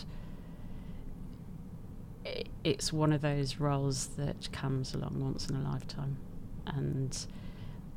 it's 2.64 2.92
one 2.92 3.12
of 3.14 3.22
those 3.22 3.58
roles 3.58 4.08
that 4.18 4.52
comes 4.52 4.94
along 4.94 5.20
once 5.20 5.48
in 5.48 5.56
a 5.56 5.62
lifetime. 5.62 6.18
And 6.66 7.18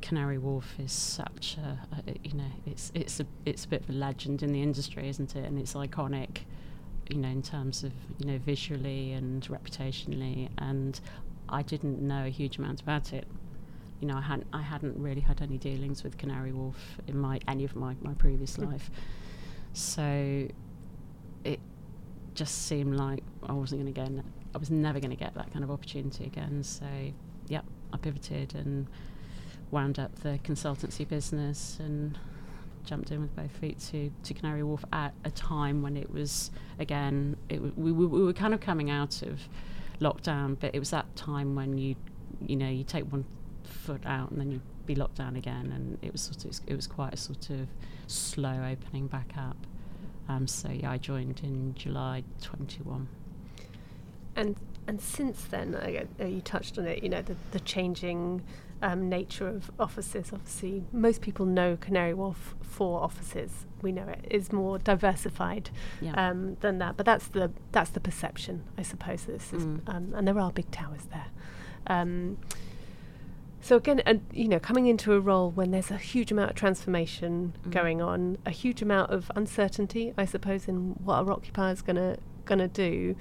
Canary 0.01 0.37
Wharf 0.37 0.75
is 0.79 0.91
such 0.91 1.57
a, 1.57 1.79
a, 1.95 2.13
you 2.23 2.33
know 2.33 2.51
it's 2.65 2.91
it's 2.93 3.19
a 3.19 3.25
it's 3.45 3.63
a 3.65 3.67
bit 3.67 3.83
of 3.83 3.89
a 3.89 3.93
legend 3.93 4.43
in 4.43 4.51
the 4.51 4.61
industry, 4.61 5.07
isn't 5.07 5.35
it? 5.35 5.45
And 5.45 5.57
it's 5.57 5.73
iconic, 5.73 6.39
you 7.09 7.17
know, 7.17 7.29
in 7.29 7.41
terms 7.41 7.83
of 7.83 7.93
you 8.19 8.25
know 8.25 8.37
visually 8.37 9.13
and 9.13 9.43
reputationally. 9.47 10.49
And 10.57 10.99
I 11.47 11.61
didn't 11.61 12.01
know 12.01 12.25
a 12.25 12.29
huge 12.29 12.57
amount 12.57 12.81
about 12.81 13.13
it 13.13 13.27
you 13.99 14.07
know, 14.07 14.17
I 14.17 14.21
hadn't 14.21 14.47
I 14.53 14.61
hadn't 14.61 14.97
really 14.97 15.21
had 15.21 15.41
any 15.41 15.57
dealings 15.57 16.03
with 16.03 16.17
Canary 16.17 16.51
Wharf 16.51 16.99
in 17.07 17.17
my 17.17 17.39
any 17.47 17.63
of 17.63 17.75
my, 17.75 17.95
my 18.01 18.13
previous 18.13 18.57
mm. 18.57 18.71
life. 18.71 18.89
So 19.73 20.47
it 21.43 21.59
just 22.33 22.67
seemed 22.67 22.95
like 22.95 23.23
I 23.47 23.53
wasn't 23.53 23.81
going 23.81 23.93
to 23.93 23.99
get 23.99 24.25
I 24.53 24.57
was 24.57 24.69
never 24.69 24.99
going 24.99 25.11
to 25.11 25.17
get 25.17 25.33
that 25.35 25.51
kind 25.51 25.63
of 25.63 25.71
opportunity 25.71 26.25
again. 26.25 26.63
So 26.63 26.85
yep, 27.47 27.65
I 27.91 27.97
pivoted 27.97 28.55
and 28.55 28.87
wound 29.71 29.99
up 29.99 30.13
the 30.19 30.39
consultancy 30.43 31.07
business 31.07 31.77
and 31.79 32.17
jumped 32.83 33.11
in 33.11 33.21
with 33.21 33.35
both 33.35 33.51
feet 33.51 33.79
to, 33.79 34.11
to 34.23 34.33
Canary 34.33 34.61
Wharf 34.61 34.83
at 34.91 35.13
a 35.23 35.31
time 35.31 35.81
when 35.81 35.95
it 35.95 36.11
was 36.11 36.51
again 36.79 37.37
it 37.49 37.55
w- 37.55 37.73
we, 37.77 37.91
we, 37.91 38.05
we 38.05 38.23
were 38.23 38.33
kind 38.33 38.53
of 38.53 38.59
coming 38.59 38.89
out 38.89 39.21
of 39.21 39.47
lockdown, 40.01 40.57
but 40.59 40.75
it 40.75 40.79
was 40.79 40.89
that 40.89 41.15
time 41.15 41.55
when 41.55 41.77
you 41.77 41.95
you 42.45 42.55
know 42.55 42.69
you 42.69 42.83
take 42.83 43.05
one 43.11 43.25
foot 43.67 44.05
out 44.05 44.31
and 44.31 44.39
then 44.39 44.51
you'd 44.51 44.85
be 44.85 44.95
locked 44.95 45.15
down 45.15 45.35
again 45.35 45.71
and 45.73 45.97
it 46.01 46.11
was 46.11 46.21
sort 46.21 46.45
of 46.45 46.59
it 46.67 46.75
was 46.75 46.87
quite 46.87 47.13
a 47.13 47.17
sort 47.17 47.49
of 47.49 47.67
slow 48.07 48.67
opening 48.69 49.07
back 49.07 49.31
up 49.37 49.57
um, 50.29 50.47
so 50.47 50.69
yeah 50.69 50.91
I 50.91 50.97
joined 50.97 51.41
in 51.43 51.73
July 51.75 52.23
21 52.41 53.07
and 54.35 54.55
and 54.87 55.01
since 55.01 55.43
then, 55.45 55.75
uh, 55.75 56.25
you 56.25 56.41
touched 56.41 56.77
on 56.77 56.85
it. 56.85 57.03
You 57.03 57.09
know, 57.09 57.21
the, 57.21 57.35
the 57.51 57.59
changing 57.59 58.41
um, 58.81 59.07
nature 59.07 59.47
of 59.47 59.71
offices. 59.79 60.31
Obviously, 60.33 60.83
most 60.91 61.21
people 61.21 61.45
know 61.45 61.77
Canary 61.79 62.13
Wharf 62.13 62.55
for 62.61 63.01
offices. 63.01 63.65
We 63.81 63.91
know 63.91 64.07
it 64.07 64.25
is 64.29 64.51
more 64.51 64.77
diversified 64.77 65.69
yeah. 66.01 66.29
um, 66.29 66.57
than 66.61 66.79
that, 66.79 66.97
but 66.97 67.05
that's 67.05 67.27
the 67.27 67.51
that's 67.71 67.91
the 67.91 67.99
perception, 67.99 68.63
I 68.77 68.81
suppose. 68.81 69.23
This 69.23 69.53
is, 69.53 69.63
mm. 69.63 69.87
um, 69.87 70.13
and 70.15 70.27
there 70.27 70.39
are 70.39 70.51
big 70.51 70.69
towers 70.71 71.07
there. 71.11 71.27
So 73.63 73.77
again, 73.77 74.01
uh, 74.05 74.15
you 74.33 74.49
know, 74.49 74.59
coming 74.59 74.87
into 74.87 75.13
a 75.13 75.21
role 75.21 75.49
when 75.49 75.71
there's 75.71 75.89
a 75.89 75.95
huge 75.95 76.33
amount 76.33 76.49
of 76.49 76.57
transformation 76.57 77.53
mm. 77.65 77.71
going 77.71 78.01
on, 78.01 78.37
a 78.45 78.51
huge 78.51 78.81
amount 78.81 79.09
of 79.09 79.31
uncertainty, 79.37 80.13
I 80.17 80.25
suppose, 80.25 80.67
in 80.67 80.95
what 81.01 81.15
our 81.15 81.31
occupiers 81.31 81.81
gonna 81.81 82.17
gonna 82.43 82.67
do, 82.67 83.15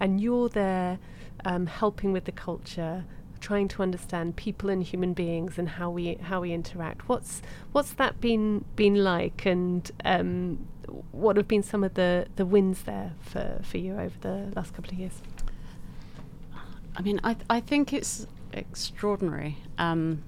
and 0.00 0.18
you're 0.18 0.48
there 0.48 0.98
um, 1.44 1.66
helping 1.66 2.10
with 2.10 2.24
the 2.24 2.32
culture, 2.32 3.04
trying 3.40 3.68
to 3.68 3.82
understand 3.82 4.36
people 4.36 4.70
and 4.70 4.82
human 4.82 5.12
beings 5.12 5.58
and 5.58 5.68
how 5.68 5.90
we 5.90 6.14
how 6.14 6.40
we 6.40 6.54
interact. 6.54 7.06
What's 7.10 7.42
what's 7.72 7.92
that 7.92 8.18
been 8.18 8.64
been 8.74 8.94
like, 9.04 9.44
and 9.44 9.90
um, 10.06 10.66
what 11.10 11.36
have 11.36 11.48
been 11.48 11.62
some 11.62 11.84
of 11.84 11.92
the 11.92 12.28
the 12.36 12.46
wins 12.46 12.84
there 12.84 13.12
for 13.20 13.60
for 13.62 13.76
you 13.76 13.92
over 13.92 14.14
the 14.22 14.52
last 14.56 14.72
couple 14.72 14.92
of 14.92 14.98
years? 14.98 15.20
I 16.96 17.02
mean, 17.02 17.20
I 17.22 17.34
th- 17.34 17.46
I 17.50 17.60
think 17.60 17.92
it's 17.92 18.26
extraordinary. 18.54 19.58
Um, 19.78 20.22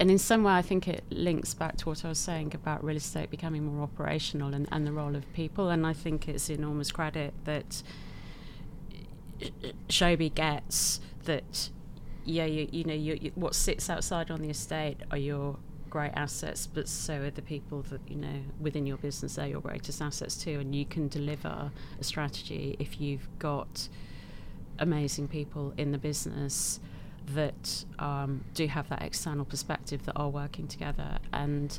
and 0.00 0.10
in 0.10 0.18
some 0.18 0.42
way, 0.42 0.52
I 0.52 0.62
think 0.62 0.88
it 0.88 1.04
links 1.10 1.54
back 1.54 1.76
to 1.78 1.88
what 1.88 2.04
I 2.04 2.08
was 2.08 2.18
saying 2.18 2.52
about 2.54 2.82
real 2.82 2.96
estate 2.96 3.30
becoming 3.30 3.64
more 3.64 3.84
operational 3.84 4.52
and, 4.52 4.68
and 4.72 4.86
the 4.86 4.92
role 4.92 5.14
of 5.14 5.30
people. 5.32 5.70
And 5.70 5.86
I 5.86 5.92
think 5.92 6.28
it's 6.28 6.50
enormous 6.50 6.90
credit 6.90 7.32
that 7.44 7.82
Shobi 9.88 10.34
gets 10.34 11.00
that 11.24 11.70
yeah, 12.24 12.46
you, 12.46 12.68
you 12.72 12.84
know, 12.84 12.94
you, 12.94 13.18
you, 13.20 13.32
what 13.34 13.54
sits 13.54 13.90
outside 13.90 14.30
on 14.30 14.40
the 14.40 14.50
estate 14.50 14.96
are 15.10 15.18
your 15.18 15.56
great 15.90 16.12
assets, 16.16 16.66
but 16.66 16.88
so 16.88 17.20
are 17.20 17.30
the 17.30 17.42
people 17.42 17.82
that 17.82 18.00
you 18.08 18.16
know 18.16 18.40
within 18.58 18.86
your 18.86 18.96
business. 18.96 19.36
They're 19.36 19.46
your 19.46 19.60
greatest 19.60 20.00
assets 20.00 20.36
too, 20.36 20.58
and 20.58 20.74
you 20.74 20.84
can 20.84 21.08
deliver 21.08 21.70
a 22.00 22.04
strategy 22.04 22.76
if 22.78 23.00
you've 23.00 23.28
got 23.38 23.88
amazing 24.78 25.28
people 25.28 25.72
in 25.76 25.92
the 25.92 25.98
business 25.98 26.80
that 27.26 27.84
um, 27.98 28.44
do 28.54 28.66
have 28.66 28.88
that 28.88 29.02
external 29.02 29.44
perspective 29.44 30.04
that 30.06 30.16
are 30.16 30.28
working 30.28 30.68
together. 30.68 31.18
And 31.32 31.78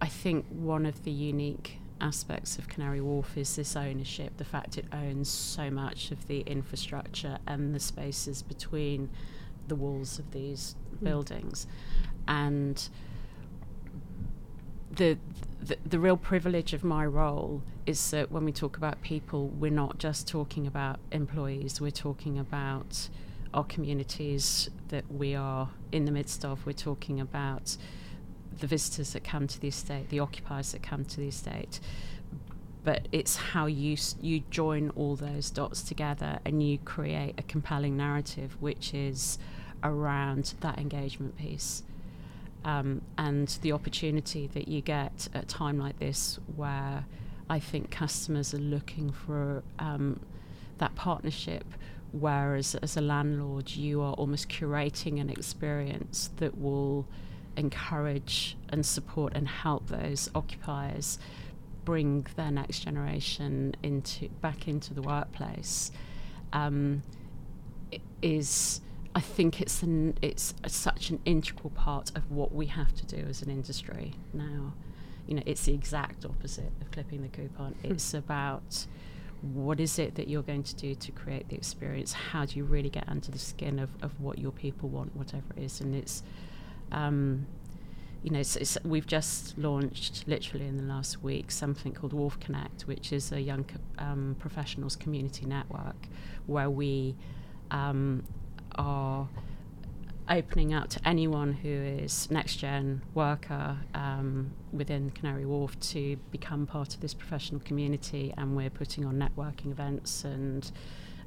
I 0.00 0.06
think 0.06 0.46
one 0.48 0.86
of 0.86 1.04
the 1.04 1.10
unique 1.10 1.78
aspects 2.00 2.58
of 2.58 2.68
Canary 2.68 3.00
Wharf 3.00 3.36
is 3.36 3.56
this 3.56 3.74
ownership, 3.74 4.36
the 4.36 4.44
fact 4.44 4.78
it 4.78 4.84
owns 4.92 5.28
so 5.28 5.70
much 5.70 6.10
of 6.10 6.28
the 6.28 6.40
infrastructure 6.40 7.38
and 7.46 7.74
the 7.74 7.80
spaces 7.80 8.42
between 8.42 9.10
the 9.66 9.74
walls 9.74 10.18
of 10.18 10.30
these 10.30 10.76
mm. 10.94 11.04
buildings, 11.04 11.66
and 12.26 12.88
the, 14.90 15.18
the 15.60 15.76
the 15.84 15.98
real 15.98 16.16
privilege 16.16 16.72
of 16.72 16.82
my 16.84 17.04
role 17.04 17.62
is 17.84 18.10
that 18.10 18.30
when 18.30 18.44
we 18.44 18.52
talk 18.52 18.76
about 18.76 19.00
people, 19.02 19.48
we're 19.48 19.70
not 19.70 19.98
just 19.98 20.26
talking 20.26 20.66
about 20.66 20.98
employees. 21.12 21.80
We're 21.80 21.90
talking 21.90 22.38
about 22.38 23.08
our 23.54 23.64
communities 23.64 24.68
that 24.88 25.10
we 25.10 25.34
are 25.34 25.70
in 25.92 26.04
the 26.04 26.10
midst 26.10 26.44
of. 26.44 26.64
We're 26.66 26.72
talking 26.72 27.20
about 27.20 27.76
the 28.58 28.66
visitors 28.66 29.12
that 29.12 29.24
come 29.24 29.46
to 29.46 29.60
the 29.60 29.68
estate, 29.68 30.08
the 30.08 30.20
occupiers 30.20 30.72
that 30.72 30.82
come 30.82 31.04
to 31.04 31.16
the 31.18 31.28
estate. 31.28 31.80
But 32.84 33.08
it's 33.12 33.36
how 33.36 33.66
you 33.66 33.96
you 34.20 34.40
join 34.50 34.90
all 34.90 35.16
those 35.16 35.50
dots 35.50 35.82
together 35.82 36.38
and 36.44 36.62
you 36.62 36.78
create 36.78 37.34
a 37.38 37.42
compelling 37.42 37.96
narrative, 37.96 38.56
which 38.60 38.94
is 38.94 39.38
around 39.82 40.54
that 40.60 40.78
engagement 40.78 41.36
piece. 41.36 41.82
Um, 42.64 43.02
and 43.16 43.48
the 43.62 43.72
opportunity 43.72 44.46
that 44.48 44.68
you 44.68 44.80
get 44.80 45.28
at 45.34 45.44
a 45.44 45.46
time 45.46 45.78
like 45.78 45.98
this, 45.98 46.38
where 46.56 47.04
I 47.48 47.60
think 47.60 47.90
customers 47.90 48.52
are 48.52 48.58
looking 48.58 49.10
for 49.12 49.62
um, 49.78 50.20
that 50.78 50.94
partnership, 50.94 51.64
whereas 52.12 52.74
as 52.76 52.96
a 52.96 53.00
landlord, 53.00 53.70
you 53.70 54.00
are 54.00 54.14
almost 54.14 54.48
curating 54.48 55.20
an 55.20 55.30
experience 55.30 56.30
that 56.36 56.58
will 56.58 57.06
encourage 57.56 58.56
and 58.68 58.86
support 58.86 59.32
and 59.34 59.48
help 59.48 59.88
those 59.88 60.30
occupiers 60.34 61.18
bring 61.84 62.26
their 62.36 62.50
next 62.50 62.80
generation 62.80 63.74
into 63.82 64.28
back 64.40 64.68
into 64.68 64.94
the 64.94 65.02
workplace 65.02 65.90
um, 66.52 67.02
is 68.22 68.80
I 69.14 69.20
think 69.20 69.60
it's 69.60 69.82
an 69.82 70.16
it's 70.22 70.54
a, 70.62 70.68
such 70.68 71.10
an 71.10 71.20
integral 71.24 71.70
part 71.70 72.12
of 72.14 72.30
what 72.30 72.54
we 72.54 72.66
have 72.66 72.94
to 72.94 73.06
do 73.06 73.26
as 73.28 73.42
an 73.42 73.50
industry 73.50 74.12
now. 74.32 74.74
You 75.26 75.34
know, 75.34 75.42
it's 75.44 75.64
the 75.64 75.74
exact 75.74 76.24
opposite 76.24 76.72
of 76.80 76.90
clipping 76.90 77.22
the 77.22 77.28
coupon. 77.28 77.72
Hmm. 77.72 77.92
It's 77.92 78.14
about 78.14 78.86
what 79.42 79.80
is 79.80 79.98
it 79.98 80.16
that 80.16 80.28
you're 80.28 80.42
going 80.42 80.62
to 80.64 80.74
do 80.74 80.94
to 80.94 81.12
create 81.12 81.48
the 81.48 81.56
experience? 81.56 82.12
How 82.12 82.44
do 82.44 82.56
you 82.56 82.64
really 82.64 82.90
get 82.90 83.08
under 83.08 83.30
the 83.30 83.38
skin 83.38 83.78
of, 83.78 83.90
of 84.02 84.18
what 84.20 84.38
your 84.38 84.52
people 84.52 84.88
want, 84.88 85.14
whatever 85.16 85.44
it 85.56 85.62
is? 85.62 85.80
And 85.80 85.94
it's, 85.94 86.22
um, 86.90 87.46
you 88.22 88.30
know, 88.30 88.40
it's, 88.40 88.56
it's, 88.56 88.76
we've 88.84 89.06
just 89.06 89.56
launched 89.56 90.24
literally 90.26 90.66
in 90.66 90.76
the 90.76 90.82
last 90.82 91.22
week 91.22 91.50
something 91.50 91.92
called 91.92 92.12
Wharf 92.12 92.40
Connect, 92.40 92.82
which 92.82 93.12
is 93.12 93.30
a 93.30 93.40
young 93.40 93.64
um, 93.98 94.36
professionals 94.38 94.96
community 94.96 95.46
network 95.46 96.08
where 96.46 96.70
we 96.70 97.14
um, 97.70 98.24
are 98.74 99.28
opening 100.30 100.74
up 100.74 100.88
to 100.90 101.08
anyone 101.08 101.52
who 101.52 101.68
is 101.68 102.30
next 102.30 102.56
gen 102.56 103.02
worker 103.14 103.78
um, 103.94 104.52
within 104.72 105.10
Canary 105.10 105.46
Wharf 105.46 105.78
to 105.80 106.16
become 106.30 106.66
part 106.66 106.94
of 106.94 107.00
this 107.00 107.14
professional 107.14 107.60
community, 107.60 108.34
and 108.36 108.56
we're 108.56 108.70
putting 108.70 109.04
on 109.04 109.14
networking 109.14 109.70
events 109.70 110.24
and 110.24 110.70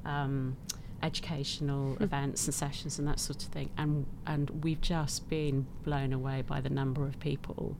um, 0.04 0.56
educational 1.02 1.96
mm. 1.96 2.02
events 2.02 2.46
and 2.46 2.54
sessions 2.54 2.98
and 2.98 3.08
that 3.08 3.18
sort 3.18 3.42
of 3.42 3.48
thing. 3.48 3.70
And 3.76 4.06
and 4.26 4.64
we've 4.64 4.80
just 4.80 5.28
been 5.28 5.66
blown 5.84 6.12
away 6.12 6.42
by 6.42 6.60
the 6.60 6.70
number 6.70 7.04
of 7.04 7.18
people 7.18 7.76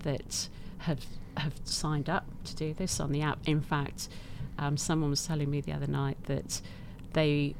that 0.00 0.48
have 0.78 1.04
have 1.36 1.54
signed 1.64 2.08
up 2.08 2.26
to 2.44 2.54
do 2.54 2.74
this 2.74 3.00
on 3.00 3.12
the 3.12 3.22
app. 3.22 3.38
In 3.46 3.60
fact, 3.60 4.08
um, 4.58 4.76
someone 4.76 5.10
was 5.10 5.26
telling 5.26 5.50
me 5.50 5.60
the 5.60 5.72
other 5.72 5.86
night 5.86 6.18
that 6.24 6.60
they 7.12 7.54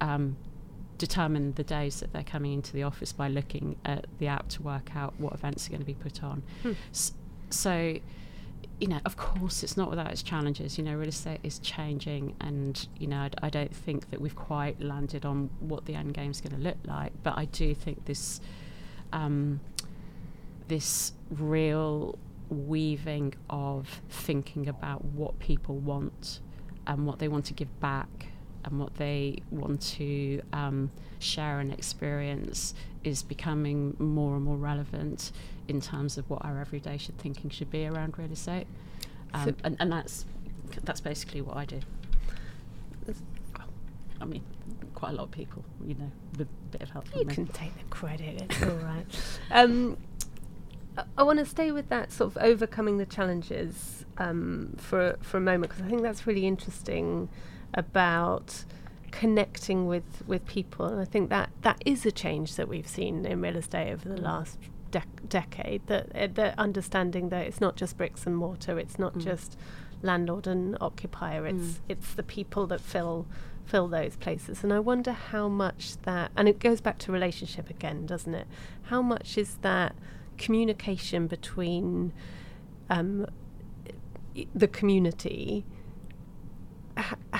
um, 0.00 0.36
determine 0.98 1.52
the 1.54 1.64
days 1.64 2.00
that 2.00 2.12
they're 2.12 2.22
coming 2.24 2.52
into 2.52 2.72
the 2.72 2.82
office 2.82 3.12
by 3.12 3.28
looking 3.28 3.76
at 3.84 4.06
the 4.18 4.26
app 4.26 4.48
to 4.48 4.62
work 4.62 4.94
out 4.94 5.14
what 5.18 5.32
events 5.34 5.66
are 5.66 5.70
going 5.70 5.80
to 5.80 5.86
be 5.86 5.94
put 5.94 6.22
on. 6.22 6.42
Hmm. 6.62 6.72
S- 6.90 7.12
so, 7.50 7.98
you 8.80 8.88
know, 8.88 9.00
of 9.04 9.16
course, 9.16 9.62
it's 9.62 9.76
not 9.76 9.88
without 9.90 10.10
its 10.10 10.22
challenges. 10.22 10.78
You 10.78 10.84
know, 10.84 10.94
real 10.96 11.08
estate 11.08 11.40
is 11.42 11.58
changing, 11.58 12.34
and 12.40 12.86
you 12.98 13.06
know, 13.06 13.28
I 13.42 13.50
don't 13.50 13.74
think 13.74 14.10
that 14.10 14.20
we've 14.20 14.36
quite 14.36 14.80
landed 14.80 15.24
on 15.24 15.50
what 15.60 15.86
the 15.86 15.94
end 15.94 16.14
game 16.14 16.30
is 16.30 16.40
going 16.40 16.56
to 16.56 16.62
look 16.62 16.78
like. 16.84 17.12
But 17.22 17.38
I 17.38 17.46
do 17.46 17.74
think 17.74 18.04
this, 18.06 18.40
um, 19.12 19.60
this 20.68 21.12
real 21.30 22.18
weaving 22.48 23.34
of 23.50 24.00
thinking 24.08 24.68
about 24.68 25.04
what 25.04 25.38
people 25.38 25.76
want 25.76 26.40
and 26.86 27.06
what 27.06 27.18
they 27.18 27.28
want 27.28 27.44
to 27.46 27.52
give 27.52 27.80
back 27.80 28.28
and 28.66 28.78
what 28.78 28.94
they 28.96 29.38
want 29.50 29.80
to 29.80 30.42
um, 30.52 30.90
share 31.18 31.60
and 31.60 31.72
experience 31.72 32.74
is 33.04 33.22
becoming 33.22 33.96
more 33.98 34.34
and 34.34 34.44
more 34.44 34.56
relevant 34.56 35.32
in 35.68 35.80
terms 35.80 36.18
of 36.18 36.28
what 36.28 36.44
our 36.44 36.60
everyday 36.60 36.98
should 36.98 37.16
thinking 37.18 37.48
should 37.48 37.70
be 37.70 37.86
around 37.86 38.18
real 38.18 38.30
estate. 38.30 38.66
Um, 39.32 39.44
so 39.44 39.54
and, 39.64 39.76
and 39.80 39.92
that's 39.92 40.26
that's 40.84 41.00
basically 41.00 41.40
what 41.40 41.56
I 41.56 41.64
do. 41.64 41.80
I 44.20 44.24
mean, 44.24 44.42
quite 44.94 45.10
a 45.10 45.14
lot 45.14 45.24
of 45.24 45.30
people, 45.30 45.64
you 45.84 45.94
know, 45.94 46.10
with 46.32 46.48
a 46.48 46.68
bit 46.70 46.82
of 46.82 46.90
help. 46.90 47.04
You 47.14 47.26
can 47.26 47.46
take 47.46 47.76
the 47.76 47.84
credit. 47.90 48.42
It's 48.42 48.62
all 48.62 48.70
right. 48.76 49.04
Um, 49.50 49.96
I, 50.96 51.04
I 51.18 51.22
want 51.22 51.38
to 51.38 51.44
stay 51.44 51.70
with 51.70 51.88
that 51.90 52.12
sort 52.12 52.34
of 52.34 52.42
overcoming 52.42 52.98
the 52.98 53.06
challenges 53.06 54.04
um, 54.18 54.74
for 54.78 55.16
for 55.20 55.36
a 55.36 55.40
moment 55.40 55.70
because 55.70 55.84
I 55.84 55.88
think 55.88 56.02
that's 56.02 56.26
really 56.26 56.46
interesting 56.46 57.28
about 57.76 58.64
connecting 59.12 59.86
with 59.86 60.22
with 60.26 60.44
people 60.46 60.86
and 60.86 61.00
I 61.00 61.04
think 61.04 61.30
that 61.30 61.50
that 61.62 61.80
is 61.86 62.04
a 62.04 62.10
change 62.10 62.56
that 62.56 62.68
we've 62.68 62.88
seen 62.88 63.24
in 63.24 63.40
real 63.40 63.56
estate 63.56 63.92
over 63.92 64.08
the 64.08 64.16
mm. 64.16 64.22
last 64.22 64.58
dec- 64.90 65.28
decade 65.28 65.86
that 65.86 66.14
uh, 66.14 66.26
the 66.26 66.58
understanding 66.58 67.28
that 67.30 67.46
it's 67.46 67.60
not 67.60 67.76
just 67.76 67.96
bricks 67.96 68.26
and 68.26 68.36
mortar 68.36 68.78
it's 68.78 68.98
not 68.98 69.14
mm. 69.14 69.24
just 69.24 69.56
landlord 70.02 70.46
and 70.46 70.76
occupier 70.80 71.46
it's 71.46 71.56
mm. 71.56 71.78
it's 71.88 72.14
the 72.14 72.22
people 72.22 72.66
that 72.66 72.80
fill 72.80 73.26
fill 73.64 73.88
those 73.88 74.16
places 74.16 74.62
and 74.62 74.72
I 74.72 74.80
wonder 74.80 75.12
how 75.12 75.48
much 75.48 75.96
that 76.02 76.30
and 76.36 76.48
it 76.48 76.58
goes 76.58 76.80
back 76.80 76.98
to 76.98 77.12
relationship 77.12 77.70
again 77.70 78.06
doesn't 78.06 78.34
it 78.34 78.46
how 78.84 79.02
much 79.02 79.38
is 79.38 79.56
that 79.62 79.94
communication 80.36 81.26
between 81.26 82.12
um, 82.90 83.26
the 84.54 84.68
community 84.68 85.64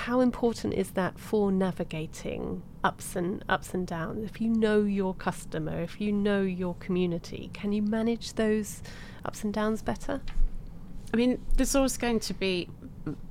how 0.07 0.21
important 0.21 0.73
is 0.73 0.93
that 0.93 1.19
for 1.19 1.51
navigating 1.51 2.63
ups 2.85 3.17
and 3.17 3.45
ups 3.49 3.75
and 3.75 3.89
downs? 3.89 4.23
If 4.23 4.41
you 4.41 4.49
know 4.49 4.83
your 4.83 5.15
customer, 5.15 5.83
if 5.83 6.01
you 6.01 6.13
know 6.13 6.43
your 6.43 6.77
community, 6.77 7.51
can 7.53 7.73
you 7.73 7.83
manage 7.83 8.35
those 8.35 8.85
ups 9.25 9.43
and 9.43 9.53
downs 9.53 9.83
better? 9.83 10.21
I 11.13 11.17
mean, 11.17 11.45
there's 11.57 11.75
always 11.75 11.97
going 11.97 12.21
to 12.21 12.35
be 12.35 12.69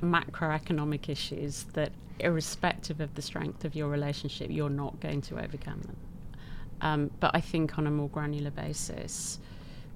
macroeconomic 0.03 1.07
issues 1.07 1.63
that, 1.75 1.93
irrespective 2.19 2.99
of 2.99 3.15
the 3.15 3.21
strength 3.21 3.63
of 3.63 3.73
your 3.73 3.87
relationship, 3.87 4.51
you're 4.51 4.69
not 4.69 4.99
going 4.99 5.21
to 5.21 5.35
overcome 5.41 5.79
them. 5.79 5.97
Um, 6.81 7.11
but 7.21 7.31
I 7.33 7.39
think 7.39 7.77
on 7.77 7.87
a 7.87 7.91
more 7.91 8.09
granular 8.09 8.51
basis, 8.51 9.39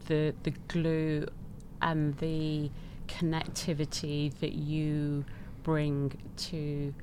the 0.08 0.34
the 0.44 0.52
glue 0.70 1.28
and 1.82 2.18
the 2.20 2.72
connectivity 3.10 4.34
that 4.40 4.54
you 4.54 5.26
bring 5.64 6.12
to 6.38 6.93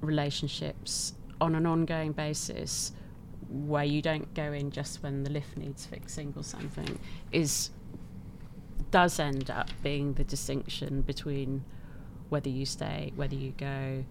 relationships 0.00 1.14
on 1.40 1.54
an 1.54 1.66
ongoing 1.66 2.12
basis 2.12 2.92
where 3.48 3.84
you 3.84 4.02
don't 4.02 4.32
go 4.34 4.52
in 4.52 4.70
just 4.70 5.02
when 5.02 5.22
the 5.22 5.30
lift 5.30 5.56
needs 5.56 5.86
fixing 5.86 6.32
or 6.36 6.42
something 6.42 6.98
is 7.32 7.70
does 8.90 9.18
end 9.18 9.50
up 9.50 9.68
being 9.82 10.14
the 10.14 10.24
distinction 10.24 11.02
between 11.02 11.64
whether 12.28 12.48
you 12.48 12.64
stay, 12.64 13.12
whether 13.16 13.34
you 13.34 13.52
go, 13.56 14.04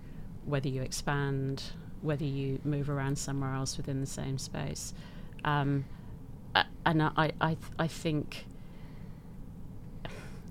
whether 0.45 0.67
you 0.67 0.81
expand, 0.81 1.63
whether 2.01 2.23
you 2.23 2.59
move 2.63 2.89
around 2.89 3.17
somewhere 3.17 3.53
else 3.53 3.77
within 3.77 3.99
the 3.99 4.05
same 4.05 4.37
space. 4.37 4.93
Um, 5.43 5.85
and 6.85 7.03
I, 7.03 7.31
I, 7.41 7.57
I 7.77 7.87
think 7.87 8.45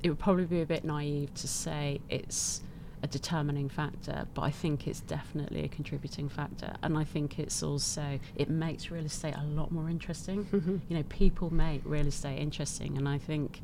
it 0.03 0.09
would 0.09 0.19
probably 0.19 0.45
be 0.45 0.61
a 0.61 0.67
bit 0.67 0.85
naive 0.85 1.33
to 1.35 1.49
say 1.49 2.01
it's 2.09 2.63
a 3.05 3.07
determining 3.07 3.69
factor, 3.69 4.27
but 4.33 4.43
I 4.43 4.51
think 4.51 4.89
it's 4.89 5.01
definitely 5.01 5.63
a 5.63 5.69
contributing 5.69 6.31
factor. 6.31 6.75
And 6.83 6.97
I 6.97 7.05
think 7.05 7.39
it's 7.39 7.63
also 7.63 8.19
it 8.35 8.49
makes 8.49 8.91
real 8.91 9.05
estate 9.05 9.35
a 9.37 9.45
lot 9.45 9.71
more 9.71 9.89
interesting. 9.89 10.49
Mm-hmm. 10.55 10.77
You 10.89 10.97
know, 10.99 11.03
people 11.09 11.53
make 11.53 11.83
real 11.85 12.07
estate 12.07 12.39
interesting, 12.39 12.97
and 12.97 13.09
I 13.09 13.19
think 13.19 13.61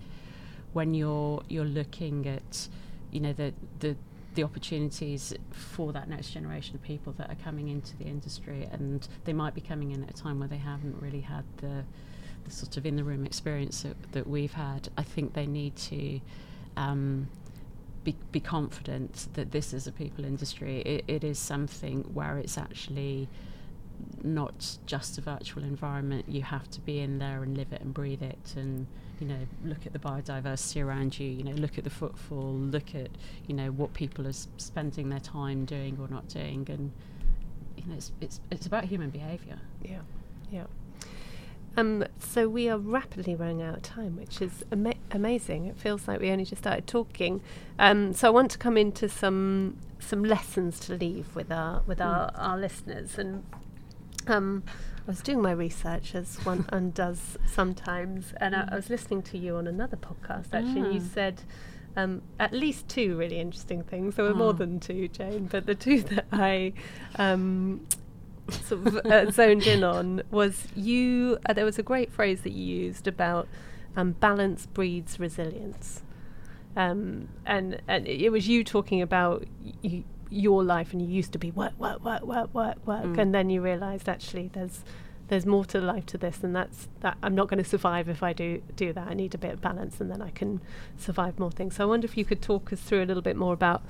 when 0.72 0.92
you're 0.92 1.42
you're 1.48 1.64
looking 1.64 2.26
at 2.26 2.68
you 3.12 3.20
know 3.20 3.32
the 3.32 3.54
the 3.78 3.96
the 4.34 4.42
opportunities 4.42 5.32
for 5.52 5.92
that 5.92 6.08
next 6.08 6.30
generation 6.30 6.74
of 6.74 6.82
people 6.82 7.12
that 7.18 7.30
are 7.30 7.36
coming 7.36 7.68
into 7.68 7.96
the 7.96 8.04
industry 8.04 8.68
and 8.72 9.06
they 9.24 9.32
might 9.32 9.54
be 9.54 9.60
coming 9.60 9.92
in 9.92 10.02
at 10.02 10.10
a 10.10 10.12
time 10.12 10.40
where 10.40 10.48
they 10.48 10.56
haven't 10.56 11.00
really 11.00 11.20
had 11.20 11.44
the, 11.58 11.84
the 12.44 12.50
sort 12.50 12.76
of 12.76 12.84
in 12.86 12.96
the 12.96 13.04
room 13.04 13.24
experience 13.24 13.82
that, 13.82 13.96
that, 14.12 14.26
we've 14.26 14.52
had 14.52 14.88
I 14.96 15.02
think 15.02 15.32
they 15.34 15.46
need 15.46 15.74
to 15.76 16.20
um, 16.76 17.28
be, 18.04 18.16
be 18.32 18.40
confident 18.40 19.28
that 19.34 19.50
this 19.50 19.72
is 19.72 19.86
a 19.86 19.92
people 19.92 20.24
industry 20.24 20.80
it, 20.80 21.04
it 21.06 21.24
is 21.24 21.38
something 21.38 22.02
where 22.14 22.38
it's 22.38 22.56
actually 22.56 23.28
not 24.22 24.78
just 24.86 25.18
a 25.18 25.20
virtual 25.20 25.62
environment 25.62 26.24
you 26.28 26.42
have 26.42 26.68
to 26.70 26.80
be 26.80 27.00
in 27.00 27.18
there 27.18 27.42
and 27.42 27.56
live 27.56 27.72
it 27.72 27.80
and 27.82 27.92
breathe 27.92 28.22
it 28.22 28.54
and 28.56 28.86
you 29.20 29.26
know, 29.26 29.46
look 29.64 29.86
at 29.86 29.92
the 29.92 29.98
biodiversity 29.98 30.82
around 30.84 31.18
you, 31.18 31.28
you 31.28 31.44
know, 31.44 31.52
look 31.52 31.76
at 31.76 31.84
the 31.84 31.90
footfall, 31.90 32.54
look 32.54 32.94
at, 32.94 33.10
you 33.46 33.54
know, 33.54 33.70
what 33.70 33.92
people 33.92 34.26
are 34.26 34.32
spending 34.32 35.10
their 35.10 35.20
time 35.20 35.66
doing 35.66 35.98
or 36.00 36.08
not 36.08 36.26
doing. 36.28 36.66
And, 36.70 36.90
you 37.76 37.84
know, 37.86 37.96
it's, 37.96 38.12
it's, 38.20 38.40
it's 38.50 38.66
about 38.66 38.84
human 38.84 39.10
behaviour. 39.10 39.58
Yeah, 39.82 40.00
yeah. 40.50 40.64
Um, 41.80 42.04
so 42.18 42.48
we 42.48 42.68
are 42.68 42.78
rapidly 42.78 43.34
running 43.34 43.62
out 43.62 43.76
of 43.76 43.82
time, 43.82 44.16
which 44.16 44.42
is 44.42 44.64
ama- 44.70 44.94
amazing. 45.10 45.64
It 45.66 45.76
feels 45.76 46.06
like 46.06 46.20
we 46.20 46.30
only 46.30 46.44
just 46.44 46.62
started 46.62 46.86
talking. 46.86 47.40
Um, 47.78 48.12
so 48.12 48.28
I 48.28 48.30
want 48.30 48.50
to 48.50 48.58
come 48.58 48.76
into 48.76 49.08
some 49.08 49.78
some 49.98 50.24
lessons 50.24 50.80
to 50.80 50.94
leave 50.94 51.34
with 51.34 51.50
our 51.50 51.82
with 51.86 51.98
mm. 51.98 52.06
our, 52.06 52.30
our 52.34 52.58
listeners. 52.58 53.18
And 53.18 53.44
um, 54.26 54.62
I 55.06 55.10
was 55.10 55.22
doing 55.22 55.40
my 55.40 55.52
research 55.52 56.14
as 56.14 56.36
one 56.44 56.66
undoes 56.72 57.38
sometimes, 57.46 58.34
and 58.36 58.54
I, 58.54 58.68
I, 58.72 58.76
was 58.76 58.90
listening 58.90 59.22
to 59.22 59.38
you 59.38 59.56
on 59.56 59.66
another 59.66 59.96
podcast 59.96 60.52
actually. 60.52 60.82
And 60.82 60.94
you 60.94 61.00
ah. 61.02 61.14
said 61.14 61.42
um, 61.96 62.20
at 62.38 62.52
least 62.52 62.88
two 62.88 63.16
really 63.16 63.40
interesting 63.40 63.82
things. 63.82 64.16
There 64.16 64.24
were 64.26 64.32
oh. 64.32 64.34
more 64.34 64.50
ah. 64.50 64.52
than 64.52 64.80
two, 64.80 65.08
Jane, 65.08 65.46
but 65.50 65.64
the 65.64 65.74
two 65.74 66.02
that 66.12 66.26
I 66.30 66.74
um, 67.16 67.86
sort 68.50 68.86
of 68.86 68.96
uh, 69.06 69.30
zoned 69.30 69.66
in 69.66 69.84
on 69.84 70.22
was 70.30 70.68
you. 70.74 71.38
Uh, 71.46 71.52
there 71.52 71.64
was 71.64 71.78
a 71.78 71.82
great 71.82 72.12
phrase 72.12 72.42
that 72.42 72.52
you 72.52 72.64
used 72.64 73.06
about 73.06 73.48
um, 73.96 74.12
balance 74.12 74.66
breeds 74.66 75.18
resilience. 75.18 76.02
Um, 76.76 77.28
and 77.44 77.82
and 77.88 78.06
it 78.06 78.30
was 78.30 78.48
you 78.48 78.62
talking 78.62 79.02
about 79.02 79.44
y- 79.82 80.04
your 80.30 80.62
life 80.62 80.92
and 80.92 81.02
you 81.02 81.08
used 81.08 81.32
to 81.32 81.38
be 81.38 81.50
work 81.50 81.78
work 81.78 82.04
work 82.04 82.22
work 82.22 82.54
work 82.54 82.86
work 82.86 83.04
mm. 83.04 83.18
and 83.18 83.34
then 83.34 83.50
you 83.50 83.60
realized 83.60 84.08
actually 84.08 84.48
there's 84.52 84.84
there's 85.26 85.44
more 85.44 85.64
to 85.64 85.80
life 85.80 86.06
to 86.06 86.16
this 86.16 86.44
and 86.44 86.54
that's 86.54 86.88
that 87.00 87.16
I'm 87.22 87.34
not 87.34 87.48
going 87.48 87.62
to 87.62 87.68
survive 87.68 88.08
if 88.08 88.22
I 88.22 88.32
do 88.32 88.62
do 88.76 88.92
that 88.92 89.08
I 89.08 89.14
need 89.14 89.34
a 89.34 89.38
bit 89.38 89.52
of 89.52 89.60
balance 89.60 90.00
and 90.00 90.08
then 90.08 90.22
I 90.22 90.30
can 90.30 90.60
survive 90.96 91.40
more 91.40 91.50
things 91.50 91.76
so 91.76 91.84
I 91.84 91.86
wonder 91.86 92.04
if 92.04 92.16
you 92.16 92.24
could 92.24 92.40
talk 92.40 92.72
us 92.72 92.80
through 92.80 93.02
a 93.02 93.06
little 93.06 93.22
bit 93.22 93.36
more 93.36 93.52
about 93.52 93.82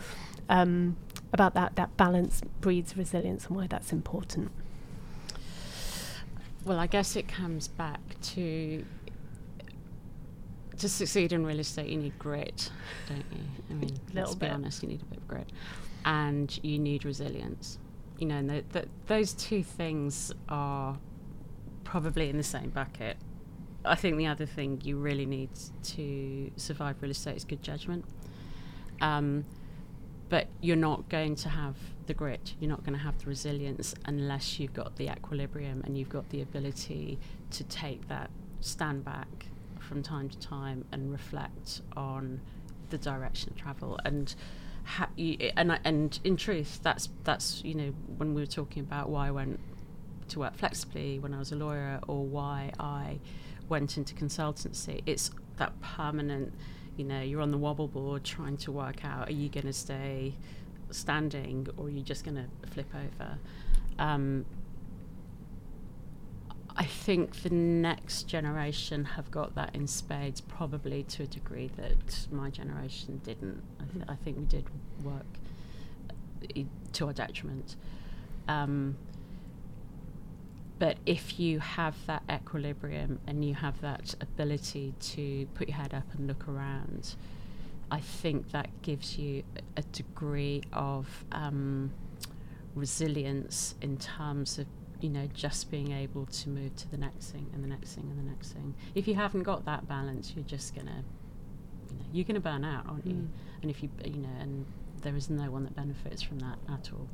um, 0.48 0.96
about 1.32 1.54
that 1.54 1.76
that 1.76 1.96
balance 1.96 2.42
breeds 2.60 2.96
resilience 2.96 3.46
and 3.46 3.56
why 3.56 3.66
that's 3.66 3.92
important 3.92 4.50
well 6.64 6.78
I 6.78 6.86
guess 6.86 7.16
it 7.16 7.28
comes 7.28 7.68
back 7.68 8.00
to 8.22 8.84
to 10.80 10.88
succeed 10.88 11.32
in 11.32 11.44
real 11.44 11.60
estate, 11.60 11.90
you 11.90 11.98
need 11.98 12.18
grit, 12.18 12.70
don't 13.06 13.18
you? 13.18 13.44
I 13.70 13.74
mean, 13.74 14.00
let's 14.14 14.34
be 14.34 14.48
honest, 14.48 14.82
you 14.82 14.88
need 14.88 15.02
a 15.02 15.04
bit 15.04 15.18
of 15.18 15.28
grit 15.28 15.50
and 16.04 16.58
you 16.62 16.78
need 16.78 17.04
resilience. 17.04 17.78
You 18.18 18.26
know, 18.26 18.36
and 18.36 18.50
the, 18.50 18.64
the, 18.70 18.88
those 19.06 19.32
two 19.32 19.62
things 19.62 20.32
are 20.48 20.98
probably 21.84 22.28
in 22.28 22.36
the 22.36 22.42
same 22.42 22.70
bucket. 22.70 23.16
I 23.84 23.94
think 23.94 24.16
the 24.16 24.26
other 24.26 24.46
thing 24.46 24.80
you 24.84 24.96
really 24.96 25.26
need 25.26 25.50
to 25.84 26.50
survive 26.56 26.96
real 27.00 27.10
estate 27.10 27.36
is 27.36 27.44
good 27.44 27.62
judgment. 27.62 28.04
Um, 29.00 29.44
but 30.30 30.46
you're 30.62 30.76
not 30.76 31.08
going 31.10 31.34
to 31.34 31.50
have 31.50 31.76
the 32.06 32.14
grit, 32.14 32.54
you're 32.58 32.70
not 32.70 32.82
going 32.84 32.96
to 32.96 33.04
have 33.04 33.18
the 33.18 33.26
resilience 33.26 33.94
unless 34.06 34.58
you've 34.58 34.72
got 34.72 34.96
the 34.96 35.12
equilibrium 35.12 35.82
and 35.84 35.98
you've 35.98 36.08
got 36.08 36.30
the 36.30 36.40
ability 36.40 37.18
to 37.50 37.64
take 37.64 38.08
that 38.08 38.30
stand 38.60 39.04
back 39.04 39.46
from 39.78 40.02
time 40.02 40.28
to 40.28 40.38
time 40.38 40.84
and 40.92 41.10
reflect 41.10 41.82
on 41.96 42.40
the 42.90 42.98
direction 42.98 43.50
of 43.50 43.56
travel. 43.56 43.98
And 44.04 44.34
ha- 44.84 45.08
you, 45.16 45.36
and 45.56 45.78
and 45.84 46.18
in 46.24 46.36
truth, 46.36 46.80
that's 46.82 47.08
that's 47.24 47.62
you 47.64 47.74
know 47.74 47.92
when 48.16 48.34
we 48.34 48.40
were 48.40 48.46
talking 48.46 48.82
about 48.82 49.08
why 49.08 49.28
I 49.28 49.30
went 49.30 49.60
to 50.28 50.38
work 50.38 50.56
flexibly 50.56 51.18
when 51.18 51.34
I 51.34 51.38
was 51.38 51.52
a 51.52 51.56
lawyer, 51.56 52.00
or 52.06 52.24
why 52.24 52.72
I 52.78 53.18
went 53.68 53.96
into 53.96 54.14
consultancy. 54.14 55.02
It's 55.06 55.30
that 55.56 55.80
permanent. 55.80 56.54
You 57.00 57.06
know, 57.06 57.22
you're 57.22 57.40
on 57.40 57.50
the 57.50 57.56
wobble 57.56 57.88
board 57.88 58.24
trying 58.24 58.58
to 58.58 58.70
work 58.70 59.06
out: 59.06 59.30
are 59.30 59.32
you 59.32 59.48
going 59.48 59.64
to 59.64 59.72
stay 59.72 60.34
standing, 60.90 61.66
or 61.78 61.86
are 61.86 61.88
you 61.88 62.02
just 62.02 62.24
going 62.26 62.36
to 62.36 62.68
flip 62.68 62.92
over? 62.94 63.38
Um, 63.98 64.44
I 66.76 66.84
think 66.84 67.42
the 67.42 67.48
next 67.48 68.24
generation 68.24 69.06
have 69.16 69.30
got 69.30 69.54
that 69.54 69.74
in 69.74 69.86
spades, 69.86 70.42
probably 70.42 71.02
to 71.04 71.22
a 71.22 71.26
degree 71.26 71.70
that 71.76 72.26
my 72.30 72.50
generation 72.50 73.22
didn't. 73.24 73.62
I, 73.80 73.84
th- 73.94 74.04
I 74.06 74.16
think 74.16 74.36
we 74.36 74.44
did 74.44 74.66
work 75.02 75.24
uh, 76.10 76.60
to 76.92 77.06
our 77.06 77.14
detriment. 77.14 77.76
Um, 78.46 78.98
but 80.80 80.96
if 81.04 81.38
you 81.38 81.60
have 81.60 81.94
that 82.06 82.22
equilibrium 82.32 83.20
and 83.26 83.44
you 83.44 83.52
have 83.52 83.78
that 83.82 84.14
ability 84.22 84.94
to 84.98 85.46
put 85.54 85.68
your 85.68 85.76
head 85.76 85.92
up 85.92 86.04
and 86.14 86.26
look 86.26 86.48
around, 86.48 87.16
I 87.90 88.00
think 88.00 88.50
that 88.52 88.70
gives 88.80 89.18
you 89.18 89.42
a 89.76 89.82
degree 89.82 90.62
of 90.72 91.24
um, 91.32 91.92
resilience 92.74 93.74
in 93.82 93.98
terms 93.98 94.58
of 94.58 94.66
you 95.02 95.08
know, 95.08 95.28
just 95.32 95.70
being 95.70 95.92
able 95.92 96.26
to 96.26 96.48
move 96.48 96.76
to 96.76 96.90
the 96.90 96.96
next 96.96 97.30
thing 97.30 97.46
and 97.54 97.64
the 97.64 97.68
next 97.68 97.94
thing 97.94 98.04
and 98.10 98.18
the 98.18 98.30
next 98.30 98.52
thing. 98.52 98.74
If 98.94 99.08
you 99.08 99.14
haven't 99.14 99.44
got 99.44 99.64
that 99.64 99.88
balance, 99.88 100.32
you're 100.34 100.44
just 100.44 100.74
gonna, 100.74 101.04
you 101.88 101.96
know, 101.96 102.04
you're 102.12 102.24
gonna 102.24 102.40
burn 102.40 102.64
out, 102.64 102.86
aren't 102.86 103.06
mm. 103.06 103.12
you? 103.12 103.28
And 103.62 103.70
if 103.70 103.82
you, 103.82 103.88
you 104.04 104.18
know, 104.18 104.28
and 104.40 104.66
there 105.02 105.16
is 105.16 105.30
no 105.30 105.50
one 105.50 105.64
that 105.64 105.74
benefits 105.74 106.22
from 106.22 106.38
that 106.40 106.58
at 106.68 106.90
all. 106.92 107.08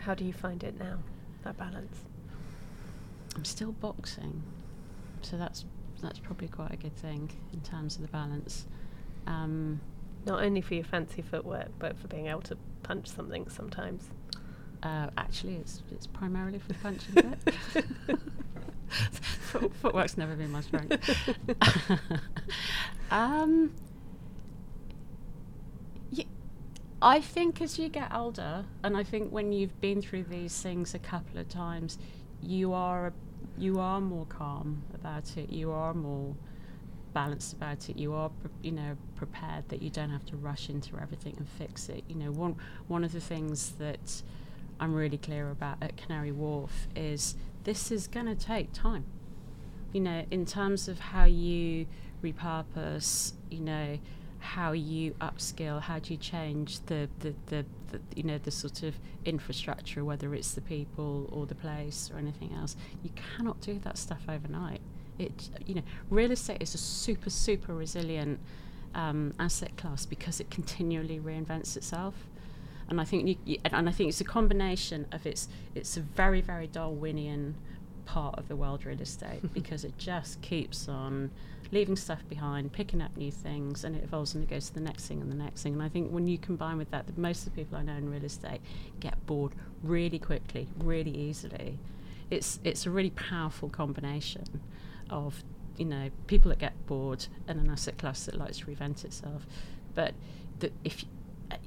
How 0.00 0.14
do 0.14 0.24
you 0.24 0.32
find 0.32 0.62
it 0.62 0.78
now, 0.78 0.98
that 1.44 1.56
balance? 1.56 2.04
I'm 3.34 3.44
still 3.44 3.72
boxing, 3.72 4.42
so 5.22 5.36
that's 5.36 5.64
that's 6.02 6.18
probably 6.18 6.48
quite 6.48 6.72
a 6.72 6.76
good 6.76 6.96
thing 6.96 7.30
in 7.52 7.60
terms 7.60 7.96
of 7.96 8.02
the 8.02 8.08
balance. 8.08 8.66
Um, 9.26 9.80
Not 10.26 10.42
only 10.42 10.60
for 10.60 10.74
your 10.74 10.84
fancy 10.84 11.22
footwork, 11.22 11.68
but 11.78 11.96
for 11.96 12.08
being 12.08 12.26
able 12.26 12.42
to 12.42 12.56
punch 12.82 13.08
something 13.08 13.48
sometimes. 13.48 14.10
Uh, 14.82 15.08
actually, 15.16 15.56
it's 15.56 15.82
it's 15.90 16.06
primarily 16.06 16.58
for 16.58 16.68
the 16.68 16.74
punching 16.74 17.14
bit. 17.14 18.18
Foot, 18.92 19.74
footwork's 19.76 20.18
never 20.18 20.34
been 20.34 20.50
my 20.50 20.60
strength. 20.60 21.28
um, 23.10 23.72
I 27.02 27.20
think 27.20 27.60
as 27.60 27.78
you 27.80 27.88
get 27.88 28.14
older, 28.14 28.64
and 28.84 28.96
I 28.96 29.02
think 29.02 29.32
when 29.32 29.52
you've 29.52 29.80
been 29.80 30.00
through 30.00 30.24
these 30.24 30.60
things 30.62 30.94
a 30.94 31.00
couple 31.00 31.38
of 31.38 31.48
times, 31.48 31.98
you 32.42 32.72
are 32.72 33.12
you 33.58 33.78
are 33.80 34.00
more 34.00 34.26
calm 34.26 34.82
about 34.94 35.36
it. 35.36 35.50
You 35.50 35.72
are 35.72 35.94
more 35.94 36.34
balanced 37.12 37.52
about 37.52 37.88
it. 37.90 37.98
You 37.98 38.14
are, 38.14 38.30
you 38.62 38.72
know, 38.72 38.96
prepared 39.16 39.68
that 39.68 39.82
you 39.82 39.90
don't 39.90 40.10
have 40.10 40.24
to 40.26 40.36
rush 40.36 40.68
into 40.68 40.96
everything 40.98 41.34
and 41.36 41.48
fix 41.48 41.88
it. 41.88 42.04
You 42.08 42.16
know, 42.16 42.30
one 42.30 42.56
one 42.88 43.04
of 43.04 43.12
the 43.12 43.20
things 43.20 43.72
that 43.72 44.22
I'm 44.80 44.94
really 44.94 45.18
clear 45.18 45.50
about 45.50 45.78
at 45.82 45.96
Canary 45.96 46.32
Wharf 46.32 46.88
is 46.96 47.36
this 47.64 47.90
is 47.90 48.06
going 48.06 48.26
to 48.26 48.34
take 48.34 48.72
time. 48.72 49.04
You 49.92 50.00
know, 50.00 50.24
in 50.30 50.46
terms 50.46 50.88
of 50.88 50.98
how 50.98 51.24
you 51.24 51.86
repurpose, 52.22 53.32
you 53.50 53.60
know, 53.60 53.98
how 54.42 54.72
you 54.72 55.12
upskill, 55.20 55.80
how 55.80 55.98
do 56.00 56.12
you 56.12 56.18
change 56.18 56.80
the, 56.86 57.08
the, 57.20 57.32
the, 57.46 57.64
the, 57.90 58.00
you 58.16 58.24
know 58.24 58.38
the 58.38 58.50
sort 58.50 58.82
of 58.82 58.96
infrastructure, 59.24 60.04
whether 60.04 60.34
it's 60.34 60.52
the 60.52 60.60
people 60.60 61.28
or 61.32 61.46
the 61.46 61.54
place 61.54 62.10
or 62.12 62.18
anything 62.18 62.52
else. 62.52 62.76
You 63.02 63.10
cannot 63.36 63.60
do 63.60 63.78
that 63.84 63.96
stuff 63.96 64.22
overnight. 64.28 64.80
It 65.18 65.50
you 65.66 65.76
know 65.76 65.82
real 66.10 66.32
estate 66.32 66.60
is 66.60 66.74
a 66.74 66.78
super 66.78 67.30
super 67.30 67.74
resilient 67.74 68.40
um, 68.94 69.32
asset 69.38 69.76
class 69.76 70.06
because 70.06 70.40
it 70.40 70.50
continually 70.50 71.20
reinvents 71.20 71.76
itself. 71.76 72.14
And 72.88 73.00
I 73.00 73.04
think 73.04 73.28
you, 73.28 73.36
you, 73.44 73.58
and 73.64 73.88
I 73.88 73.92
think 73.92 74.08
it's 74.08 74.20
a 74.20 74.24
combination 74.24 75.06
of 75.12 75.24
it's 75.24 75.48
it's 75.74 75.96
a 75.96 76.00
very 76.00 76.40
very 76.40 76.66
Darwinian 76.66 77.54
part 78.04 78.36
of 78.38 78.48
the 78.48 78.56
world 78.56 78.84
real 78.84 79.00
estate 79.00 79.40
because 79.54 79.84
it 79.84 79.96
just 79.98 80.42
keeps 80.42 80.88
on 80.88 81.30
leaving 81.72 81.96
stuff 81.96 82.22
behind, 82.28 82.70
picking 82.70 83.00
up 83.00 83.16
new 83.16 83.32
things, 83.32 83.82
and 83.82 83.96
it 83.96 84.04
evolves 84.04 84.34
and 84.34 84.44
it 84.44 84.50
goes 84.50 84.68
to 84.68 84.74
the 84.74 84.80
next 84.80 85.08
thing 85.08 85.22
and 85.22 85.32
the 85.32 85.36
next 85.36 85.62
thing. 85.62 85.72
And 85.72 85.82
I 85.82 85.88
think 85.88 86.10
when 86.10 86.26
you 86.26 86.36
combine 86.38 86.76
with 86.76 86.90
that, 86.90 87.06
that 87.06 87.18
most 87.18 87.46
of 87.46 87.54
the 87.54 87.62
people 87.62 87.78
I 87.78 87.82
know 87.82 87.94
in 87.94 88.10
real 88.10 88.24
estate 88.24 88.60
get 89.00 89.24
bored 89.26 89.52
really 89.82 90.18
quickly, 90.18 90.68
really 90.78 91.10
easily. 91.10 91.78
It's 92.30 92.60
it's 92.62 92.86
a 92.86 92.90
really 92.90 93.10
powerful 93.10 93.68
combination 93.68 94.60
of 95.10 95.42
you 95.76 95.86
know 95.86 96.10
people 96.26 96.50
that 96.50 96.58
get 96.58 96.86
bored 96.86 97.26
and 97.48 97.58
an 97.58 97.70
asset 97.70 97.98
class 97.98 98.26
that 98.26 98.36
likes 98.36 98.58
to 98.58 98.66
reinvent 98.66 99.04
itself. 99.04 99.46
But 99.94 100.14
the, 100.60 100.70
if 100.84 101.04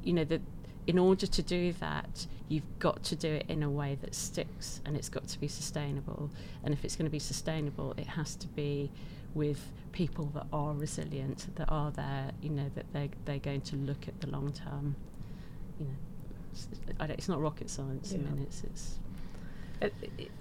you 0.04 0.14
know 0.14 0.24
that 0.26 0.42
in 0.88 1.00
order 1.00 1.26
to 1.26 1.42
do 1.42 1.74
that, 1.74 2.28
you've 2.48 2.78
got 2.78 3.04
to 3.04 3.16
do 3.16 3.34
it 3.34 3.46
in 3.48 3.64
a 3.64 3.70
way 3.70 3.98
that 4.02 4.14
sticks 4.14 4.82
and 4.86 4.96
it's 4.96 5.10
got 5.10 5.28
to 5.28 5.40
be 5.40 5.48
sustainable. 5.48 6.30
And 6.64 6.76
if 6.76 6.86
it's 6.86 6.96
going 6.96 7.08
to 7.08 7.12
be 7.12 7.20
sustainable, 7.20 7.96
it 7.98 8.08
has 8.08 8.36
to 8.36 8.48
be 8.48 8.92
with 9.36 9.72
people 9.92 10.26
that 10.34 10.48
are 10.52 10.74
resilient, 10.74 11.48
that 11.56 11.70
are 11.70 11.92
there, 11.92 12.32
you 12.42 12.50
know, 12.50 12.70
that 12.74 12.92
they 12.94 13.12
they're 13.26 13.38
going 13.38 13.62
to 13.62 13.76
look 13.76 14.08
at 14.08 14.20
the 14.22 14.28
long 14.28 14.52
term. 14.52 14.96
You 15.80 15.86
know, 15.86 15.94
it's, 16.52 16.68
it's 17.02 17.30
not 17.30 17.40
rocket 17.40 17.70
science. 17.70 18.12
Yeah. 18.12 18.20
I 18.20 18.32
mean, 18.32 18.42
it's 18.44 18.64
it's. 18.64 19.00
Uh, 19.82 19.90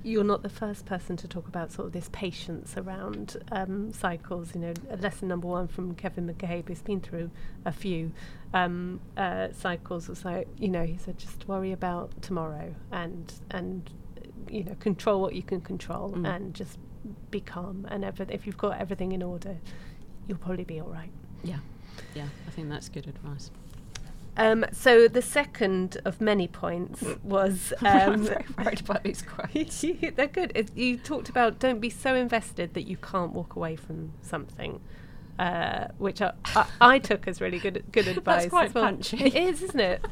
you're 0.05 0.22
not 0.22 0.42
the 0.42 0.49
first 0.49 0.86
person 0.86 1.16
to 1.16 1.26
talk 1.26 1.49
about 1.49 1.72
sort 1.72 1.86
of 1.88 1.92
this 1.92 2.09
patience 2.12 2.76
around 2.76 3.36
um, 3.51 3.92
cycles. 3.92 4.55
You 4.55 4.61
know, 4.61 4.74
lesson 5.01 5.26
number 5.28 5.49
one 5.49 5.66
from 5.66 5.95
Kevin 5.97 6.32
McCabe, 6.32 6.68
who's 6.68 6.82
been 6.82 7.01
through 7.01 7.32
a 7.64 7.72
few 7.72 8.12
um, 8.55 9.01
uh, 9.16 9.49
cycles, 9.53 10.09
was 10.09 10.24
like, 10.24 10.47
you 10.57 10.68
know, 10.68 10.84
he 10.84 10.97
said, 10.97 11.18
just 11.18 11.49
worry 11.49 11.72
about 11.72 12.22
tomorrow 12.22 12.74
and 12.92 13.32
and 13.51 13.90
you 14.51 14.64
know, 14.64 14.74
control 14.80 15.20
what 15.20 15.34
you 15.34 15.42
can 15.42 15.61
control 15.61 16.12
mm. 16.12 16.28
and 16.28 16.55
just 16.55 16.78
be 17.30 17.40
calm 17.40 17.86
and 17.90 18.05
every, 18.05 18.26
if 18.30 18.47
you've 18.47 18.59
got 18.59 18.80
everything 18.80 19.12
in 19.12 19.22
order, 19.22 19.57
you'll 20.26 20.38
probably 20.38 20.64
be 20.64 20.80
all 20.80 20.88
right. 20.88 21.11
Yeah, 21.42 21.59
yeah, 22.14 22.26
I 22.47 22.51
think 22.51 22.68
that's 22.68 22.88
good 22.88 23.07
advice. 23.07 23.51
Um, 24.36 24.64
so 24.72 25.07
the 25.07 25.22
second 25.22 25.99
of 26.05 26.20
many 26.20 26.49
points 26.49 27.05
was 27.22 27.72
um, 27.80 27.86
I'm 27.86 28.22
very 28.22 28.45
worried 28.59 28.80
about 28.80 29.05
these 29.05 29.22
quotes. 29.22 29.80
they're 30.16 30.26
good. 30.26 30.53
It, 30.55 30.76
you 30.76 30.99
talked 30.99 31.28
about 31.28 31.59
don't 31.59 31.80
be 31.80 31.90
so 31.90 32.14
invested 32.14 32.74
that 32.74 32.88
you 32.88 32.97
can't 32.97 33.32
walk 33.32 33.57
away 33.57 33.76
from 33.76 34.12
something, 34.22 34.80
uh, 35.38 35.88
which 35.99 36.20
I, 36.20 36.32
I, 36.57 36.66
I, 36.80 36.99
took 36.99 37.28
as 37.28 37.40
really 37.40 37.59
good 37.59 37.84
good 37.92 38.09
advice. 38.09 38.42
That's 38.42 38.51
quite 38.51 38.74
well. 38.74 38.84
punchy. 38.84 39.24
It 39.24 39.34
is, 39.34 39.62
isn't 39.62 39.80
it? 39.80 40.05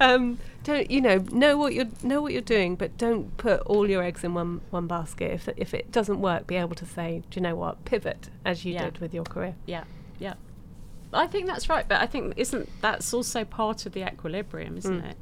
um, 0.00 0.38
don't 0.64 0.90
you 0.90 1.00
know 1.00 1.18
know 1.30 1.56
what 1.56 1.74
you're 1.74 1.88
know 2.02 2.22
what 2.22 2.32
you're 2.32 2.42
doing, 2.42 2.76
but 2.76 2.96
don't 2.96 3.36
put 3.36 3.60
all 3.62 3.88
your 3.88 4.02
eggs 4.02 4.24
in 4.24 4.34
one 4.34 4.60
one 4.70 4.86
basket. 4.86 5.32
If 5.32 5.48
if 5.56 5.74
it 5.74 5.92
doesn't 5.92 6.20
work, 6.20 6.46
be 6.46 6.56
able 6.56 6.74
to 6.76 6.86
say, 6.86 7.22
do 7.30 7.40
you 7.40 7.42
know 7.42 7.54
what, 7.54 7.84
pivot 7.84 8.28
as 8.44 8.64
you 8.64 8.74
yeah. 8.74 8.84
did 8.84 8.98
with 8.98 9.14
your 9.14 9.24
career. 9.24 9.54
Yeah, 9.66 9.84
yeah. 10.18 10.34
I 11.12 11.26
think 11.26 11.46
that's 11.46 11.68
right, 11.68 11.86
but 11.86 12.00
I 12.00 12.06
think 12.06 12.34
isn't 12.36 12.68
that's 12.80 13.12
also 13.12 13.44
part 13.44 13.86
of 13.86 13.92
the 13.92 14.06
equilibrium, 14.06 14.76
isn't 14.78 15.02
mm. 15.02 15.10
it? 15.10 15.16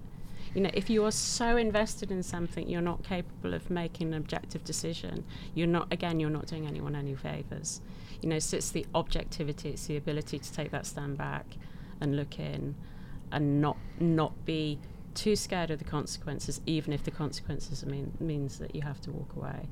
You 0.54 0.62
know, 0.62 0.70
if 0.74 0.90
you 0.90 1.04
are 1.04 1.12
so 1.12 1.56
invested 1.56 2.10
in 2.10 2.22
something, 2.22 2.68
you're 2.68 2.80
not 2.80 3.04
capable 3.04 3.54
of 3.54 3.70
making 3.70 4.08
an 4.08 4.14
objective 4.14 4.64
decision. 4.64 5.24
You're 5.54 5.68
not 5.68 5.92
again, 5.92 6.20
you're 6.20 6.30
not 6.30 6.46
doing 6.46 6.66
anyone 6.66 6.94
any 6.94 7.14
favors. 7.14 7.80
You 8.20 8.28
know, 8.28 8.38
so 8.38 8.56
it's 8.58 8.70
the 8.70 8.86
objectivity, 8.94 9.70
it's 9.70 9.86
the 9.86 9.96
ability 9.96 10.38
to 10.38 10.52
take 10.52 10.70
that 10.72 10.86
stand 10.86 11.16
back 11.16 11.46
and 12.00 12.16
look 12.16 12.38
in 12.38 12.74
and 13.32 13.60
not 13.60 13.76
not 13.98 14.44
be 14.44 14.78
too 15.14 15.36
scared 15.36 15.70
of 15.70 15.78
the 15.78 15.84
consequences, 15.84 16.60
even 16.66 16.92
if 16.92 17.04
the 17.04 17.10
consequences 17.10 17.84
mean 17.84 18.12
means 18.20 18.58
that 18.58 18.74
you 18.74 18.82
have 18.82 19.00
to 19.02 19.10
walk 19.10 19.34
away. 19.36 19.68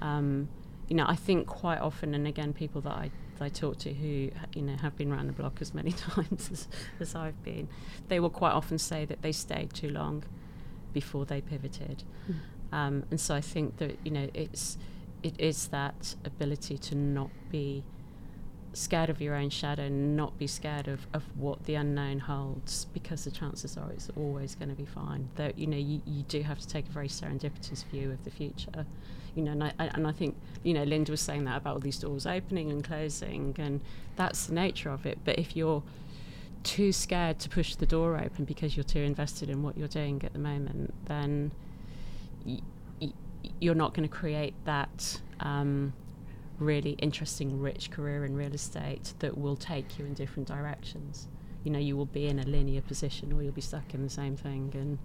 Um, 0.00 0.48
you 0.88 0.96
know, 0.96 1.04
I 1.06 1.16
think 1.16 1.46
quite 1.46 1.80
often, 1.80 2.14
and 2.14 2.26
again, 2.26 2.52
people 2.52 2.80
that 2.82 2.92
I 2.92 3.10
that 3.38 3.44
I 3.44 3.48
talk 3.48 3.78
to 3.78 3.92
who 3.92 4.30
you 4.54 4.62
know 4.62 4.76
have 4.76 4.96
been 4.96 5.12
around 5.12 5.28
the 5.28 5.32
block 5.32 5.58
as 5.60 5.74
many 5.74 5.92
times 6.10 6.50
as, 6.50 6.68
as 7.00 7.14
I've 7.14 7.42
been, 7.42 7.68
they 8.08 8.20
will 8.20 8.30
quite 8.30 8.52
often 8.52 8.78
say 8.78 9.04
that 9.04 9.22
they 9.22 9.32
stayed 9.32 9.74
too 9.74 9.90
long 9.90 10.24
before 10.92 11.24
they 11.26 11.40
pivoted, 11.40 12.04
mm. 12.28 12.76
um, 12.76 13.04
and 13.10 13.20
so 13.20 13.34
I 13.34 13.40
think 13.40 13.76
that 13.78 13.98
you 14.04 14.10
know 14.10 14.28
it's 14.34 14.78
it 15.22 15.34
is 15.38 15.68
that 15.68 16.14
ability 16.24 16.78
to 16.78 16.94
not 16.94 17.30
be 17.50 17.84
scared 18.72 19.10
of 19.10 19.20
your 19.20 19.34
own 19.34 19.50
shadow, 19.50 19.88
not 19.88 20.38
be 20.38 20.46
scared 20.46 20.88
of, 20.88 21.06
of 21.12 21.24
what 21.36 21.64
the 21.64 21.74
unknown 21.74 22.20
holds, 22.20 22.86
because 22.86 23.24
the 23.24 23.30
chances 23.30 23.76
are 23.76 23.90
it's 23.90 24.10
always 24.16 24.54
going 24.54 24.68
to 24.68 24.74
be 24.74 24.84
fine. 24.84 25.28
Though 25.36 25.52
you 25.56 25.66
know 25.66 25.76
you, 25.76 26.00
you 26.06 26.22
do 26.24 26.42
have 26.42 26.58
to 26.60 26.68
take 26.68 26.86
a 26.86 26.92
very 26.92 27.08
serendipitous 27.08 27.84
view 27.86 28.10
of 28.10 28.22
the 28.24 28.30
future, 28.30 28.86
you 29.34 29.42
know. 29.42 29.52
And 29.52 29.64
I, 29.64 29.72
and 29.78 30.06
I 30.06 30.12
think 30.12 30.36
you 30.62 30.74
know 30.74 30.84
Linda 30.84 31.10
was 31.12 31.20
saying 31.20 31.44
that 31.44 31.56
about 31.56 31.74
all 31.74 31.80
these 31.80 31.98
doors 31.98 32.26
opening 32.26 32.70
and 32.70 32.84
closing, 32.84 33.54
and 33.58 33.80
that's 34.16 34.46
the 34.46 34.54
nature 34.54 34.90
of 34.90 35.06
it. 35.06 35.18
But 35.24 35.38
if 35.38 35.56
you're 35.56 35.82
too 36.62 36.92
scared 36.92 37.38
to 37.40 37.48
push 37.48 37.74
the 37.76 37.86
door 37.86 38.18
open 38.18 38.44
because 38.44 38.76
you're 38.76 38.84
too 38.84 39.00
invested 39.00 39.48
in 39.48 39.62
what 39.62 39.76
you're 39.78 39.88
doing 39.88 40.20
at 40.24 40.32
the 40.32 40.38
moment, 40.38 40.92
then 41.06 41.52
y- 42.44 42.60
y- 43.00 43.12
you're 43.60 43.74
not 43.74 43.94
going 43.94 44.08
to 44.08 44.14
create 44.14 44.54
that. 44.64 45.20
Um, 45.40 45.92
really 46.58 46.92
interesting, 46.92 47.60
rich 47.60 47.90
career 47.90 48.24
in 48.24 48.34
real 48.34 48.54
estate 48.54 49.14
that 49.20 49.36
will 49.36 49.56
take 49.56 49.98
you 49.98 50.04
in 50.04 50.14
different 50.14 50.48
directions. 50.48 51.28
You 51.64 51.70
know, 51.70 51.78
you 51.78 51.96
will 51.96 52.06
be 52.06 52.26
in 52.26 52.38
a 52.38 52.44
linear 52.44 52.80
position 52.80 53.32
or 53.32 53.42
you'll 53.42 53.52
be 53.52 53.60
stuck 53.60 53.94
in 53.94 54.02
the 54.02 54.10
same 54.10 54.36
thing. 54.36 54.70
And, 54.74 54.98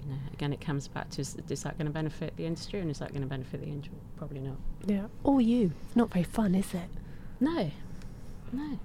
you 0.00 0.12
know, 0.12 0.18
again, 0.32 0.52
it 0.52 0.60
comes 0.60 0.88
back 0.88 1.10
to 1.10 1.20
is, 1.20 1.36
is 1.48 1.62
that 1.62 1.78
going 1.78 1.86
to 1.86 1.92
benefit 1.92 2.36
the 2.36 2.46
industry 2.46 2.80
and 2.80 2.90
is 2.90 2.98
that 2.98 3.10
going 3.10 3.22
to 3.22 3.28
benefit 3.28 3.60
the 3.60 3.66
individual? 3.66 3.98
Probably 4.16 4.40
not. 4.40 4.56
Yeah. 4.86 5.06
Or 5.22 5.40
you. 5.40 5.72
It's 5.86 5.96
not 5.96 6.12
very 6.12 6.24
fun, 6.24 6.54
is 6.54 6.74
it? 6.74 6.90
No. 7.40 7.70
No. 8.52 8.78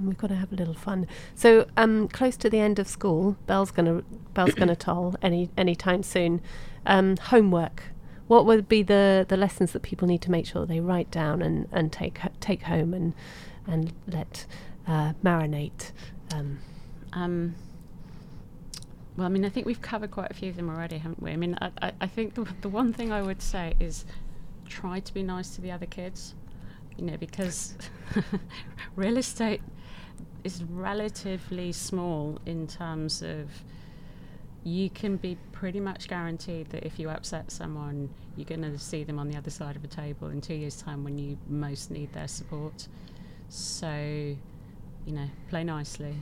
We've 0.00 0.16
got 0.16 0.28
to 0.28 0.36
have 0.36 0.52
a 0.52 0.56
little 0.56 0.74
fun. 0.74 1.06
So, 1.34 1.66
um, 1.76 2.08
close 2.08 2.36
to 2.38 2.48
the 2.48 2.58
end 2.58 2.78
of 2.78 2.88
school, 2.88 3.36
bell's 3.46 3.70
gonna 3.70 4.02
bell's 4.32 4.54
gonna 4.54 4.74
toll 4.74 5.16
any 5.20 5.50
any 5.54 5.74
time 5.74 6.02
soon. 6.02 6.40
Um, 6.86 7.18
homework 7.18 7.91
what 8.32 8.46
would 8.46 8.66
be 8.66 8.82
the, 8.82 9.26
the 9.28 9.36
lessons 9.36 9.72
that 9.72 9.82
people 9.82 10.08
need 10.08 10.22
to 10.22 10.30
make 10.30 10.46
sure 10.46 10.64
they 10.64 10.80
write 10.80 11.10
down 11.10 11.42
and, 11.42 11.68
and 11.70 11.92
take 11.92 12.18
take 12.40 12.62
home 12.62 12.94
and 12.94 13.12
and 13.66 13.92
let 14.06 14.46
uh, 14.86 15.12
marinate? 15.22 15.92
Um, 16.32 16.58
um, 17.12 17.54
well, 19.18 19.26
I 19.26 19.28
mean, 19.28 19.44
I 19.44 19.50
think 19.50 19.66
we've 19.66 19.82
covered 19.82 20.10
quite 20.10 20.30
a 20.30 20.34
few 20.34 20.48
of 20.48 20.56
them 20.56 20.70
already, 20.70 20.96
haven't 20.96 21.22
we? 21.22 21.30
I 21.30 21.36
mean, 21.36 21.58
I, 21.60 21.70
I, 21.82 21.92
I 22.00 22.06
think 22.06 22.32
the, 22.32 22.48
the 22.62 22.70
one 22.70 22.94
thing 22.94 23.12
I 23.12 23.20
would 23.20 23.42
say 23.42 23.74
is 23.78 24.06
try 24.66 25.00
to 25.00 25.12
be 25.12 25.22
nice 25.22 25.54
to 25.56 25.60
the 25.60 25.70
other 25.70 25.84
kids, 25.84 26.34
you 26.96 27.04
know, 27.04 27.18
because 27.18 27.74
real 28.96 29.18
estate 29.18 29.60
is 30.42 30.64
relatively 30.64 31.70
small 31.70 32.40
in 32.46 32.66
terms 32.66 33.20
of 33.20 33.50
you 34.64 34.88
can 34.88 35.16
be 35.16 35.36
pretty 35.52 35.80
much 35.80 36.08
guaranteed 36.08 36.70
that 36.70 36.82
if 36.86 36.98
you 36.98 37.10
upset 37.10 37.50
someone, 37.50 38.08
you're 38.36 38.46
going 38.46 38.62
to 38.62 38.78
see 38.78 39.04
them 39.04 39.18
on 39.18 39.28
the 39.28 39.36
other 39.36 39.50
side 39.50 39.76
of 39.76 39.84
a 39.84 39.88
table 39.88 40.28
in 40.28 40.40
two 40.40 40.54
years' 40.54 40.80
time 40.80 41.04
when 41.04 41.18
you 41.18 41.38
most 41.48 41.90
need 41.90 42.12
their 42.12 42.28
support. 42.28 42.88
So, 43.48 43.88
you 45.06 45.12
know, 45.12 45.28
play 45.50 45.64
nicely, 45.64 46.14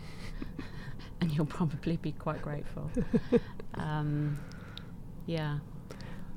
and 1.21 1.31
you'll 1.33 1.47
probably 1.47 1.97
be 1.97 2.13
quite 2.13 2.43
grateful. 2.43 2.91
um, 3.75 4.39
yeah. 5.27 5.59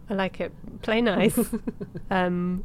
I 0.09 0.13
like 0.13 0.39
it. 0.41 0.51
Play 0.81 1.01
nice. 1.01 1.39
um, 2.11 2.63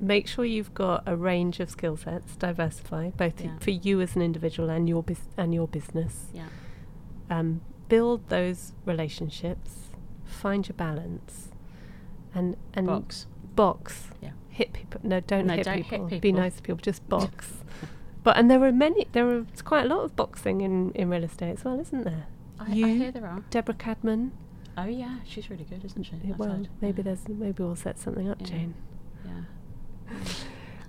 make 0.00 0.26
sure 0.26 0.44
you've 0.44 0.72
got 0.74 1.02
a 1.06 1.14
range 1.14 1.60
of 1.60 1.70
skill 1.70 1.96
sets, 1.96 2.34
diversify 2.36 3.10
both 3.10 3.40
yeah. 3.40 3.58
for 3.60 3.70
you 3.70 4.00
as 4.00 4.16
an 4.16 4.22
individual 4.22 4.70
and 4.70 4.88
your 4.88 5.02
bus- 5.02 5.28
and 5.36 5.54
your 5.54 5.68
business. 5.68 6.26
Yeah 6.32 6.46
um, 7.30 7.62
build 7.88 8.28
those 8.28 8.72
relationships, 8.84 9.90
find 10.24 10.68
your 10.68 10.74
balance, 10.74 11.49
and 12.34 12.56
and 12.74 12.86
Box. 12.86 13.26
box. 13.54 14.08
Yeah. 14.20 14.30
Hit 14.48 14.72
people. 14.72 15.00
No, 15.04 15.20
don't, 15.20 15.46
No, 15.46 15.54
hit, 15.54 15.64
don't 15.64 15.82
hit 15.82 15.88
people. 16.08 16.18
Be 16.20 16.32
nice 16.32 16.56
to 16.56 16.62
people. 16.62 16.80
Just 16.80 17.08
box. 17.16 17.48
but 18.22 18.36
and 18.36 18.50
there 18.50 18.62
are 18.64 18.72
many. 18.72 19.06
There 19.12 19.28
are 19.30 19.46
quite 19.64 19.86
a 19.86 19.88
lot 19.88 20.04
of 20.04 20.16
boxing 20.16 20.60
in 20.60 20.92
in 20.92 21.08
real 21.10 21.24
estate 21.24 21.52
as 21.52 21.64
well, 21.64 21.78
isn't 21.80 22.04
there? 22.04 22.26
I, 22.58 22.72
You- 22.72 22.86
I 22.86 22.90
hear 22.90 23.10
there 23.12 23.26
are. 23.26 23.42
Deborah 23.50 23.74
Cadman. 23.74 24.32
Oh 24.78 24.84
yeah, 24.84 25.18
she's 25.26 25.50
really 25.50 25.64
good, 25.64 25.84
isn't 25.84 26.04
she? 26.04 26.12
Yeah, 26.24 26.34
well, 26.38 26.64
maybe 26.80 26.98
yeah. 26.98 27.04
there's 27.04 27.28
maybe 27.28 27.62
we'll 27.62 27.76
set 27.76 27.98
something 27.98 28.28
up, 28.28 28.40
Yeah. 28.40 28.46
Jane. 28.46 28.74
Yeah. 29.24 29.42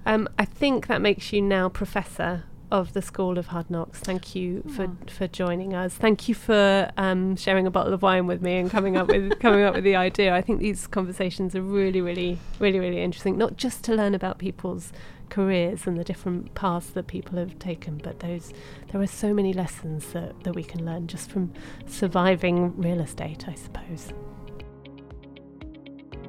Um, 0.05 0.27
I 0.37 0.45
think 0.45 0.87
that 0.87 1.01
makes 1.01 1.31
you 1.31 1.41
now 1.41 1.69
professor 1.69 2.43
of 2.71 2.93
the 2.93 3.01
School 3.01 3.37
of 3.37 3.47
Hard 3.47 3.69
Knocks. 3.69 3.99
Thank 3.99 4.33
you 4.33 4.63
for, 4.75 4.89
for 5.07 5.27
joining 5.27 5.73
us. 5.73 5.93
Thank 5.93 6.29
you 6.29 6.35
for 6.35 6.89
um, 6.97 7.35
sharing 7.35 7.67
a 7.67 7.71
bottle 7.71 7.93
of 7.93 8.01
wine 8.01 8.27
with 8.27 8.41
me 8.41 8.57
and 8.57 8.71
coming 8.71 8.95
up 8.95 9.07
with 9.07 9.39
coming 9.39 9.63
up 9.63 9.75
with 9.75 9.83
the 9.83 9.95
idea. 9.95 10.33
I 10.33 10.41
think 10.41 10.59
these 10.59 10.87
conversations 10.87 11.55
are 11.55 11.61
really, 11.61 12.01
really, 12.01 12.39
really, 12.59 12.79
really 12.79 13.01
interesting. 13.01 13.37
Not 13.37 13.57
just 13.57 13.83
to 13.85 13.93
learn 13.93 14.15
about 14.15 14.37
people's 14.37 14.93
careers 15.29 15.85
and 15.85 15.97
the 15.97 16.03
different 16.03 16.53
paths 16.55 16.87
that 16.91 17.07
people 17.07 17.37
have 17.37 17.59
taken, 17.59 17.97
but 17.97 18.19
those 18.19 18.53
there 18.91 19.01
are 19.01 19.07
so 19.07 19.33
many 19.33 19.53
lessons 19.53 20.13
that, 20.13 20.43
that 20.43 20.55
we 20.55 20.63
can 20.63 20.85
learn 20.85 21.07
just 21.07 21.29
from 21.29 21.51
surviving 21.87 22.75
real 22.79 23.01
estate, 23.01 23.47
I 23.47 23.55
suppose. 23.55 24.13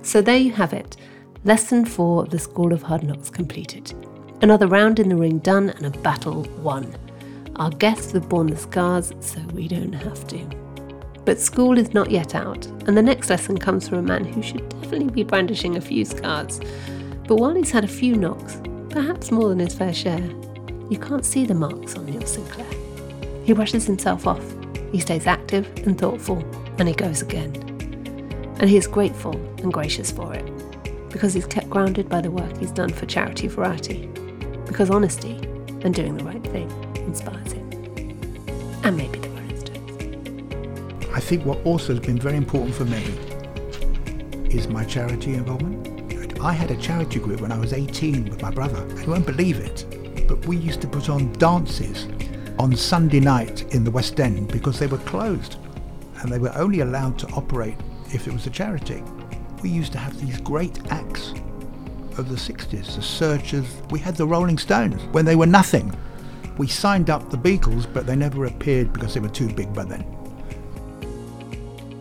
So 0.02 0.20
there 0.20 0.36
you 0.36 0.52
have 0.52 0.72
it. 0.72 0.96
Lesson 1.44 1.84
4 1.84 2.24
of 2.24 2.30
the 2.30 2.38
School 2.38 2.72
of 2.72 2.82
Hard 2.82 3.04
Knocks 3.04 3.30
completed. 3.30 3.94
Another 4.42 4.66
round 4.66 4.98
in 4.98 5.08
the 5.08 5.14
ring 5.14 5.38
done 5.38 5.70
and 5.70 5.86
a 5.86 5.98
battle 6.00 6.42
won. 6.58 6.92
Our 7.56 7.70
guests 7.70 8.10
have 8.10 8.28
borne 8.28 8.48
the 8.48 8.56
scars, 8.56 9.12
so 9.20 9.40
we 9.54 9.68
don't 9.68 9.92
have 9.92 10.26
to. 10.26 10.38
But 11.24 11.38
school 11.38 11.78
is 11.78 11.94
not 11.94 12.10
yet 12.10 12.34
out, 12.34 12.66
and 12.88 12.96
the 12.96 13.02
next 13.02 13.30
lesson 13.30 13.56
comes 13.56 13.88
from 13.88 13.98
a 13.98 14.02
man 14.02 14.24
who 14.24 14.42
should 14.42 14.68
definitely 14.68 15.10
be 15.10 15.22
brandishing 15.22 15.76
a 15.76 15.80
few 15.80 16.04
scars. 16.04 16.60
But 17.28 17.36
while 17.36 17.54
he's 17.54 17.70
had 17.70 17.84
a 17.84 17.88
few 17.88 18.16
knocks, 18.16 18.60
perhaps 18.90 19.30
more 19.30 19.48
than 19.48 19.60
his 19.60 19.74
fair 19.74 19.94
share, 19.94 20.28
you 20.90 20.98
can't 20.98 21.24
see 21.24 21.46
the 21.46 21.54
marks 21.54 21.94
on 21.94 22.06
Neil 22.06 22.26
Sinclair. 22.26 22.66
He 23.44 23.52
brushes 23.52 23.86
himself 23.86 24.26
off, 24.26 24.44
he 24.90 24.98
stays 24.98 25.28
active 25.28 25.70
and 25.86 25.96
thoughtful, 25.96 26.44
and 26.78 26.88
he 26.88 26.94
goes 26.94 27.22
again. 27.22 27.54
And 28.58 28.68
he 28.68 28.76
is 28.76 28.88
grateful 28.88 29.36
and 29.62 29.72
gracious 29.72 30.10
for 30.10 30.34
it 30.34 30.44
because 31.10 31.34
he's 31.34 31.46
kept 31.46 31.70
grounded 31.70 32.08
by 32.08 32.20
the 32.20 32.30
work 32.30 32.56
he's 32.56 32.72
done 32.72 32.88
for 32.88 33.06
charity 33.06 33.46
variety, 33.46 34.08
because 34.72 34.88
honesty 34.88 35.36
and 35.82 35.94
doing 35.94 36.16
the 36.16 36.24
right 36.24 36.42
thing 36.44 36.70
inspires 36.96 37.52
him. 37.52 37.70
And 38.84 38.96
maybe 38.96 39.18
the 39.18 39.28
Rolling 39.28 39.58
Stones. 39.58 41.14
I 41.14 41.20
think 41.20 41.44
what 41.44 41.62
also 41.66 41.88
has 41.94 42.00
been 42.00 42.18
very 42.18 42.38
important 42.38 42.74
for 42.74 42.86
me 42.86 43.02
is 44.50 44.68
my 44.68 44.82
charity 44.82 45.34
involvement. 45.34 46.40
I 46.40 46.52
had 46.52 46.70
a 46.70 46.76
charity 46.76 47.20
group 47.20 47.42
when 47.42 47.52
I 47.52 47.58
was 47.58 47.74
18 47.74 48.30
with 48.30 48.40
my 48.40 48.50
brother. 48.50 48.82
You 49.02 49.10
won't 49.10 49.26
believe 49.26 49.58
it, 49.58 49.84
but 50.26 50.44
we 50.46 50.56
used 50.56 50.80
to 50.80 50.88
put 50.88 51.10
on 51.10 51.30
dances 51.34 52.08
on 52.58 52.74
Sunday 52.74 53.20
night 53.20 53.74
in 53.74 53.84
the 53.84 53.90
West 53.90 54.18
End 54.20 54.50
because 54.50 54.78
they 54.78 54.86
were 54.86 54.98
closed 54.98 55.58
and 56.22 56.32
they 56.32 56.38
were 56.38 56.52
only 56.56 56.80
allowed 56.80 57.18
to 57.18 57.26
operate 57.32 57.76
if 58.14 58.26
it 58.26 58.32
was 58.32 58.46
a 58.46 58.50
charity. 58.50 59.04
We 59.62 59.68
used 59.68 59.92
to 59.92 59.98
have 59.98 60.18
these 60.18 60.40
great 60.40 60.80
acts 60.90 61.34
of 62.18 62.28
the 62.28 62.36
60s, 62.36 62.96
the 62.96 63.02
Searchers. 63.02 63.66
We 63.90 63.98
had 63.98 64.16
the 64.16 64.26
Rolling 64.26 64.58
Stones 64.58 65.02
when 65.12 65.24
they 65.24 65.36
were 65.36 65.46
nothing. 65.46 65.94
We 66.58 66.66
signed 66.66 67.10
up 67.10 67.30
the 67.30 67.38
Beatles, 67.38 67.86
but 67.92 68.06
they 68.06 68.16
never 68.16 68.44
appeared 68.44 68.92
because 68.92 69.14
they 69.14 69.20
were 69.20 69.28
too 69.28 69.48
big 69.52 69.72
by 69.74 69.84
then. 69.84 70.04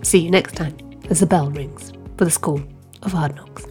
See 0.04 0.20
you 0.20 0.32
next 0.32 0.56
time 0.56 0.76
as 1.10 1.20
the 1.20 1.26
bell 1.26 1.50
rings 1.52 1.94
for 2.18 2.26
the 2.26 2.32
School 2.32 2.62
of 3.04 3.12
Hard 3.12 3.36
Knocks. 3.36 3.66